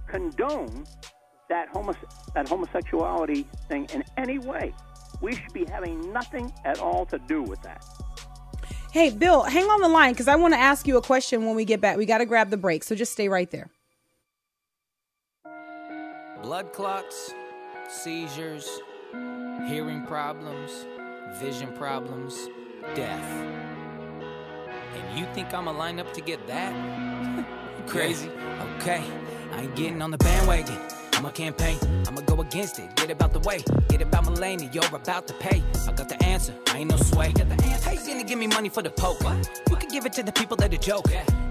condone 0.07 0.85
that, 1.49 1.69
homos- 1.69 1.97
that 2.35 2.49
homosexuality 2.49 3.47
thing 3.69 3.87
in 3.93 4.05
any 4.17 4.39
way. 4.39 4.73
We 5.21 5.35
should 5.35 5.53
be 5.53 5.65
having 5.65 6.13
nothing 6.13 6.53
at 6.65 6.79
all 6.79 7.07
to 7.07 7.19
do 7.19 7.43
with 7.43 7.63
that. 7.63 7.85
Hey, 8.93 9.11
Bill, 9.11 9.43
hang 9.43 9.65
on 9.65 9.81
the 9.81 9.89
line 9.89 10.13
because 10.13 10.29
I 10.29 10.37
want 10.37 10.55
to 10.55 10.61
ask 10.61 10.87
you 10.87 10.97
a 10.97 11.03
question 11.03 11.45
when 11.47 11.57
we 11.57 11.65
get 11.65 11.81
back. 11.81 11.97
We 11.97 12.07
got 12.07 12.19
to 12.19 12.27
grab 12.27 12.51
the 12.51 12.57
break, 12.57 12.85
so 12.85 12.95
just 12.95 13.13
stay 13.13 13.29
right 13.29 13.51
there. 13.51 13.69
Blood 16.43 16.73
clots, 16.73 17.33
seizures, 17.89 18.69
hearing 19.67 20.05
problems, 20.07 20.87
vision 21.41 21.73
problems, 21.73 22.49
death. 22.95 23.64
And 24.95 25.19
you 25.19 25.27
think 25.35 25.53
I'ma 25.53 25.73
line 25.73 26.01
up 26.01 26.13
to 26.15 26.21
get 26.21 26.47
that? 26.47 26.73
Crazy. 27.87 28.31
Okay, 28.77 29.05
I 29.53 29.63
ain't 29.63 29.77
getting 29.77 30.01
on 30.03 30.11
the 30.11 30.19
bandwagon. 30.19 30.79
I'ma 31.13 31.31
campaign, 31.31 31.79
I'ma 32.09 32.23
go 32.23 32.41
against 32.41 32.79
it. 32.79 32.95
Get 32.97 33.11
about 33.11 33.33
the 33.33 33.41
way, 33.41 33.63
get 33.89 34.03
about 34.03 34.25
my 34.25 34.33
lane, 34.33 34.61
and 34.63 34.75
you're 34.75 34.85
about 34.87 35.27
to 35.29 35.35
pay. 35.35 35.63
I 35.87 35.93
got 35.93 36.09
the 36.09 36.23
answer, 36.25 36.55
I 36.69 36.79
ain't 36.79 36.91
no 36.91 36.97
sway. 36.97 37.33
Got 37.33 37.49
the 37.49 37.65
answer. 37.65 37.91
Hey, 37.91 37.97
gonna 38.25 38.25
give 38.25 38.39
me 38.39 38.47
money 38.47 38.69
for 38.69 38.83
the 38.83 38.91
poke? 38.91 39.21
You 39.71 39.77
can 39.77 39.89
give 39.89 40.07
it 40.07 40.13
to 40.15 40.23
the 40.23 40.33
people 40.33 40.57
that 40.59 40.73
are 40.73 40.79
joke. 40.79 41.07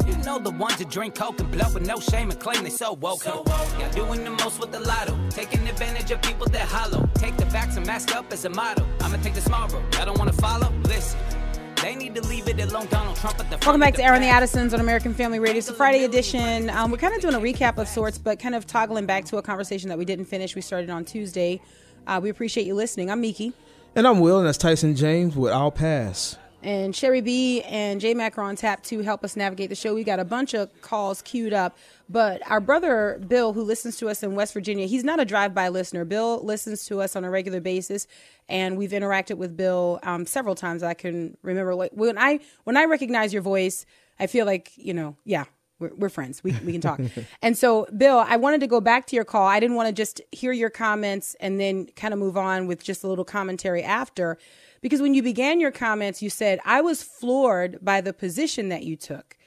You 0.05 0.17
know 0.17 0.39
the 0.39 0.51
ones 0.51 0.77
that 0.77 0.89
drink 0.89 1.15
coke 1.15 1.39
and 1.39 1.51
blow 1.51 1.71
with 1.73 1.85
no 1.85 1.99
shame 1.99 2.29
and 2.31 2.39
claim 2.39 2.63
they 2.63 2.69
so 2.69 2.93
woke. 2.93 3.23
So 3.23 3.43
woke. 3.45 3.79
Y'all 3.79 3.91
doing 3.91 4.23
the 4.23 4.31
most 4.31 4.59
with 4.59 4.71
the 4.71 4.79
lotto, 4.79 5.17
taking 5.29 5.67
advantage 5.67 6.11
of 6.11 6.21
people 6.21 6.47
that 6.47 6.67
hollow. 6.67 7.09
Take 7.15 7.37
the 7.37 7.45
facts 7.45 7.77
and 7.77 7.85
mask 7.85 8.15
up 8.15 8.31
as 8.33 8.45
a 8.45 8.49
model. 8.49 8.85
I'ma 9.01 9.17
take 9.17 9.33
the 9.33 9.41
small 9.41 9.67
road. 9.69 9.83
Y'all 9.93 10.05
don't 10.05 10.17
wanna 10.17 10.33
follow? 10.33 10.71
Listen. 10.83 11.42
They 11.83 11.95
need 11.95 12.15
to 12.15 12.21
leave 12.21 12.47
it 12.47 12.61
alone. 12.61 12.87
Donald 12.87 13.17
Trump 13.17 13.41
at 13.41 13.49
the 13.49 13.57
Welcome 13.57 13.81
back 13.81 13.93
to 13.95 14.03
Airing 14.03 14.21
the 14.21 14.29
Addisons 14.29 14.73
on 14.73 14.79
American 14.79 15.13
Family 15.13 15.37
Radio. 15.37 15.57
It's 15.57 15.67
a 15.67 15.73
Friday 15.73 16.05
edition. 16.05 16.69
Um, 16.69 16.91
we're 16.91 16.97
kind 16.97 17.13
of 17.13 17.19
doing 17.19 17.33
a 17.35 17.39
recap 17.39 17.77
of 17.77 17.89
sorts, 17.89 18.17
but 18.17 18.39
kind 18.39 18.55
of 18.55 18.65
toggling 18.65 19.05
back 19.05 19.25
to 19.25 19.35
a 19.35 19.41
conversation 19.41 19.89
that 19.89 19.97
we 19.97 20.05
didn't 20.05 20.23
finish. 20.23 20.55
We 20.55 20.61
started 20.61 20.89
on 20.89 21.03
Tuesday. 21.03 21.59
Uh, 22.07 22.21
we 22.23 22.29
appreciate 22.29 22.65
you 22.65 22.73
listening. 22.73 23.11
I'm 23.11 23.19
Miki. 23.19 23.51
And 23.95 24.07
I'm 24.07 24.21
Will, 24.21 24.37
and 24.37 24.47
that's 24.47 24.57
Tyson 24.57 24.95
James 24.95 25.35
with 25.35 25.51
I'll 25.51 25.71
Pass. 25.71 26.37
And 26.63 26.95
Sherry 26.95 27.21
B 27.21 27.61
and 27.63 27.99
J 27.99 28.13
Mac 28.13 28.37
are 28.37 28.41
on 28.41 28.55
tap 28.55 28.83
to 28.83 29.01
help 29.01 29.23
us 29.23 29.35
navigate 29.35 29.69
the 29.69 29.75
show. 29.75 29.93
We 29.93 30.03
got 30.03 30.19
a 30.19 30.25
bunch 30.25 30.53
of 30.53 30.69
calls 30.81 31.21
queued 31.21 31.53
up, 31.53 31.77
but 32.09 32.41
our 32.49 32.61
brother 32.61 33.21
Bill, 33.27 33.51
who 33.51 33.61
listens 33.63 33.97
to 33.97 34.07
us 34.07 34.23
in 34.23 34.33
West 34.33 34.53
Virginia, 34.53 34.87
he's 34.87 35.03
not 35.03 35.19
a 35.19 35.25
drive-by 35.25 35.67
listener. 35.67 36.05
Bill 36.05 36.43
listens 36.43 36.85
to 36.85 37.01
us 37.01 37.15
on 37.15 37.25
a 37.25 37.29
regular 37.29 37.59
basis, 37.59 38.07
and 38.47 38.77
we've 38.77 38.91
interacted 38.91 39.37
with 39.37 39.57
Bill 39.57 39.99
um, 40.03 40.25
several 40.25 40.55
times. 40.55 40.83
I 40.83 40.93
can 40.93 41.37
remember 41.41 41.75
like 41.75 41.91
when 41.93 42.17
I 42.17 42.39
when 42.63 42.77
I 42.77 42.85
recognize 42.85 43.33
your 43.33 43.41
voice, 43.41 43.85
I 44.19 44.27
feel 44.27 44.45
like 44.45 44.71
you 44.77 44.93
know, 44.93 45.17
yeah, 45.25 45.45
we're, 45.79 45.93
we're 45.95 46.09
friends. 46.09 46.43
We, 46.43 46.53
we 46.65 46.71
can 46.71 46.81
talk. 46.81 47.01
and 47.41 47.57
so, 47.57 47.87
Bill, 47.95 48.23
I 48.25 48.37
wanted 48.37 48.61
to 48.61 48.67
go 48.67 48.79
back 48.79 49.05
to 49.07 49.15
your 49.15 49.25
call. 49.25 49.45
I 49.45 49.59
didn't 49.59 49.75
want 49.75 49.87
to 49.87 49.93
just 49.93 50.21
hear 50.31 50.51
your 50.51 50.69
comments 50.69 51.35
and 51.39 51.59
then 51.59 51.87
kind 51.95 52.13
of 52.13 52.19
move 52.19 52.37
on 52.37 52.67
with 52.67 52.83
just 52.83 53.03
a 53.03 53.07
little 53.07 53.25
commentary 53.25 53.83
after. 53.83 54.37
Because 54.83 55.01
when 55.01 55.13
you 55.13 55.23
began 55.23 55.61
your 55.61 55.71
comments, 55.71 56.21
you 56.21 56.29
said, 56.29 56.59
I 56.65 56.81
was 56.81 57.01
floored 57.01 57.79
by 57.81 58.01
the 58.01 58.11
position 58.11 58.67
that 58.67 58.83
you 58.83 58.97
took. 58.97 59.37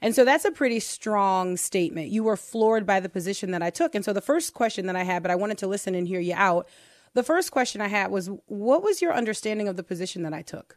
And 0.00 0.14
so 0.14 0.24
that's 0.24 0.44
a 0.44 0.52
pretty 0.52 0.78
strong 0.78 1.56
statement. 1.56 2.10
You 2.10 2.22
were 2.22 2.36
floored 2.36 2.86
by 2.86 3.00
the 3.00 3.08
position 3.08 3.50
that 3.50 3.62
I 3.62 3.70
took. 3.70 3.96
And 3.96 4.04
so 4.04 4.12
the 4.12 4.20
first 4.20 4.54
question 4.54 4.86
that 4.86 4.94
I 4.94 5.02
had, 5.02 5.22
but 5.22 5.32
I 5.32 5.34
wanted 5.34 5.58
to 5.58 5.66
listen 5.66 5.96
and 5.96 6.06
hear 6.06 6.20
you 6.20 6.34
out. 6.36 6.68
The 7.14 7.24
first 7.24 7.50
question 7.50 7.80
I 7.80 7.88
had 7.88 8.12
was, 8.12 8.30
what 8.46 8.84
was 8.84 9.02
your 9.02 9.12
understanding 9.12 9.66
of 9.66 9.76
the 9.76 9.82
position 9.82 10.22
that 10.22 10.32
I 10.32 10.42
took? 10.42 10.76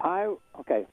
I 0.00 0.34
okay. 0.60 0.86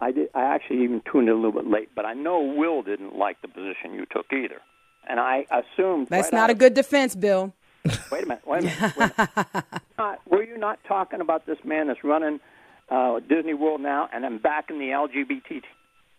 I 0.00 0.12
did. 0.12 0.28
I 0.32 0.42
actually 0.42 0.84
even 0.84 1.02
tuned 1.10 1.28
in 1.28 1.34
a 1.34 1.36
little 1.36 1.52
bit 1.52 1.66
late, 1.66 1.88
but 1.94 2.04
I 2.04 2.14
know 2.14 2.40
Will 2.40 2.82
didn't 2.82 3.16
like 3.16 3.40
the 3.42 3.48
position 3.48 3.94
you 3.94 4.04
took 4.10 4.26
either, 4.32 4.60
and 5.08 5.18
I 5.18 5.46
assumed 5.50 6.08
that's 6.08 6.26
right 6.26 6.32
not 6.32 6.50
a 6.50 6.54
good 6.54 6.74
defense, 6.74 7.14
Bill. 7.14 7.54
Wait 8.10 8.24
a 8.24 8.26
minute. 8.26 8.46
Wait 8.46 8.58
a 8.60 8.66
minute. 8.66 8.96
Wait 8.96 9.10
a 9.18 9.54
minute. 9.98 10.20
were 10.30 10.42
you 10.42 10.58
not 10.58 10.78
talking 10.86 11.20
about 11.20 11.46
this 11.46 11.58
man 11.64 11.88
that's 11.88 12.04
running 12.04 12.40
uh, 12.90 13.20
Disney 13.20 13.54
World 13.54 13.80
now 13.80 14.08
and 14.12 14.24
then 14.24 14.38
back 14.38 14.70
in 14.70 14.78
the 14.78 14.86
LGBT 14.86 15.62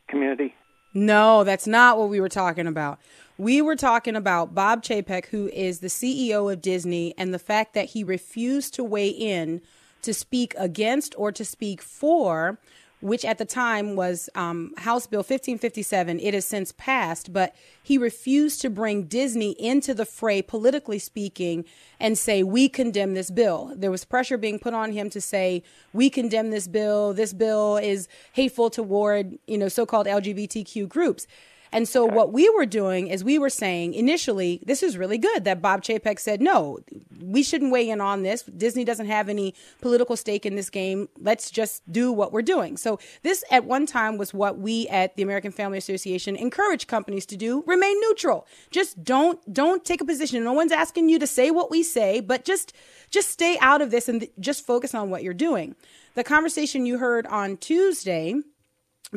community? 0.08 0.56
No, 0.94 1.44
that's 1.44 1.68
not 1.68 1.98
what 1.98 2.10
we 2.10 2.20
were 2.20 2.30
talking 2.30 2.68
about. 2.68 3.00
We 3.38 3.62
were 3.62 3.76
talking 3.76 4.16
about 4.16 4.56
Bob 4.56 4.82
Chapek, 4.82 5.28
who 5.28 5.48
is 5.50 5.80
the 5.80 5.88
CEO 5.88 6.52
of 6.52 6.62
Disney, 6.62 7.14
and 7.18 7.34
the 7.34 7.40
fact 7.40 7.74
that 7.76 7.90
he 7.90 8.04
refused 8.04 8.74
to 8.76 8.84
weigh 8.84 9.10
in 9.10 9.62
to 10.02 10.14
speak 10.14 10.56
against 10.58 11.14
or 11.18 11.32
to 11.32 11.46
speak 11.46 11.82
for 11.82 12.60
which 13.00 13.24
at 13.24 13.38
the 13.38 13.46
time 13.46 13.96
was 13.96 14.30
um, 14.36 14.74
House 14.78 15.06
Bill 15.08 15.20
1557. 15.20 16.19
It 16.19 16.34
has 16.34 16.46
since 16.46 16.71
passed, 16.74 17.32
but 17.32 17.56
he 17.82 17.98
refused 17.98 18.62
to 18.62 18.69
bring 18.69 19.04
Disney 19.04 19.52
into 19.52 19.94
the 19.94 20.06
fray, 20.06 20.42
politically 20.42 21.00
speaking, 21.00 21.65
and 22.00 22.17
say, 22.17 22.44
We 22.44 22.69
condemn 22.69 23.13
this 23.13 23.30
bill. 23.30 23.74
There 23.76 23.92
was 23.92 24.04
pressure 24.06 24.38
being 24.38 24.60
put 24.60 24.74
on 24.74 24.92
him 24.92 25.10
to 25.12 25.21
say, 25.21 25.63
We 25.94 26.10
condemn 26.10 26.50
this 26.50 26.67
bill. 26.67 27.13
This 27.13 27.34
bill 27.34 27.78
is 27.78 28.08
hateful 28.34 28.69
toward, 28.69 29.38
you 29.48 29.58
know, 29.58 29.67
so 29.67 29.86
called 29.86 30.08
LGBTQ 30.08 30.90
groups. 30.90 31.28
And 31.72 31.88
so 31.88 32.06
what 32.06 32.32
we 32.32 32.50
were 32.50 32.65
doing 32.65 33.08
is 33.08 33.24
we 33.24 33.38
were 33.40 33.50
saying 33.50 33.94
initially, 33.94 34.62
this 34.65 34.84
is 34.84 34.98
really 34.98 35.18
good 35.18 35.44
that 35.46 35.62
Bob 35.62 35.84
Chapek 35.84 36.20
said, 36.20 36.42
no, 36.42 36.80
we 37.22 37.44
shouldn't 37.44 37.72
weigh 37.72 37.90
in 37.90 38.02
on 38.02 38.24
this. 38.24 38.44
Disney 38.44 38.86
doesn't 38.86 39.08
have 39.08 39.30
any 39.30 39.54
political 39.82 40.15
stake 40.15 40.46
in 40.46 40.56
this 40.56 40.70
game. 40.70 41.10
Let's 41.20 41.52
just 41.52 41.90
do 41.92 42.12
what 42.12 42.32
we're 42.32 42.42
doing. 42.42 42.78
So 42.78 43.00
this 43.24 43.44
at 43.52 43.65
one 43.65 43.86
time 43.86 44.18
was 44.18 44.34
what 44.34 44.58
we 44.58 44.88
at 44.88 45.15
the 45.15 45.24
American 45.24 45.52
Family 45.52 45.78
Association 45.78 46.36
encourage 46.36 46.88
companies 46.88 47.26
to 47.28 47.38
do, 47.38 47.63
remain 47.68 48.00
neutral. 48.02 48.48
Just 48.72 49.04
don't 49.04 49.38
don't 49.54 49.84
take 49.84 50.02
a 50.02 50.06
position. 50.06 50.44
No 50.44 50.54
one's 50.54 50.72
asking 50.72 51.10
you 51.10 51.20
to 51.20 51.28
say 51.28 51.52
what 51.52 51.70
we 51.70 51.84
say, 51.84 52.20
but 52.20 52.46
just 52.46 52.74
just 53.10 53.30
stay 53.30 53.58
out 53.60 53.82
of 53.82 53.92
this 53.92 54.10
and 54.10 54.22
th- 54.22 54.32
just 54.40 54.65
focus 54.65 54.94
on 54.94 55.10
what 55.10 55.24
you're 55.24 55.34
doing. 55.34 55.76
The 56.15 56.24
conversation 56.24 56.86
you 56.86 56.98
heard 56.98 57.28
on 57.28 57.58
Tuesday, 57.58 58.36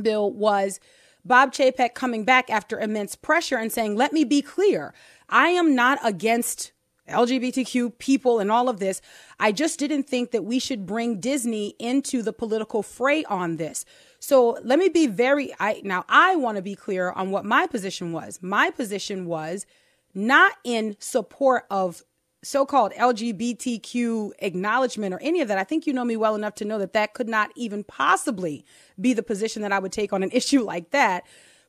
Bill, 0.00 0.30
was 0.30 0.80
Bob 1.24 1.52
Chapek 1.52 1.94
coming 1.94 2.24
back 2.24 2.50
after 2.50 2.78
immense 2.78 3.16
pressure 3.16 3.56
and 3.56 3.72
saying, 3.72 3.96
let 3.96 4.12
me 4.12 4.24
be 4.24 4.42
clear. 4.42 4.94
I 5.28 5.48
am 5.48 5.74
not 5.74 5.98
against 6.02 6.72
LGBTQ 7.08 7.98
people 7.98 8.38
and 8.38 8.50
all 8.50 8.68
of 8.68 8.78
this. 8.78 9.00
I 9.38 9.52
just 9.52 9.78
didn't 9.78 10.04
think 10.04 10.30
that 10.30 10.44
we 10.44 10.58
should 10.58 10.86
bring 10.86 11.20
Disney 11.20 11.74
into 11.78 12.22
the 12.22 12.32
political 12.32 12.82
fray 12.82 13.24
on 13.24 13.56
this. 13.56 13.84
So 14.20 14.58
let 14.62 14.78
me 14.78 14.88
be 14.88 15.06
very 15.06 15.52
I 15.58 15.80
now 15.84 16.04
I 16.08 16.36
want 16.36 16.56
to 16.56 16.62
be 16.62 16.74
clear 16.74 17.10
on 17.10 17.30
what 17.30 17.44
my 17.44 17.66
position 17.66 18.12
was. 18.12 18.38
My 18.42 18.70
position 18.70 19.26
was 19.26 19.66
not 20.14 20.52
in 20.64 20.96
support 20.98 21.64
of 21.70 22.02
so-called 22.42 22.92
LGBTQ 22.92 24.30
acknowledgement 24.38 25.14
or 25.14 25.18
any 25.20 25.40
of 25.40 25.48
that. 25.48 25.58
I 25.58 25.64
think 25.64 25.86
you 25.86 25.92
know 25.92 26.04
me 26.04 26.16
well 26.16 26.34
enough 26.34 26.54
to 26.56 26.64
know 26.64 26.78
that 26.78 26.94
that 26.94 27.14
could 27.14 27.28
not 27.28 27.50
even 27.54 27.84
possibly 27.84 28.64
be 29.00 29.12
the 29.12 29.22
position 29.22 29.62
that 29.62 29.72
I 29.72 29.78
would 29.78 29.92
take 29.92 30.12
on 30.12 30.22
an 30.22 30.30
issue 30.34 30.62
like 30.62 30.90
that. 30.90 31.24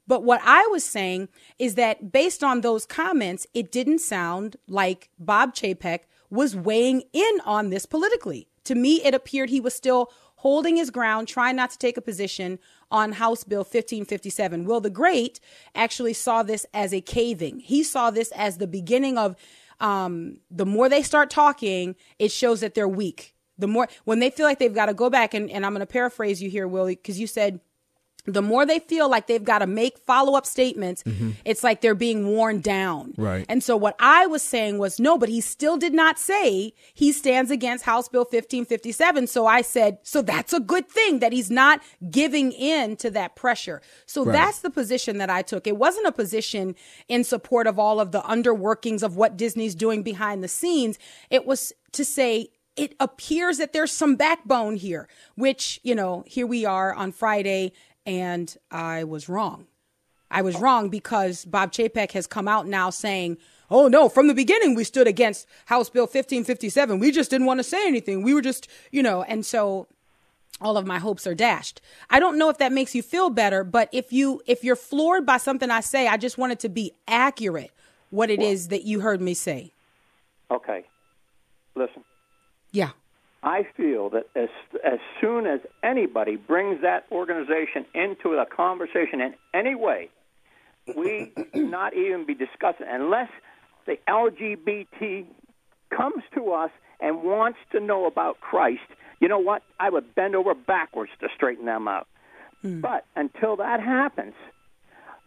But 0.07 0.23
what 0.23 0.41
I 0.43 0.65
was 0.67 0.83
saying 0.83 1.29
is 1.59 1.75
that 1.75 2.11
based 2.11 2.43
on 2.43 2.61
those 2.61 2.85
comments, 2.85 3.47
it 3.53 3.71
didn't 3.71 3.99
sound 3.99 4.55
like 4.67 5.09
Bob 5.19 5.53
Chapek 5.53 6.01
was 6.29 6.55
weighing 6.55 7.03
in 7.13 7.39
on 7.45 7.69
this 7.69 7.85
politically. 7.85 8.47
To 8.65 8.75
me, 8.75 9.01
it 9.03 9.13
appeared 9.13 9.49
he 9.49 9.59
was 9.59 9.75
still 9.75 10.11
holding 10.37 10.75
his 10.75 10.89
ground, 10.89 11.27
trying 11.27 11.55
not 11.55 11.69
to 11.69 11.77
take 11.77 11.97
a 11.97 12.01
position 12.01 12.57
on 12.89 13.11
House 13.11 13.43
Bill 13.43 13.59
1557. 13.59 14.65
Will 14.65 14.81
the 14.81 14.89
Great 14.89 15.39
actually 15.75 16.13
saw 16.13 16.41
this 16.41 16.65
as 16.73 16.93
a 16.93 17.01
caving. 17.01 17.59
He 17.59 17.83
saw 17.83 18.09
this 18.09 18.31
as 18.31 18.57
the 18.57 18.67
beginning 18.67 19.19
of 19.19 19.35
um, 19.81 20.37
the 20.49 20.65
more 20.65 20.87
they 20.87 21.01
start 21.01 21.29
talking, 21.29 21.95
it 22.19 22.31
shows 22.31 22.61
that 22.61 22.73
they're 22.75 22.87
weak. 22.87 23.35
The 23.57 23.67
more 23.67 23.87
when 24.05 24.19
they 24.19 24.29
feel 24.29 24.45
like 24.45 24.59
they've 24.59 24.73
got 24.73 24.85
to 24.85 24.93
go 24.93 25.09
back, 25.09 25.33
and, 25.33 25.49
and 25.51 25.65
I'm 25.65 25.73
going 25.73 25.81
to 25.81 25.85
paraphrase 25.85 26.41
you 26.41 26.49
here, 26.49 26.67
Willie, 26.67 26.95
because 26.95 27.19
you 27.19 27.27
said 27.27 27.59
the 28.25 28.41
more 28.41 28.65
they 28.65 28.79
feel 28.79 29.09
like 29.09 29.27
they've 29.27 29.43
got 29.43 29.59
to 29.59 29.67
make 29.67 29.97
follow 29.99 30.35
up 30.35 30.45
statements, 30.45 31.03
mm-hmm. 31.03 31.31
it's 31.43 31.63
like 31.63 31.81
they're 31.81 31.95
being 31.95 32.27
worn 32.27 32.61
down. 32.61 33.13
Right. 33.17 33.45
And 33.49 33.63
so 33.63 33.75
what 33.75 33.95
I 33.99 34.27
was 34.27 34.41
saying 34.41 34.77
was 34.77 34.99
no, 34.99 35.17
but 35.17 35.29
he 35.29 35.41
still 35.41 35.77
did 35.77 35.93
not 35.93 36.19
say 36.19 36.73
he 36.93 37.11
stands 37.11 37.51
against 37.51 37.85
House 37.85 38.07
Bill 38.07 38.21
1557. 38.21 39.27
So 39.27 39.47
I 39.47 39.61
said, 39.61 39.97
so 40.03 40.21
that's 40.21 40.53
a 40.53 40.59
good 40.59 40.87
thing 40.87 41.19
that 41.19 41.33
he's 41.33 41.49
not 41.49 41.81
giving 42.09 42.51
in 42.51 42.95
to 42.97 43.09
that 43.11 43.35
pressure. 43.35 43.81
So 44.05 44.23
right. 44.23 44.33
that's 44.33 44.59
the 44.59 44.69
position 44.69 45.17
that 45.17 45.29
I 45.29 45.41
took. 45.41 45.65
It 45.65 45.77
wasn't 45.77 46.07
a 46.07 46.11
position 46.11 46.75
in 47.07 47.23
support 47.23 47.67
of 47.67 47.79
all 47.79 47.99
of 47.99 48.11
the 48.11 48.21
underworkings 48.21 49.03
of 49.03 49.15
what 49.15 49.37
Disney's 49.37 49.75
doing 49.75 50.03
behind 50.03 50.43
the 50.43 50.47
scenes. 50.47 50.99
It 51.29 51.45
was 51.45 51.73
to 51.93 52.05
say, 52.05 52.49
it 52.77 52.95
appears 52.99 53.57
that 53.57 53.73
there's 53.73 53.91
some 53.91 54.15
backbone 54.15 54.75
here, 54.75 55.09
which, 55.35 55.79
you 55.83 55.93
know, 55.93 56.23
here 56.25 56.47
we 56.47 56.65
are 56.65 56.93
on 56.93 57.11
Friday 57.11 57.73
and 58.05 58.55
I 58.69 59.03
was 59.03 59.29
wrong. 59.29 59.67
I 60.29 60.41
was 60.41 60.59
wrong 60.59 60.89
because 60.89 61.43
Bob 61.43 61.73
Chapek 61.73 62.13
has 62.13 62.25
come 62.25 62.47
out 62.47 62.65
now 62.65 62.89
saying, 62.89 63.37
oh 63.69 63.87
no, 63.87 64.07
from 64.07 64.27
the 64.27 64.33
beginning 64.33 64.75
we 64.75 64.85
stood 64.85 65.07
against 65.07 65.45
House 65.65 65.89
Bill 65.89 66.03
1557. 66.03 66.99
We 66.99 67.11
just 67.11 67.29
didn't 67.29 67.47
want 67.47 67.59
to 67.59 67.63
say 67.63 67.85
anything. 67.85 68.23
We 68.23 68.33
were 68.33 68.41
just, 68.41 68.67
you 68.91 69.03
know, 69.03 69.23
and 69.23 69.45
so 69.45 69.87
all 70.61 70.77
of 70.77 70.85
my 70.85 70.99
hopes 70.99 71.27
are 71.27 71.35
dashed. 71.35 71.81
I 72.09 72.19
don't 72.19 72.37
know 72.37 72.49
if 72.49 72.57
that 72.59 72.71
makes 72.71 72.95
you 72.95 73.01
feel 73.01 73.29
better, 73.29 73.63
but 73.63 73.89
if 73.91 74.13
you 74.13 74.41
if 74.45 74.63
you're 74.63 74.75
floored 74.75 75.25
by 75.25 75.37
something 75.37 75.69
I 75.69 75.81
say, 75.81 76.07
I 76.07 76.17
just 76.17 76.37
want 76.37 76.53
it 76.53 76.59
to 76.61 76.69
be 76.69 76.93
accurate 77.07 77.71
what 78.09 78.29
it 78.29 78.39
well, 78.39 78.49
is 78.49 78.69
that 78.69 78.83
you 78.83 79.01
heard 79.01 79.21
me 79.21 79.33
say. 79.33 79.73
Okay. 80.49 80.85
Listen. 81.75 82.03
Yeah. 82.71 82.91
I 83.43 83.65
feel 83.75 84.09
that 84.11 84.27
as 84.35 84.49
as 84.83 84.99
soon 85.19 85.47
as 85.47 85.61
anybody 85.83 86.35
brings 86.35 86.81
that 86.81 87.05
organization 87.11 87.85
into 87.93 88.35
the 88.35 88.45
conversation 88.55 89.19
in 89.19 89.33
any 89.53 89.73
way, 89.73 90.09
we 90.95 91.31
not 91.55 91.95
even 91.95 92.25
be 92.25 92.35
discussing 92.35 92.85
unless 92.87 93.29
the 93.87 93.97
LGBT 94.07 95.25
comes 95.89 96.23
to 96.35 96.51
us 96.51 96.69
and 96.99 97.23
wants 97.23 97.57
to 97.71 97.79
know 97.79 98.05
about 98.05 98.39
Christ. 98.41 98.81
You 99.19 99.27
know 99.27 99.39
what? 99.39 99.63
I 99.79 99.89
would 99.89 100.13
bend 100.13 100.35
over 100.35 100.53
backwards 100.53 101.11
to 101.19 101.27
straighten 101.35 101.65
them 101.65 101.87
out. 101.87 102.07
Hmm. 102.61 102.81
But 102.81 103.05
until 103.15 103.55
that 103.55 103.79
happens, 103.79 104.33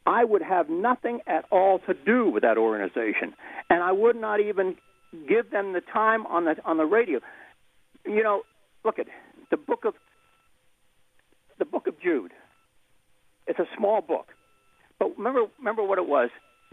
I 0.06 0.24
would 0.24 0.42
have 0.42 0.68
nothing 0.68 1.20
at 1.26 1.46
all 1.50 1.80
to 1.80 1.94
do 1.94 2.28
with 2.28 2.42
that 2.42 2.58
organization, 2.58 3.34
and 3.70 3.82
I 3.82 3.90
would 3.90 4.16
not 4.16 4.38
even 4.38 4.76
give 5.28 5.50
them 5.50 5.72
the 5.72 5.80
time 5.80 6.26
on 6.26 6.44
the 6.44 6.56
on 6.64 6.76
the 6.76 6.84
radio 6.84 7.20
you 8.04 8.22
know, 8.22 8.42
look 8.84 8.98
at 8.98 9.06
the 9.50 9.56
book 9.56 9.84
of 9.84 9.94
the 11.58 11.64
book 11.64 11.86
of 11.86 12.00
Jude. 12.00 12.32
It's 13.46 13.58
a 13.58 13.66
small 13.76 14.00
book, 14.00 14.28
but 14.98 15.16
remember, 15.16 15.42
remember 15.58 15.82
what 15.82 15.98
it 15.98 16.06
was. 16.06 16.30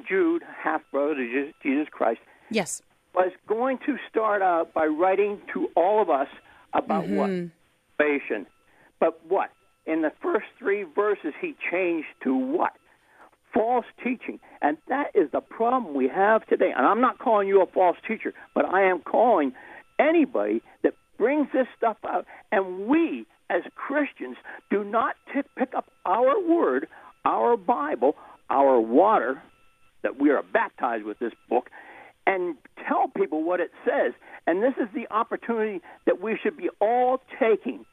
Jude, 0.08 0.42
half 0.64 0.82
brother 0.92 1.16
to 1.16 1.52
Jesus 1.62 1.88
Christ, 1.92 2.22
yes, 2.50 2.82
was 3.14 3.32
going 3.48 3.78
to 3.86 3.98
start 4.10 4.42
out 4.42 4.74
by 4.74 4.86
writing 4.86 5.40
to 5.54 5.68
all 5.76 6.02
of 6.02 6.10
us 6.10 6.28
about 6.74 7.04
mm-hmm. 7.04 7.18
what 7.18 7.52
salvation. 7.98 8.48
But 9.00 9.20
what? 9.28 9.50
In 9.86 10.02
the 10.02 10.12
first 10.22 10.46
three 10.60 10.86
verses, 10.96 11.34
he 11.42 11.56
changed 11.72 12.08
to 12.24 12.36
what? 12.36 12.74
False 13.54 13.86
teaching. 14.04 14.40
And 14.62 14.78
that 14.88 15.08
is 15.14 15.30
the 15.32 15.42
problem 15.42 15.94
we 15.94 16.08
have 16.08 16.46
today. 16.48 16.72
And 16.76 16.86
I'm 16.86 17.02
not 17.02 17.20
calling 17.20 17.48
you 17.48 17.62
a 17.62 17.66
false 17.66 17.98
teacher, 18.08 18.34
but 18.56 18.66
I 18.66 18.84
am 18.84 19.00
calling 19.00 19.54
anybody 20.00 20.62
that 20.84 20.94
brings 21.22 21.48
this 21.54 21.68
stuff 21.78 21.98
out, 22.04 22.26
and 22.52 22.88
we 22.88 23.28
as 23.52 23.62
Christians 23.76 24.38
do 24.72 24.84
not 24.84 25.16
t- 25.32 25.42
pick 25.56 25.76
up 25.76 25.86
our 26.04 26.42
word, 26.42 26.88
our 27.26 27.56
Bible, 27.58 28.16
our 28.50 28.80
water 28.80 29.40
that 30.02 30.20
we 30.20 30.32
are 30.32 30.42
baptized 30.42 31.04
with 31.04 31.20
this 31.20 31.34
book, 31.48 31.70
and 32.26 32.56
tell 32.88 33.08
people 33.08 33.44
what 33.44 33.60
it 33.60 33.70
says. 33.86 34.14
And 34.48 34.64
this 34.64 34.74
is 34.82 34.88
the 34.96 35.06
opportunity 35.14 35.82
that 36.08 36.20
we 36.20 36.40
should 36.42 36.58
be 36.58 36.70
all 36.80 37.22
taking. 37.40 37.86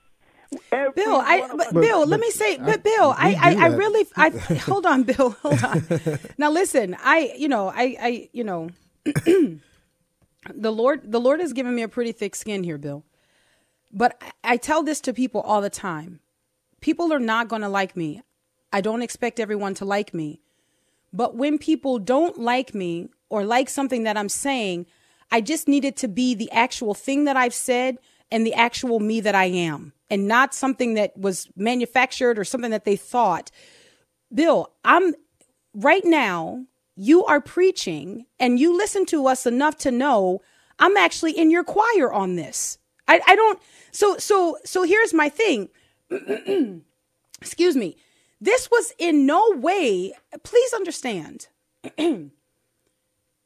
Every 0.73 0.93
Bill, 0.97 1.17
I 1.17 1.51
but, 1.55 1.75
Bill, 1.75 2.01
but, 2.01 2.09
let 2.09 2.21
me 2.21 2.31
say, 2.31 2.57
but 2.57 2.83
Bill, 2.83 3.15
I, 3.15 3.37
I, 3.39 3.65
I, 3.65 3.67
really, 3.67 4.07
I 4.17 4.31
hold 4.65 4.87
on, 4.87 5.03
Bill, 5.03 5.37
hold 5.43 5.63
on. 5.63 5.87
now 6.39 6.51
listen, 6.51 6.97
I, 7.05 7.35
you 7.37 7.49
know, 7.49 7.69
I, 7.69 7.97
I, 8.01 8.29
you 8.33 8.45
know, 8.45 8.71
the 9.05 9.61
Lord, 10.73 11.13
the 11.13 11.21
Lord 11.21 11.41
has 11.41 11.53
given 11.53 11.75
me 11.75 11.83
a 11.83 11.89
pretty 11.89 12.13
thick 12.13 12.35
skin 12.35 12.65
here, 12.65 12.79
Bill. 12.79 13.05
But 13.93 14.21
I 14.45 14.57
tell 14.57 14.83
this 14.83 15.01
to 15.03 15.13
people 15.13 15.41
all 15.41 15.61
the 15.61 15.71
time. 15.71 16.21
People 16.81 17.13
are 17.13 17.19
not 17.19 17.49
going 17.49 17.63
to 17.63 17.69
like 17.69 17.97
me. 17.97 18.23
I 18.73 18.81
don't 18.81 19.03
expect 19.03 19.41
everyone 19.41 19.75
to 19.75 19.85
like 19.85 20.13
me. 20.13 20.41
But 21.13 21.35
when 21.35 21.59
people 21.59 21.99
don't 21.99 22.39
like 22.39 22.75
me 22.75 23.09
or 23.31 23.45
like 23.45 23.69
something 23.69 24.03
that 24.05 24.17
I'm 24.17 24.29
saying, 24.29 24.87
I 25.31 25.41
just 25.41 25.69
need 25.69 25.85
it 25.85 25.97
to 25.99 26.09
be 26.09 26.35
the 26.35 26.51
actual 26.53 26.95
thing 26.95 27.25
that 27.25 27.37
I've 27.37 27.55
said 27.55 27.99
and 28.31 28.47
the 28.47 28.55
actual 28.55 29.01
me 29.01 29.21
that 29.21 29.35
I 29.35 29.47
am, 29.47 29.95
and 30.11 30.29
not 30.29 30.53
something 30.53 30.95
that 30.95 31.17
was 31.17 31.49
manufactured 31.57 32.39
or 32.39 32.45
something 32.45 32.71
that 32.71 32.85
they 32.85 32.97
thought. 32.97 33.51
Bill, 34.33 34.71
I'm 34.85 35.15
right 35.73 36.05
now, 36.05 36.67
you 36.95 37.25
are 37.25 37.41
preaching 37.41 38.27
and 38.39 38.59
you 38.59 38.77
listen 38.77 39.07
to 39.07 39.27
us 39.27 39.47
enough 39.47 39.79
to 39.79 39.91
know 39.91 40.43
I'm 40.79 40.97
actually 40.97 41.33
in 41.33 41.51
your 41.51 41.65
choir 41.65 42.13
on 42.13 42.37
this. 42.37 42.79
I, 43.07 43.21
I 43.27 43.35
don't 43.35 43.59
so 43.99 44.17
so 44.17 44.57
so 44.65 44.85
here's 44.85 45.13
my 45.13 45.29
thing. 45.29 45.71
Excuse 47.43 47.75
me. 47.75 47.97
This 48.41 48.71
was 48.71 48.93
in 48.97 49.27
no 49.27 49.51
way, 49.57 50.13
please 50.45 50.73
understand. 50.73 51.49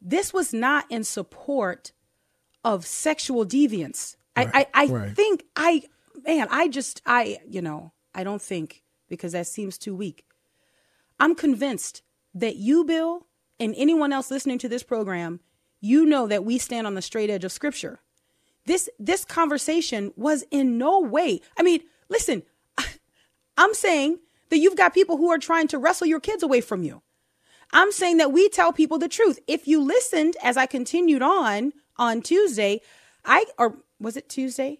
this 0.02 0.34
was 0.34 0.52
not 0.52 0.84
in 0.90 1.04
support 1.04 1.92
of 2.62 2.84
sexual 2.84 3.46
deviance. 3.46 4.16
Right, 4.36 4.50
I 4.52 4.66
I, 4.74 4.84
I 4.84 4.86
right. 4.88 5.16
think 5.16 5.44
I 5.56 5.84
man, 6.22 6.48
I 6.50 6.68
just 6.68 7.00
I 7.06 7.38
you 7.48 7.62
know, 7.62 7.92
I 8.14 8.22
don't 8.22 8.42
think 8.42 8.82
because 9.08 9.32
that 9.32 9.46
seems 9.46 9.78
too 9.78 9.96
weak. 9.96 10.26
I'm 11.18 11.34
convinced 11.34 12.02
that 12.34 12.56
you, 12.56 12.84
Bill, 12.84 13.26
and 13.58 13.74
anyone 13.78 14.12
else 14.12 14.30
listening 14.30 14.58
to 14.58 14.68
this 14.68 14.82
program, 14.82 15.40
you 15.80 16.04
know 16.04 16.26
that 16.26 16.44
we 16.44 16.58
stand 16.58 16.86
on 16.86 16.92
the 16.92 17.00
straight 17.00 17.30
edge 17.30 17.44
of 17.44 17.52
scripture. 17.52 18.00
This 18.66 18.88
this 18.98 19.24
conversation 19.24 20.12
was 20.16 20.44
in 20.50 20.78
no 20.78 21.00
way. 21.00 21.40
I 21.58 21.62
mean, 21.62 21.80
listen, 22.08 22.42
I'm 23.56 23.74
saying 23.74 24.18
that 24.50 24.58
you've 24.58 24.76
got 24.76 24.94
people 24.94 25.16
who 25.16 25.30
are 25.30 25.38
trying 25.38 25.68
to 25.68 25.78
wrestle 25.78 26.06
your 26.06 26.20
kids 26.20 26.42
away 26.42 26.60
from 26.60 26.82
you. 26.82 27.02
I'm 27.72 27.90
saying 27.90 28.18
that 28.18 28.32
we 28.32 28.48
tell 28.48 28.72
people 28.72 28.98
the 28.98 29.08
truth. 29.08 29.38
If 29.46 29.66
you 29.66 29.82
listened 29.82 30.36
as 30.42 30.56
I 30.56 30.66
continued 30.66 31.22
on 31.22 31.72
on 31.96 32.22
Tuesday, 32.22 32.80
I 33.24 33.46
or 33.58 33.78
was 33.98 34.16
it 34.16 34.28
Tuesday? 34.28 34.78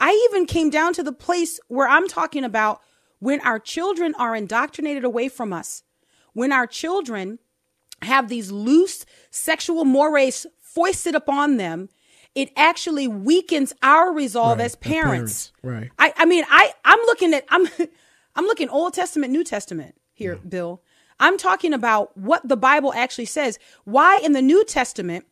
I 0.00 0.28
even 0.30 0.46
came 0.46 0.70
down 0.70 0.94
to 0.94 1.02
the 1.02 1.12
place 1.12 1.60
where 1.68 1.86
I'm 1.86 2.08
talking 2.08 2.42
about 2.42 2.80
when 3.20 3.40
our 3.42 3.60
children 3.60 4.14
are 4.18 4.34
indoctrinated 4.34 5.04
away 5.04 5.28
from 5.28 5.52
us, 5.52 5.84
when 6.32 6.50
our 6.50 6.66
children 6.66 7.38
have 8.02 8.28
these 8.28 8.50
loose 8.50 9.06
sexual 9.30 9.84
mores 9.84 10.46
foisted 10.60 11.14
upon 11.14 11.56
them, 11.56 11.88
it 12.34 12.50
actually 12.56 13.06
weakens 13.08 13.72
our 13.82 14.12
resolve 14.12 14.58
Right, 14.58 14.64
as 14.64 14.76
parents. 14.76 15.52
parents, 15.52 15.52
right. 15.62 15.90
I, 15.98 16.22
I 16.22 16.24
mean, 16.24 16.44
I, 16.48 16.72
I'm 16.84 16.98
looking 17.06 17.34
at, 17.34 17.44
I'm, 17.50 17.66
I'm 18.36 18.44
looking 18.44 18.68
Old 18.68 18.94
Testament, 18.94 19.32
New 19.32 19.44
Testament 19.44 19.94
here, 20.14 20.36
Bill. 20.36 20.82
I'm 21.20 21.36
talking 21.38 21.72
about 21.72 22.16
what 22.16 22.46
the 22.48 22.56
Bible 22.56 22.92
actually 22.94 23.26
says. 23.26 23.58
Why 23.84 24.18
in 24.22 24.32
the 24.32 24.42
New 24.42 24.64
Testament, 24.64 25.26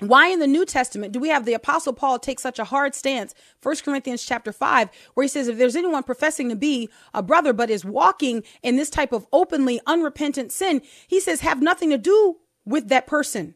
why 0.00 0.28
in 0.28 0.38
the 0.40 0.46
New 0.46 0.64
Testament 0.64 1.12
do 1.12 1.20
we 1.20 1.28
have 1.28 1.44
the 1.44 1.52
apostle 1.52 1.92
Paul 1.92 2.18
take 2.18 2.40
such 2.40 2.58
a 2.58 2.64
hard 2.64 2.94
stance? 2.94 3.34
1 3.62 3.76
Corinthians 3.84 4.24
chapter 4.24 4.50
5, 4.50 4.88
where 5.14 5.22
he 5.24 5.28
says, 5.28 5.46
if 5.46 5.58
there's 5.58 5.76
anyone 5.76 6.02
professing 6.02 6.48
to 6.48 6.56
be 6.56 6.88
a 7.12 7.22
brother, 7.22 7.52
but 7.52 7.68
is 7.70 7.84
walking 7.84 8.42
in 8.62 8.76
this 8.76 8.88
type 8.90 9.12
of 9.12 9.26
openly 9.30 9.78
unrepentant 9.86 10.52
sin, 10.52 10.80
he 11.06 11.20
says, 11.20 11.42
have 11.42 11.60
nothing 11.60 11.90
to 11.90 11.98
do 11.98 12.38
with 12.64 12.88
that 12.88 13.06
person. 13.06 13.54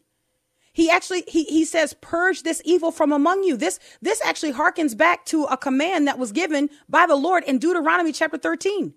He 0.75 0.91
actually 0.91 1.23
he 1.29 1.45
he 1.45 1.65
says 1.65 1.95
purge 2.01 2.43
this 2.43 2.61
evil 2.65 2.91
from 2.91 3.13
among 3.13 3.45
you. 3.45 3.57
This 3.57 3.79
this 4.03 4.21
actually 4.25 4.53
harkens 4.53 4.95
back 4.95 5.25
to 5.27 5.45
a 5.45 5.57
command 5.57 6.07
that 6.09 6.19
was 6.19 6.33
given 6.33 6.69
by 6.89 7.07
the 7.07 7.17
Lord 7.17 7.45
in 7.45 7.59
Deuteronomy 7.59 8.13
chapter 8.13 8.37
13 8.37 8.93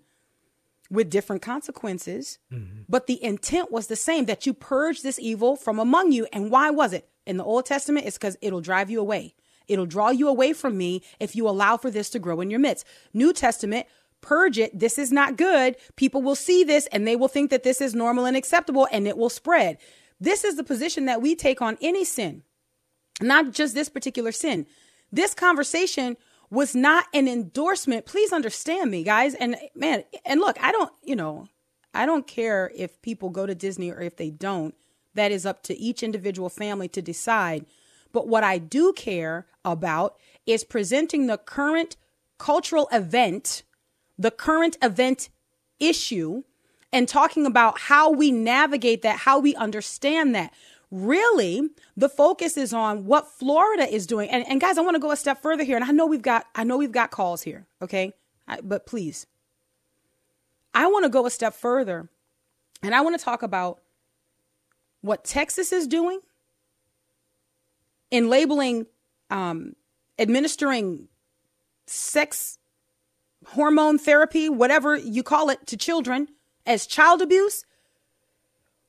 with 0.90 1.08
different 1.08 1.40
consequences. 1.40 2.40
Mm-hmm. 2.52 2.82
But 2.88 3.06
the 3.06 3.22
intent 3.22 3.70
was 3.70 3.86
the 3.86 3.96
same 3.96 4.24
that 4.24 4.44
you 4.44 4.52
purge 4.52 5.02
this 5.02 5.20
evil 5.20 5.54
from 5.54 5.78
among 5.78 6.10
you. 6.10 6.26
And 6.32 6.50
why 6.50 6.70
was 6.70 6.92
it? 6.92 7.08
In 7.24 7.36
the 7.36 7.44
Old 7.44 7.64
Testament, 7.64 8.06
it's 8.06 8.18
because 8.18 8.36
it'll 8.40 8.60
drive 8.60 8.90
you 8.90 9.00
away. 9.00 9.34
It'll 9.68 9.86
draw 9.86 10.10
you 10.10 10.28
away 10.28 10.54
from 10.54 10.76
me 10.76 11.02
if 11.20 11.36
you 11.36 11.48
allow 11.48 11.76
for 11.76 11.90
this 11.90 12.10
to 12.10 12.18
grow 12.18 12.40
in 12.40 12.50
your 12.50 12.58
midst. 12.58 12.86
New 13.12 13.32
Testament, 13.32 13.86
purge 14.20 14.58
it. 14.58 14.76
This 14.76 14.98
is 14.98 15.12
not 15.12 15.36
good. 15.36 15.76
People 15.94 16.22
will 16.22 16.34
see 16.34 16.64
this 16.64 16.88
and 16.90 17.06
they 17.06 17.14
will 17.14 17.28
think 17.28 17.50
that 17.50 17.62
this 17.62 17.80
is 17.80 17.94
normal 17.94 18.24
and 18.24 18.36
acceptable 18.36 18.88
and 18.90 19.06
it 19.06 19.16
will 19.16 19.28
spread. 19.28 19.78
This 20.20 20.44
is 20.44 20.56
the 20.56 20.64
position 20.64 21.06
that 21.06 21.22
we 21.22 21.34
take 21.34 21.62
on 21.62 21.78
any 21.80 22.04
sin, 22.04 22.42
not 23.20 23.52
just 23.52 23.74
this 23.74 23.88
particular 23.88 24.32
sin. 24.32 24.66
This 25.12 25.34
conversation 25.34 26.16
was 26.50 26.74
not 26.74 27.06
an 27.14 27.28
endorsement. 27.28 28.06
Please 28.06 28.32
understand 28.32 28.90
me, 28.90 29.02
guys. 29.04 29.34
And 29.34 29.56
man, 29.74 30.04
and 30.24 30.40
look, 30.40 30.56
I 30.62 30.72
don't, 30.72 30.92
you 31.02 31.16
know, 31.16 31.48
I 31.94 32.06
don't 32.06 32.26
care 32.26 32.70
if 32.74 33.00
people 33.02 33.30
go 33.30 33.46
to 33.46 33.54
Disney 33.54 33.90
or 33.90 34.00
if 34.00 34.16
they 34.16 34.30
don't. 34.30 34.74
That 35.14 35.32
is 35.32 35.46
up 35.46 35.62
to 35.64 35.76
each 35.76 36.02
individual 36.02 36.48
family 36.48 36.88
to 36.88 37.02
decide. 37.02 37.66
But 38.12 38.28
what 38.28 38.44
I 38.44 38.58
do 38.58 38.92
care 38.92 39.46
about 39.64 40.16
is 40.46 40.64
presenting 40.64 41.26
the 41.26 41.38
current 41.38 41.96
cultural 42.38 42.88
event, 42.92 43.62
the 44.16 44.30
current 44.30 44.76
event 44.80 45.28
issue, 45.78 46.44
and 46.92 47.08
talking 47.08 47.46
about 47.46 47.78
how 47.78 48.10
we 48.10 48.30
navigate 48.30 49.02
that, 49.02 49.18
how 49.18 49.38
we 49.38 49.54
understand 49.54 50.34
that. 50.34 50.52
Really, 50.90 51.68
the 51.96 52.08
focus 52.08 52.56
is 52.56 52.72
on 52.72 53.04
what 53.04 53.30
Florida 53.30 53.86
is 53.92 54.06
doing. 54.06 54.30
And, 54.30 54.46
and 54.48 54.58
guys, 54.60 54.78
I 54.78 54.80
want 54.80 54.94
to 54.94 55.00
go 55.00 55.10
a 55.10 55.16
step 55.16 55.42
further 55.42 55.62
here. 55.62 55.76
And 55.76 55.84
I 55.84 55.90
know 55.90 56.06
we've 56.06 56.22
got, 56.22 56.46
I 56.54 56.64
know 56.64 56.78
we've 56.78 56.92
got 56.92 57.10
calls 57.10 57.42
here. 57.42 57.66
Okay. 57.82 58.14
I, 58.46 58.60
but 58.62 58.86
please, 58.86 59.26
I 60.72 60.86
want 60.86 61.04
to 61.04 61.10
go 61.10 61.26
a 61.26 61.30
step 61.30 61.54
further 61.54 62.08
and 62.82 62.94
I 62.94 63.02
want 63.02 63.18
to 63.18 63.24
talk 63.24 63.42
about 63.42 63.80
what 65.02 65.24
Texas 65.24 65.72
is 65.72 65.86
doing 65.86 66.20
in 68.10 68.30
labeling, 68.30 68.86
um, 69.30 69.76
administering 70.18 71.08
sex 71.86 72.58
hormone 73.44 73.98
therapy, 73.98 74.48
whatever 74.48 74.96
you 74.96 75.22
call 75.22 75.50
it, 75.50 75.66
to 75.66 75.76
children 75.76 76.28
as 76.68 76.86
child 76.86 77.20
abuse. 77.20 77.64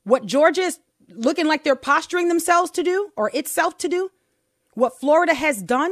What 0.03 0.25
Georgia 0.25 0.61
is 0.61 0.79
looking 1.09 1.47
like 1.47 1.63
they're 1.63 1.75
posturing 1.75 2.27
themselves 2.27 2.69
to 2.71 2.83
do 2.83 3.11
or 3.15 3.31
itself 3.33 3.77
to 3.79 3.89
do. 3.89 4.11
What 4.73 4.99
Florida 4.99 5.33
has 5.33 5.63
done. 5.63 5.91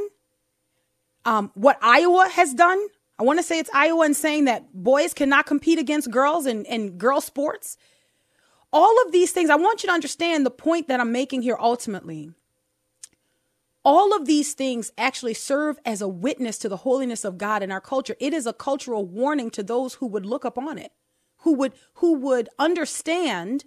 Um, 1.26 1.52
what 1.56 1.80
Iowa 1.82 2.30
has 2.32 2.54
done. 2.54 2.80
I 3.20 3.24
want 3.24 3.40
to 3.40 3.44
say 3.44 3.58
it's 3.58 3.70
Iowa 3.74 4.06
and 4.06 4.16
saying 4.16 4.46
that 4.46 4.72
boys 4.74 5.14
cannot 5.14 5.48
compete 5.48 5.80
against 5.80 6.12
girls 6.12 6.46
in, 6.46 6.66
in 6.66 6.98
girl 6.98 7.20
sports. 7.20 7.78
All 8.72 9.02
of 9.06 9.12
these 9.12 9.32
things, 9.32 9.50
I 9.50 9.56
want 9.56 9.82
you 9.82 9.88
to 9.88 9.94
understand 9.94 10.46
the 10.46 10.52
point 10.52 10.88
that 10.88 11.00
I'm 11.00 11.12
making 11.12 11.42
here 11.42 11.58
ultimately. 11.60 12.32
All 13.84 14.14
of 14.14 14.26
these 14.26 14.54
things 14.54 14.92
actually 14.98 15.34
serve 15.34 15.80
as 15.86 16.02
a 16.02 16.08
witness 16.08 16.58
to 16.60 16.70
the 16.70 16.78
holiness 16.78 17.24
of 17.24 17.38
God 17.38 17.64
in 17.64 17.72
our 17.72 17.80
culture. 17.80 18.18
It 18.20 18.34
is 18.34 18.46
a 18.46 18.54
cultural 18.54 19.06
warning 19.06 19.50
to 19.52 19.64
those 19.64 19.96
who 19.96 20.08
would 20.08 20.26
look 20.26 20.44
upon 20.44 20.78
it, 20.78 20.92
who 21.40 21.54
would 21.54 21.74
who 21.96 22.14
would 22.14 22.50
understand 22.60 23.66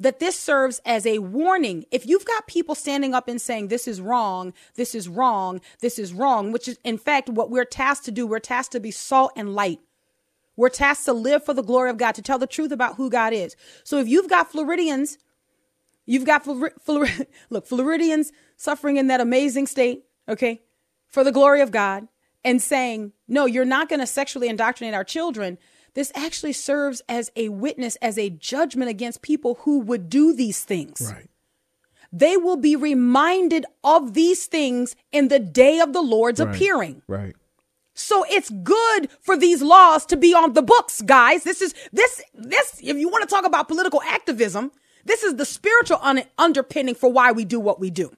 that 0.00 0.18
this 0.18 0.36
serves 0.36 0.80
as 0.86 1.04
a 1.04 1.18
warning. 1.18 1.84
If 1.90 2.06
you've 2.06 2.24
got 2.24 2.46
people 2.46 2.74
standing 2.74 3.14
up 3.14 3.28
and 3.28 3.40
saying 3.40 3.68
this 3.68 3.86
is 3.86 4.00
wrong, 4.00 4.54
this 4.74 4.94
is 4.94 5.08
wrong, 5.08 5.60
this 5.80 5.98
is 5.98 6.14
wrong, 6.14 6.52
which 6.52 6.66
is 6.66 6.78
in 6.84 6.96
fact 6.96 7.28
what 7.28 7.50
we're 7.50 7.66
tasked 7.66 8.06
to 8.06 8.10
do, 8.10 8.26
we're 8.26 8.38
tasked 8.38 8.72
to 8.72 8.80
be 8.80 8.90
salt 8.90 9.32
and 9.36 9.54
light. 9.54 9.80
We're 10.56 10.70
tasked 10.70 11.04
to 11.06 11.12
live 11.12 11.44
for 11.44 11.54
the 11.54 11.62
glory 11.62 11.90
of 11.90 11.96
God, 11.96 12.14
to 12.16 12.22
tell 12.22 12.38
the 12.38 12.46
truth 12.46 12.72
about 12.72 12.96
who 12.96 13.08
God 13.08 13.32
is. 13.32 13.56
So 13.84 13.98
if 13.98 14.08
you've 14.08 14.28
got 14.28 14.50
Floridians, 14.50 15.18
you've 16.06 16.26
got 16.26 16.44
Flor- 16.44 16.72
Flor- 16.80 17.08
look 17.50 17.66
Floridians 17.66 18.32
suffering 18.56 18.96
in 18.96 19.06
that 19.06 19.20
amazing 19.20 19.66
state, 19.66 20.04
okay, 20.28 20.62
for 21.06 21.24
the 21.24 21.32
glory 21.32 21.60
of 21.60 21.70
God, 21.70 22.08
and 22.44 22.60
saying, 22.60 23.12
no, 23.28 23.46
you're 23.46 23.64
not 23.64 23.88
going 23.88 24.00
to 24.00 24.06
sexually 24.06 24.48
indoctrinate 24.48 24.94
our 24.94 25.04
children. 25.04 25.58
This 25.94 26.12
actually 26.14 26.52
serves 26.52 27.02
as 27.08 27.30
a 27.36 27.48
witness, 27.48 27.96
as 27.96 28.16
a 28.18 28.30
judgment 28.30 28.90
against 28.90 29.22
people 29.22 29.56
who 29.62 29.80
would 29.80 30.08
do 30.08 30.32
these 30.32 30.62
things. 30.64 31.12
Right. 31.14 31.28
They 32.12 32.36
will 32.36 32.56
be 32.56 32.76
reminded 32.76 33.66
of 33.84 34.14
these 34.14 34.46
things 34.46 34.96
in 35.12 35.28
the 35.28 35.38
day 35.38 35.78
of 35.80 35.92
the 35.92 36.02
Lord's 36.02 36.40
Right. 36.40 36.54
appearing. 36.54 37.02
Right. 37.06 37.36
So 37.94 38.24
it's 38.30 38.50
good 38.50 39.08
for 39.20 39.36
these 39.36 39.62
laws 39.62 40.06
to 40.06 40.16
be 40.16 40.32
on 40.34 40.54
the 40.54 40.62
books, 40.62 41.02
guys. 41.02 41.44
This 41.44 41.60
is 41.60 41.74
this 41.92 42.22
this 42.34 42.78
if 42.82 42.96
you 42.96 43.08
want 43.08 43.28
to 43.28 43.32
talk 43.32 43.44
about 43.46 43.68
political 43.68 44.00
activism, 44.02 44.72
this 45.04 45.22
is 45.22 45.36
the 45.36 45.44
spiritual 45.44 45.98
un- 46.00 46.24
underpinning 46.38 46.94
for 46.94 47.10
why 47.12 47.32
we 47.32 47.44
do 47.44 47.60
what 47.60 47.78
we 47.80 47.90
do. 47.90 48.10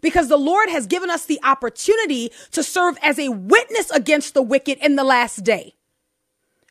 Because 0.00 0.28
the 0.28 0.36
Lord 0.36 0.68
has 0.68 0.86
given 0.86 1.10
us 1.10 1.24
the 1.26 1.40
opportunity 1.42 2.30
to 2.52 2.62
serve 2.62 2.98
as 3.02 3.18
a 3.18 3.30
witness 3.30 3.90
against 3.90 4.34
the 4.34 4.42
wicked 4.42 4.78
in 4.78 4.94
the 4.96 5.04
last 5.04 5.42
day. 5.42 5.74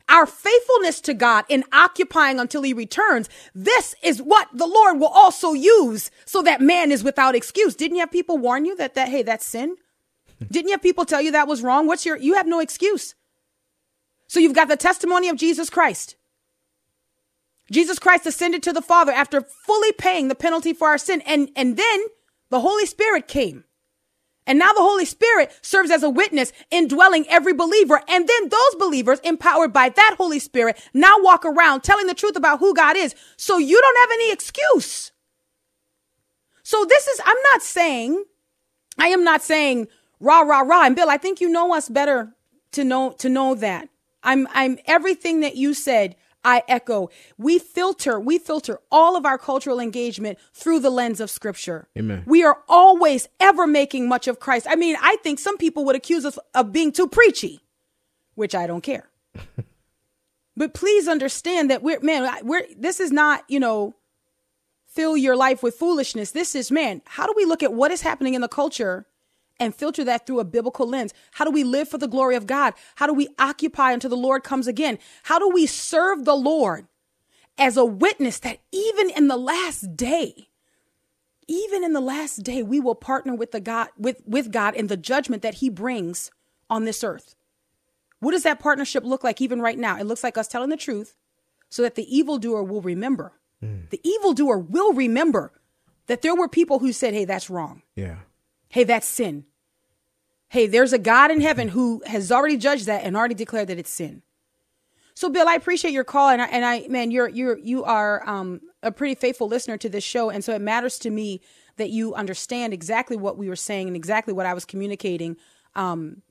Our 0.08 0.26
faithfulness 0.26 1.00
to 1.02 1.14
God 1.14 1.44
in 1.48 1.64
occupying 1.72 2.40
until 2.40 2.62
he 2.62 2.72
returns, 2.72 3.28
this 3.54 3.94
is 4.02 4.22
what 4.22 4.48
the 4.54 4.66
Lord 4.66 4.98
will 4.98 5.08
also 5.08 5.52
use 5.52 6.10
so 6.24 6.42
that 6.42 6.60
man 6.60 6.90
is 6.90 7.04
without 7.04 7.34
excuse. 7.34 7.76
Didn't 7.76 7.96
you 7.96 8.00
have 8.00 8.10
people 8.10 8.38
warn 8.38 8.64
you 8.64 8.74
that 8.76 8.94
that 8.94 9.08
hey, 9.10 9.22
that's 9.22 9.44
sin? 9.44 9.76
Didn't 10.50 10.68
you 10.68 10.72
have 10.72 10.82
people 10.82 11.04
tell 11.04 11.20
you 11.20 11.32
that 11.32 11.48
was 11.48 11.62
wrong? 11.62 11.86
What's 11.86 12.06
your, 12.06 12.16
you 12.16 12.34
have 12.34 12.46
no 12.46 12.60
excuse. 12.60 13.14
So 14.28 14.40
you've 14.40 14.54
got 14.54 14.68
the 14.68 14.76
testimony 14.76 15.28
of 15.28 15.36
Jesus 15.36 15.70
Christ. 15.70 16.16
Jesus 17.70 17.98
Christ 17.98 18.26
ascended 18.26 18.62
to 18.62 18.72
the 18.72 18.82
Father 18.82 19.12
after 19.12 19.40
fully 19.40 19.92
paying 19.92 20.28
the 20.28 20.34
penalty 20.34 20.72
for 20.72 20.88
our 20.88 20.98
sin. 20.98 21.22
And, 21.26 21.50
and 21.54 21.76
then 21.76 22.00
the 22.50 22.60
Holy 22.60 22.86
Spirit 22.86 23.28
came. 23.28 23.64
And 24.48 24.58
now 24.58 24.72
the 24.72 24.80
Holy 24.80 25.04
Spirit 25.04 25.52
serves 25.60 25.90
as 25.90 26.02
a 26.02 26.08
witness 26.08 26.52
indwelling 26.70 27.26
every 27.28 27.52
believer. 27.52 28.02
And 28.08 28.26
then 28.26 28.48
those 28.48 28.74
believers, 28.78 29.20
empowered 29.20 29.74
by 29.74 29.90
that 29.90 30.14
Holy 30.16 30.38
Spirit, 30.38 30.80
now 30.94 31.16
walk 31.18 31.44
around 31.44 31.82
telling 31.82 32.06
the 32.06 32.14
truth 32.14 32.34
about 32.34 32.58
who 32.58 32.74
God 32.74 32.96
is. 32.96 33.14
So 33.36 33.58
you 33.58 33.78
don't 33.78 33.98
have 33.98 34.10
any 34.10 34.32
excuse. 34.32 35.12
So 36.62 36.86
this 36.86 37.06
is, 37.06 37.20
I'm 37.24 37.36
not 37.52 37.62
saying, 37.62 38.24
I 38.98 39.08
am 39.08 39.22
not 39.22 39.42
saying 39.42 39.88
rah, 40.18 40.40
rah, 40.40 40.60
rah. 40.60 40.86
And 40.86 40.96
Bill, 40.96 41.10
I 41.10 41.18
think 41.18 41.42
you 41.42 41.50
know 41.50 41.74
us 41.74 41.90
better 41.90 42.34
to 42.72 42.84
know, 42.84 43.12
to 43.18 43.28
know 43.28 43.54
that. 43.54 43.90
I'm, 44.22 44.48
I'm 44.52 44.78
everything 44.86 45.40
that 45.40 45.56
you 45.56 45.74
said. 45.74 46.16
I 46.44 46.62
echo. 46.68 47.10
We 47.36 47.58
filter, 47.58 48.18
we 48.20 48.38
filter 48.38 48.80
all 48.90 49.16
of 49.16 49.26
our 49.26 49.38
cultural 49.38 49.80
engagement 49.80 50.38
through 50.52 50.80
the 50.80 50.90
lens 50.90 51.20
of 51.20 51.30
scripture. 51.30 51.88
Amen. 51.98 52.24
We 52.26 52.44
are 52.44 52.62
always 52.68 53.28
ever 53.40 53.66
making 53.66 54.08
much 54.08 54.28
of 54.28 54.40
Christ. 54.40 54.66
I 54.68 54.76
mean, 54.76 54.96
I 55.00 55.16
think 55.16 55.38
some 55.38 55.58
people 55.58 55.84
would 55.86 55.96
accuse 55.96 56.24
us 56.24 56.38
of 56.54 56.72
being 56.72 56.92
too 56.92 57.08
preachy, 57.08 57.60
which 58.34 58.54
I 58.54 58.66
don't 58.66 58.82
care. 58.82 59.10
but 60.56 60.74
please 60.74 61.08
understand 61.08 61.70
that 61.70 61.82
we're, 61.82 62.00
man, 62.00 62.30
we're, 62.42 62.62
this 62.76 63.00
is 63.00 63.10
not, 63.10 63.44
you 63.48 63.60
know, 63.60 63.94
fill 64.86 65.16
your 65.16 65.36
life 65.36 65.62
with 65.62 65.74
foolishness. 65.74 66.30
This 66.30 66.54
is, 66.54 66.70
man, 66.70 67.02
how 67.04 67.26
do 67.26 67.34
we 67.36 67.44
look 67.44 67.62
at 67.62 67.72
what 67.72 67.90
is 67.90 68.00
happening 68.00 68.34
in 68.34 68.40
the 68.40 68.48
culture 68.48 69.06
and 69.60 69.74
filter 69.74 70.04
that 70.04 70.26
through 70.26 70.40
a 70.40 70.44
biblical 70.44 70.88
lens? 70.88 71.12
How 71.32 71.44
do 71.44 71.50
we 71.50 71.64
live 71.64 71.88
for 71.88 71.98
the 71.98 72.08
glory 72.08 72.36
of 72.36 72.46
God? 72.46 72.74
How 72.96 73.06
do 73.06 73.14
we 73.14 73.28
occupy 73.38 73.92
until 73.92 74.10
the 74.10 74.16
Lord 74.16 74.44
comes 74.44 74.66
again? 74.66 74.98
How 75.24 75.38
do 75.38 75.48
we 75.48 75.66
serve 75.66 76.24
the 76.24 76.36
Lord 76.36 76.86
as 77.58 77.76
a 77.76 77.84
witness 77.84 78.38
that 78.40 78.60
even 78.72 79.10
in 79.10 79.28
the 79.28 79.36
last 79.36 79.96
day, 79.96 80.48
even 81.48 81.82
in 81.82 81.92
the 81.92 82.00
last 82.00 82.42
day, 82.42 82.62
we 82.62 82.78
will 82.78 82.94
partner 82.94 83.34
with 83.34 83.52
the 83.52 83.60
God 83.60 83.88
with, 83.98 84.22
with 84.26 84.52
God 84.52 84.74
in 84.74 84.86
the 84.86 84.96
judgment 84.96 85.42
that 85.42 85.54
He 85.54 85.68
brings 85.68 86.30
on 86.70 86.84
this 86.84 87.02
earth. 87.02 87.34
What 88.20 88.32
does 88.32 88.42
that 88.42 88.60
partnership 88.60 89.04
look 89.04 89.24
like 89.24 89.40
even 89.40 89.60
right 89.60 89.78
now? 89.78 89.98
It 89.98 90.04
looks 90.04 90.24
like 90.24 90.36
us 90.36 90.48
telling 90.48 90.70
the 90.70 90.76
truth 90.76 91.16
so 91.70 91.82
that 91.82 91.94
the 91.94 92.16
evildoer 92.16 92.62
will 92.62 92.82
remember. 92.82 93.32
Mm. 93.62 93.90
The 93.90 94.00
evildoer 94.06 94.58
will 94.58 94.92
remember 94.92 95.52
that 96.06 96.22
there 96.22 96.34
were 96.34 96.48
people 96.48 96.78
who 96.78 96.92
said, 96.92 97.14
Hey, 97.14 97.24
that's 97.24 97.50
wrong. 97.50 97.82
Yeah. 97.94 98.16
Hey, 98.68 98.84
that's 98.84 99.06
sin. 99.06 99.44
Hey, 100.48 100.66
there's 100.66 100.92
a 100.92 100.98
God 100.98 101.30
in 101.30 101.40
heaven 101.40 101.68
who 101.68 102.02
has 102.06 102.32
already 102.32 102.56
judged 102.56 102.86
that 102.86 103.04
and 103.04 103.16
already 103.16 103.34
declared 103.34 103.68
that 103.68 103.78
it's 103.78 103.90
sin. 103.90 104.22
So, 105.14 105.28
Bill, 105.28 105.48
I 105.48 105.54
appreciate 105.54 105.92
your 105.92 106.04
call, 106.04 106.28
and 106.28 106.40
I, 106.40 106.46
and 106.46 106.64
I, 106.64 106.86
man, 106.88 107.10
you're 107.10 107.28
you're 107.28 107.58
you 107.58 107.82
are 107.84 108.26
um, 108.28 108.60
a 108.84 108.92
pretty 108.92 109.16
faithful 109.16 109.48
listener 109.48 109.76
to 109.76 109.88
this 109.88 110.04
show, 110.04 110.30
and 110.30 110.44
so 110.44 110.54
it 110.54 110.60
matters 110.60 110.98
to 111.00 111.10
me 111.10 111.40
that 111.76 111.90
you 111.90 112.14
understand 112.14 112.72
exactly 112.72 113.16
what 113.16 113.36
we 113.36 113.48
were 113.48 113.56
saying 113.56 113.88
and 113.88 113.96
exactly 113.96 114.32
what 114.32 114.46
I 114.46 114.54
was 114.54 114.64
communicating. 114.64 115.36
Um, 115.74 116.22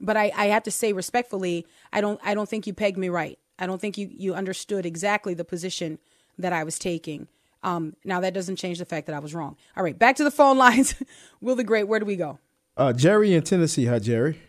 but 0.00 0.16
I, 0.16 0.32
I 0.34 0.46
have 0.46 0.62
to 0.64 0.70
say 0.70 0.92
respectfully, 0.92 1.66
I 1.92 2.00
don't 2.00 2.18
I 2.24 2.34
don't 2.34 2.48
think 2.48 2.66
you 2.66 2.72
pegged 2.72 2.96
me 2.96 3.10
right. 3.10 3.38
I 3.58 3.66
don't 3.66 3.80
think 3.80 3.98
you 3.98 4.08
you 4.10 4.34
understood 4.34 4.86
exactly 4.86 5.34
the 5.34 5.44
position 5.44 5.98
that 6.38 6.52
I 6.52 6.64
was 6.64 6.78
taking. 6.78 7.28
Um, 7.62 7.94
now 8.04 8.20
that 8.20 8.34
doesn't 8.34 8.56
change 8.56 8.78
the 8.78 8.84
fact 8.84 9.06
that 9.06 9.14
I 9.14 9.18
was 9.18 9.34
wrong. 9.34 9.56
All 9.76 9.84
right, 9.84 9.98
back 9.98 10.16
to 10.16 10.24
the 10.24 10.30
phone 10.30 10.56
lines. 10.56 10.94
Will 11.40 11.56
the 11.56 11.64
Great, 11.64 11.84
where 11.84 12.00
do 12.00 12.06
we 12.06 12.16
go? 12.16 12.38
Uh, 12.76 12.92
Jerry 12.92 13.34
in 13.34 13.42
Tennessee. 13.42 13.86
Hi, 13.86 13.98
Jerry. 13.98 14.40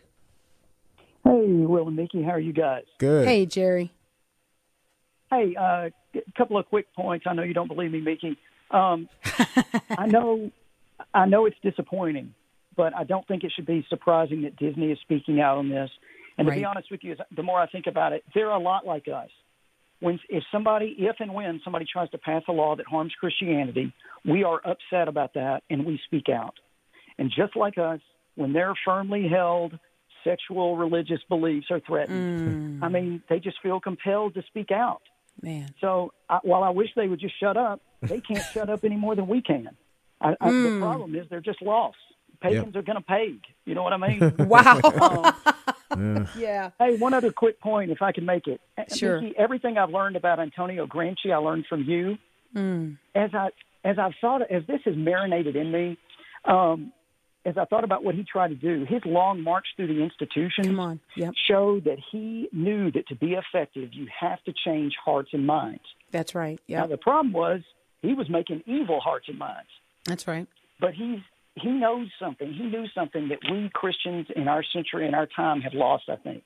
Hey, 1.23 1.45
Will 1.47 1.87
and 1.87 1.95
Miki, 1.95 2.23
how 2.23 2.31
are 2.31 2.39
you 2.39 2.53
guys? 2.53 2.83
Good. 2.97 3.27
Hey, 3.27 3.45
Jerry. 3.45 3.91
Hey, 5.29 5.53
a 5.57 5.61
uh, 5.61 5.89
couple 6.37 6.57
of 6.57 6.65
quick 6.67 6.87
points. 6.95 7.25
I 7.27 7.33
know 7.33 7.43
you 7.43 7.53
don't 7.53 7.67
believe 7.67 7.91
me, 7.91 8.01
Miki. 8.01 8.37
Um, 8.71 9.07
I 9.89 10.07
know, 10.07 10.51
I 11.13 11.25
know 11.25 11.45
it's 11.45 11.57
disappointing, 11.61 12.33
but 12.75 12.95
I 12.95 13.03
don't 13.03 13.27
think 13.27 13.43
it 13.43 13.51
should 13.55 13.65
be 13.65 13.85
surprising 13.89 14.43
that 14.43 14.55
Disney 14.55 14.91
is 14.91 14.99
speaking 15.01 15.39
out 15.41 15.57
on 15.57 15.69
this. 15.69 15.89
And 16.37 16.47
right. 16.47 16.55
to 16.55 16.61
be 16.61 16.65
honest 16.65 16.89
with 16.89 17.03
you, 17.03 17.15
the 17.35 17.43
more 17.43 17.59
I 17.59 17.67
think 17.67 17.87
about 17.87 18.13
it, 18.13 18.23
they're 18.33 18.49
a 18.49 18.59
lot 18.59 18.85
like 18.85 19.07
us. 19.07 19.29
When 20.01 20.19
if 20.29 20.43
somebody, 20.51 20.95
if 20.99 21.15
and 21.19 21.33
when 21.33 21.61
somebody 21.63 21.85
tries 21.91 22.09
to 22.09 22.17
pass 22.17 22.43
a 22.49 22.51
law 22.51 22.75
that 22.75 22.87
harms 22.87 23.13
Christianity, 23.19 23.93
we 24.25 24.43
are 24.43 24.59
upset 24.65 25.07
about 25.07 25.35
that 25.35 25.63
and 25.69 25.85
we 25.85 25.99
speak 26.05 26.27
out. 26.27 26.55
And 27.17 27.31
just 27.33 27.55
like 27.55 27.77
us, 27.77 27.99
when 28.35 28.51
they're 28.51 28.73
firmly 28.83 29.27
held 29.29 29.77
sexual 30.23 30.77
religious 30.77 31.19
beliefs 31.29 31.67
are 31.69 31.79
threatened. 31.79 32.79
Mm. 32.81 32.85
I 32.85 32.89
mean, 32.89 33.23
they 33.29 33.39
just 33.39 33.57
feel 33.61 33.79
compelled 33.79 34.35
to 34.35 34.43
speak 34.47 34.71
out. 34.71 35.01
Man. 35.41 35.73
So 35.81 36.13
I, 36.29 36.39
while 36.43 36.63
I 36.63 36.69
wish 36.69 36.89
they 36.95 37.07
would 37.07 37.19
just 37.19 37.39
shut 37.39 37.57
up, 37.57 37.81
they 38.01 38.21
can't 38.21 38.43
shut 38.53 38.69
up 38.69 38.83
any 38.83 38.95
more 38.95 39.15
than 39.15 39.27
we 39.27 39.41
can. 39.41 39.69
I, 40.19 40.35
I, 40.39 40.49
mm. 40.49 40.75
The 40.75 40.79
problem 40.79 41.15
is 41.15 41.27
they're 41.29 41.41
just 41.41 41.61
lost. 41.61 41.97
Pagans 42.41 42.67
yep. 42.67 42.75
are 42.75 42.81
going 42.81 42.97
to 42.97 43.03
pag. 43.03 43.39
You 43.65 43.75
know 43.75 43.83
what 43.83 43.93
I 43.93 43.97
mean? 43.97 44.35
wow. 44.39 44.79
um, 44.83 45.53
yeah. 46.37 46.71
Hey, 46.79 46.97
one 46.97 47.13
other 47.13 47.31
quick 47.31 47.59
point, 47.59 47.91
if 47.91 48.01
I 48.01 48.11
can 48.11 48.25
make 48.25 48.47
it. 48.47 48.61
Sure. 48.95 49.21
Miki, 49.21 49.37
everything 49.37 49.77
I've 49.77 49.89
learned 49.89 50.15
about 50.15 50.39
Antonio 50.39 50.85
Gramsci, 50.85 51.31
I 51.33 51.37
learned 51.37 51.65
from 51.67 51.83
you. 51.83 52.17
Mm. 52.55 52.97
As 53.15 53.31
I 53.33 53.49
as 53.83 53.97
I've 53.97 54.13
thought, 54.21 54.41
as 54.43 54.63
this 54.67 54.81
has 54.85 54.95
marinated 54.95 55.55
in 55.55 55.71
me, 55.71 55.97
um, 56.45 56.91
as 57.45 57.57
I 57.57 57.65
thought 57.65 57.83
about 57.83 58.03
what 58.03 58.15
he 58.15 58.23
tried 58.23 58.49
to 58.49 58.55
do, 58.55 58.85
his 58.87 59.01
long 59.05 59.41
march 59.41 59.65
through 59.75 59.87
the 59.87 60.03
institution 60.03 60.99
yep. 61.15 61.33
showed 61.47 61.85
that 61.85 61.97
he 62.11 62.47
knew 62.51 62.91
that 62.91 63.07
to 63.07 63.15
be 63.15 63.33
effective, 63.33 63.89
you 63.93 64.07
have 64.19 64.43
to 64.43 64.53
change 64.65 64.93
hearts 65.03 65.29
and 65.33 65.47
minds. 65.47 65.83
That's 66.11 66.35
right. 66.35 66.59
Yeah. 66.67 66.81
Now 66.81 66.87
the 66.87 66.97
problem 66.97 67.33
was 67.33 67.61
he 68.01 68.13
was 68.13 68.29
making 68.29 68.63
evil 68.65 68.99
hearts 68.99 69.27
and 69.27 69.39
minds. 69.39 69.69
That's 70.05 70.27
right. 70.27 70.47
But 70.79 70.93
he's 70.93 71.19
he 71.55 71.69
knows 71.69 72.07
something. 72.19 72.51
He 72.53 72.63
knew 72.63 72.85
something 72.93 73.29
that 73.29 73.39
we 73.49 73.69
Christians 73.73 74.27
in 74.35 74.47
our 74.47 74.63
century 74.63 75.05
and 75.05 75.15
our 75.15 75.27
time 75.27 75.61
have 75.61 75.73
lost. 75.73 76.05
I 76.09 76.15
think 76.15 76.43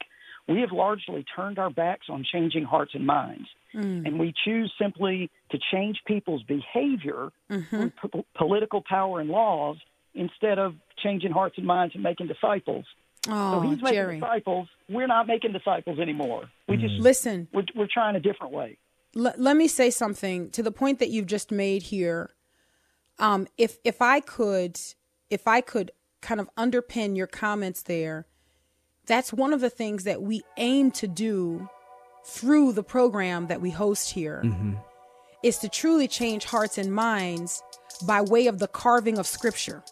we 0.47 0.61
have 0.61 0.71
largely 0.71 1.25
turned 1.35 1.57
our 1.57 1.69
backs 1.69 2.07
on 2.09 2.23
changing 2.31 2.63
hearts 2.63 2.91
and 2.93 3.05
minds, 3.05 3.47
mm. 3.73 4.05
and 4.05 4.19
we 4.19 4.33
choose 4.45 4.71
simply 4.79 5.31
to 5.51 5.59
change 5.71 5.97
people's 6.05 6.43
behavior 6.43 7.31
mm-hmm. 7.49 7.87
po- 8.01 8.25
political 8.37 8.83
power 8.87 9.19
and 9.19 9.29
laws 9.29 9.77
instead 10.13 10.59
of 10.59 10.75
changing 11.01 11.31
hearts 11.31 11.57
and 11.57 11.65
minds 11.65 11.95
and 11.95 12.03
making 12.03 12.27
disciples. 12.27 12.85
Oh, 13.27 13.53
so 13.53 13.69
he's 13.69 13.81
making 13.81 13.95
Jerry. 13.95 14.19
disciples. 14.19 14.67
We're 14.87 15.07
not 15.07 15.25
making 15.27 15.51
disciples 15.51 15.99
anymore. 15.99 16.49
We 16.67 16.77
just 16.77 16.95
listen. 16.95 17.47
We're, 17.51 17.65
we're 17.75 17.87
trying 17.91 18.15
a 18.15 18.19
different 18.19 18.53
way. 18.53 18.77
L- 19.15 19.33
let 19.37 19.57
me 19.57 19.67
say 19.67 19.89
something 19.89 20.51
to 20.51 20.61
the 20.61 20.71
point 20.71 20.99
that 20.99 21.09
you've 21.09 21.25
just 21.25 21.51
made 21.51 21.83
here. 21.83 22.34
Um, 23.19 23.47
if 23.57 23.77
if 23.83 24.01
I 24.01 24.19
could, 24.19 24.79
if 25.29 25.47
I 25.47 25.61
could 25.61 25.91
kind 26.21 26.39
of 26.39 26.49
underpin 26.57 27.15
your 27.15 27.27
comments 27.27 27.83
there, 27.83 28.25
that's 29.05 29.31
one 29.31 29.53
of 29.53 29.61
the 29.61 29.69
things 29.69 30.03
that 30.03 30.21
we 30.21 30.41
aim 30.57 30.91
to 30.91 31.07
do 31.07 31.69
through 32.25 32.73
the 32.73 32.83
program 32.83 33.47
that 33.47 33.61
we 33.61 33.69
host 33.69 34.11
here, 34.11 34.41
mm-hmm. 34.43 34.73
is 35.43 35.59
to 35.59 35.69
truly 35.69 36.07
change 36.07 36.45
hearts 36.45 36.77
and 36.77 36.93
minds 36.93 37.61
by 38.05 38.21
way 38.21 38.47
of 38.47 38.59
the 38.59 38.67
carving 38.67 39.17
of 39.17 39.27
Scripture 39.27 39.83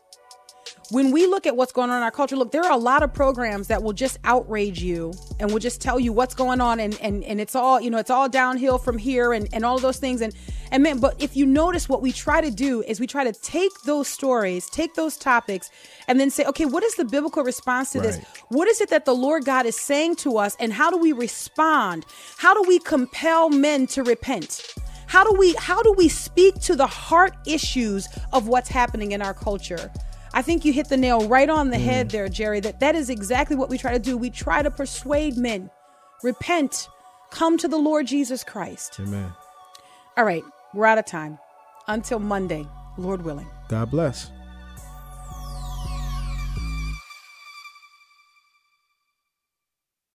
when 0.93 1.11
we 1.11 1.25
look 1.25 1.47
at 1.47 1.55
what's 1.57 1.71
going 1.71 1.89
on 1.89 1.97
in 1.97 2.03
our 2.03 2.11
culture, 2.11 2.35
look, 2.35 2.51
there 2.51 2.63
are 2.63 2.71
a 2.71 2.77
lot 2.77 3.01
of 3.01 3.11
programs 3.11 3.67
that 3.67 3.81
will 3.81 3.93
just 3.93 4.19
outrage 4.23 4.83
you 4.83 5.11
and 5.39 5.51
will 5.51 5.59
just 5.59 5.81
tell 5.81 5.99
you 5.99 6.13
what's 6.13 6.35
going 6.35 6.61
on 6.61 6.79
and 6.79 6.99
and, 7.01 7.23
and 7.23 7.41
it's 7.41 7.55
all, 7.55 7.81
you 7.81 7.89
know, 7.89 7.97
it's 7.97 8.11
all 8.11 8.29
downhill 8.29 8.77
from 8.77 8.99
here 8.99 9.33
and, 9.33 9.49
and 9.53 9.65
all 9.65 9.75
of 9.75 9.81
those 9.81 9.97
things. 9.97 10.21
And 10.21 10.35
and 10.71 10.83
man, 10.83 10.99
but 10.99 11.19
if 11.19 11.35
you 11.35 11.47
notice 11.47 11.89
what 11.89 12.03
we 12.03 12.11
try 12.11 12.41
to 12.41 12.51
do 12.51 12.83
is 12.83 12.99
we 12.99 13.07
try 13.07 13.23
to 13.23 13.33
take 13.33 13.71
those 13.85 14.07
stories, 14.07 14.69
take 14.69 14.93
those 14.93 15.17
topics, 15.17 15.71
and 16.07 16.19
then 16.19 16.29
say, 16.29 16.45
okay, 16.45 16.65
what 16.65 16.83
is 16.83 16.93
the 16.93 17.05
biblical 17.05 17.43
response 17.43 17.91
to 17.93 17.99
right. 17.99 18.09
this? 18.09 18.25
What 18.49 18.67
is 18.67 18.79
it 18.79 18.89
that 18.89 19.05
the 19.05 19.15
Lord 19.15 19.45
God 19.45 19.65
is 19.65 19.75
saying 19.75 20.17
to 20.17 20.37
us 20.37 20.55
and 20.59 20.71
how 20.71 20.91
do 20.91 20.97
we 20.97 21.11
respond? 21.11 22.05
How 22.37 22.53
do 22.53 22.67
we 22.67 22.77
compel 22.77 23.49
men 23.49 23.87
to 23.87 24.03
repent? 24.03 24.75
How 25.07 25.23
do 25.23 25.35
we 25.39 25.55
how 25.55 25.81
do 25.81 25.91
we 25.93 26.07
speak 26.07 26.61
to 26.61 26.75
the 26.75 26.87
heart 26.87 27.33
issues 27.47 28.07
of 28.31 28.47
what's 28.47 28.69
happening 28.69 29.13
in 29.13 29.23
our 29.23 29.33
culture? 29.33 29.91
I 30.33 30.41
think 30.41 30.65
you 30.65 30.73
hit 30.73 30.89
the 30.89 30.97
nail 30.97 31.27
right 31.27 31.49
on 31.49 31.69
the 31.69 31.77
mm. 31.77 31.83
head 31.83 32.09
there, 32.09 32.27
Jerry, 32.27 32.59
that 32.61 32.79
that 32.79 32.95
is 32.95 33.09
exactly 33.09 33.55
what 33.55 33.69
we 33.69 33.77
try 33.77 33.93
to 33.93 33.99
do. 33.99 34.17
We 34.17 34.29
try 34.29 34.63
to 34.63 34.71
persuade 34.71 35.37
men, 35.37 35.69
repent, 36.23 36.89
come 37.29 37.57
to 37.59 37.67
the 37.67 37.77
Lord 37.77 38.07
Jesus 38.07 38.43
Christ. 38.43 38.99
Amen. 38.99 39.31
All 40.17 40.25
right, 40.25 40.43
we're 40.73 40.85
out 40.85 40.97
of 40.97 41.05
time. 41.05 41.37
Until 41.87 42.19
Monday, 42.19 42.65
Lord 42.97 43.23
willing. 43.23 43.47
God 43.67 43.91
bless. 43.91 44.31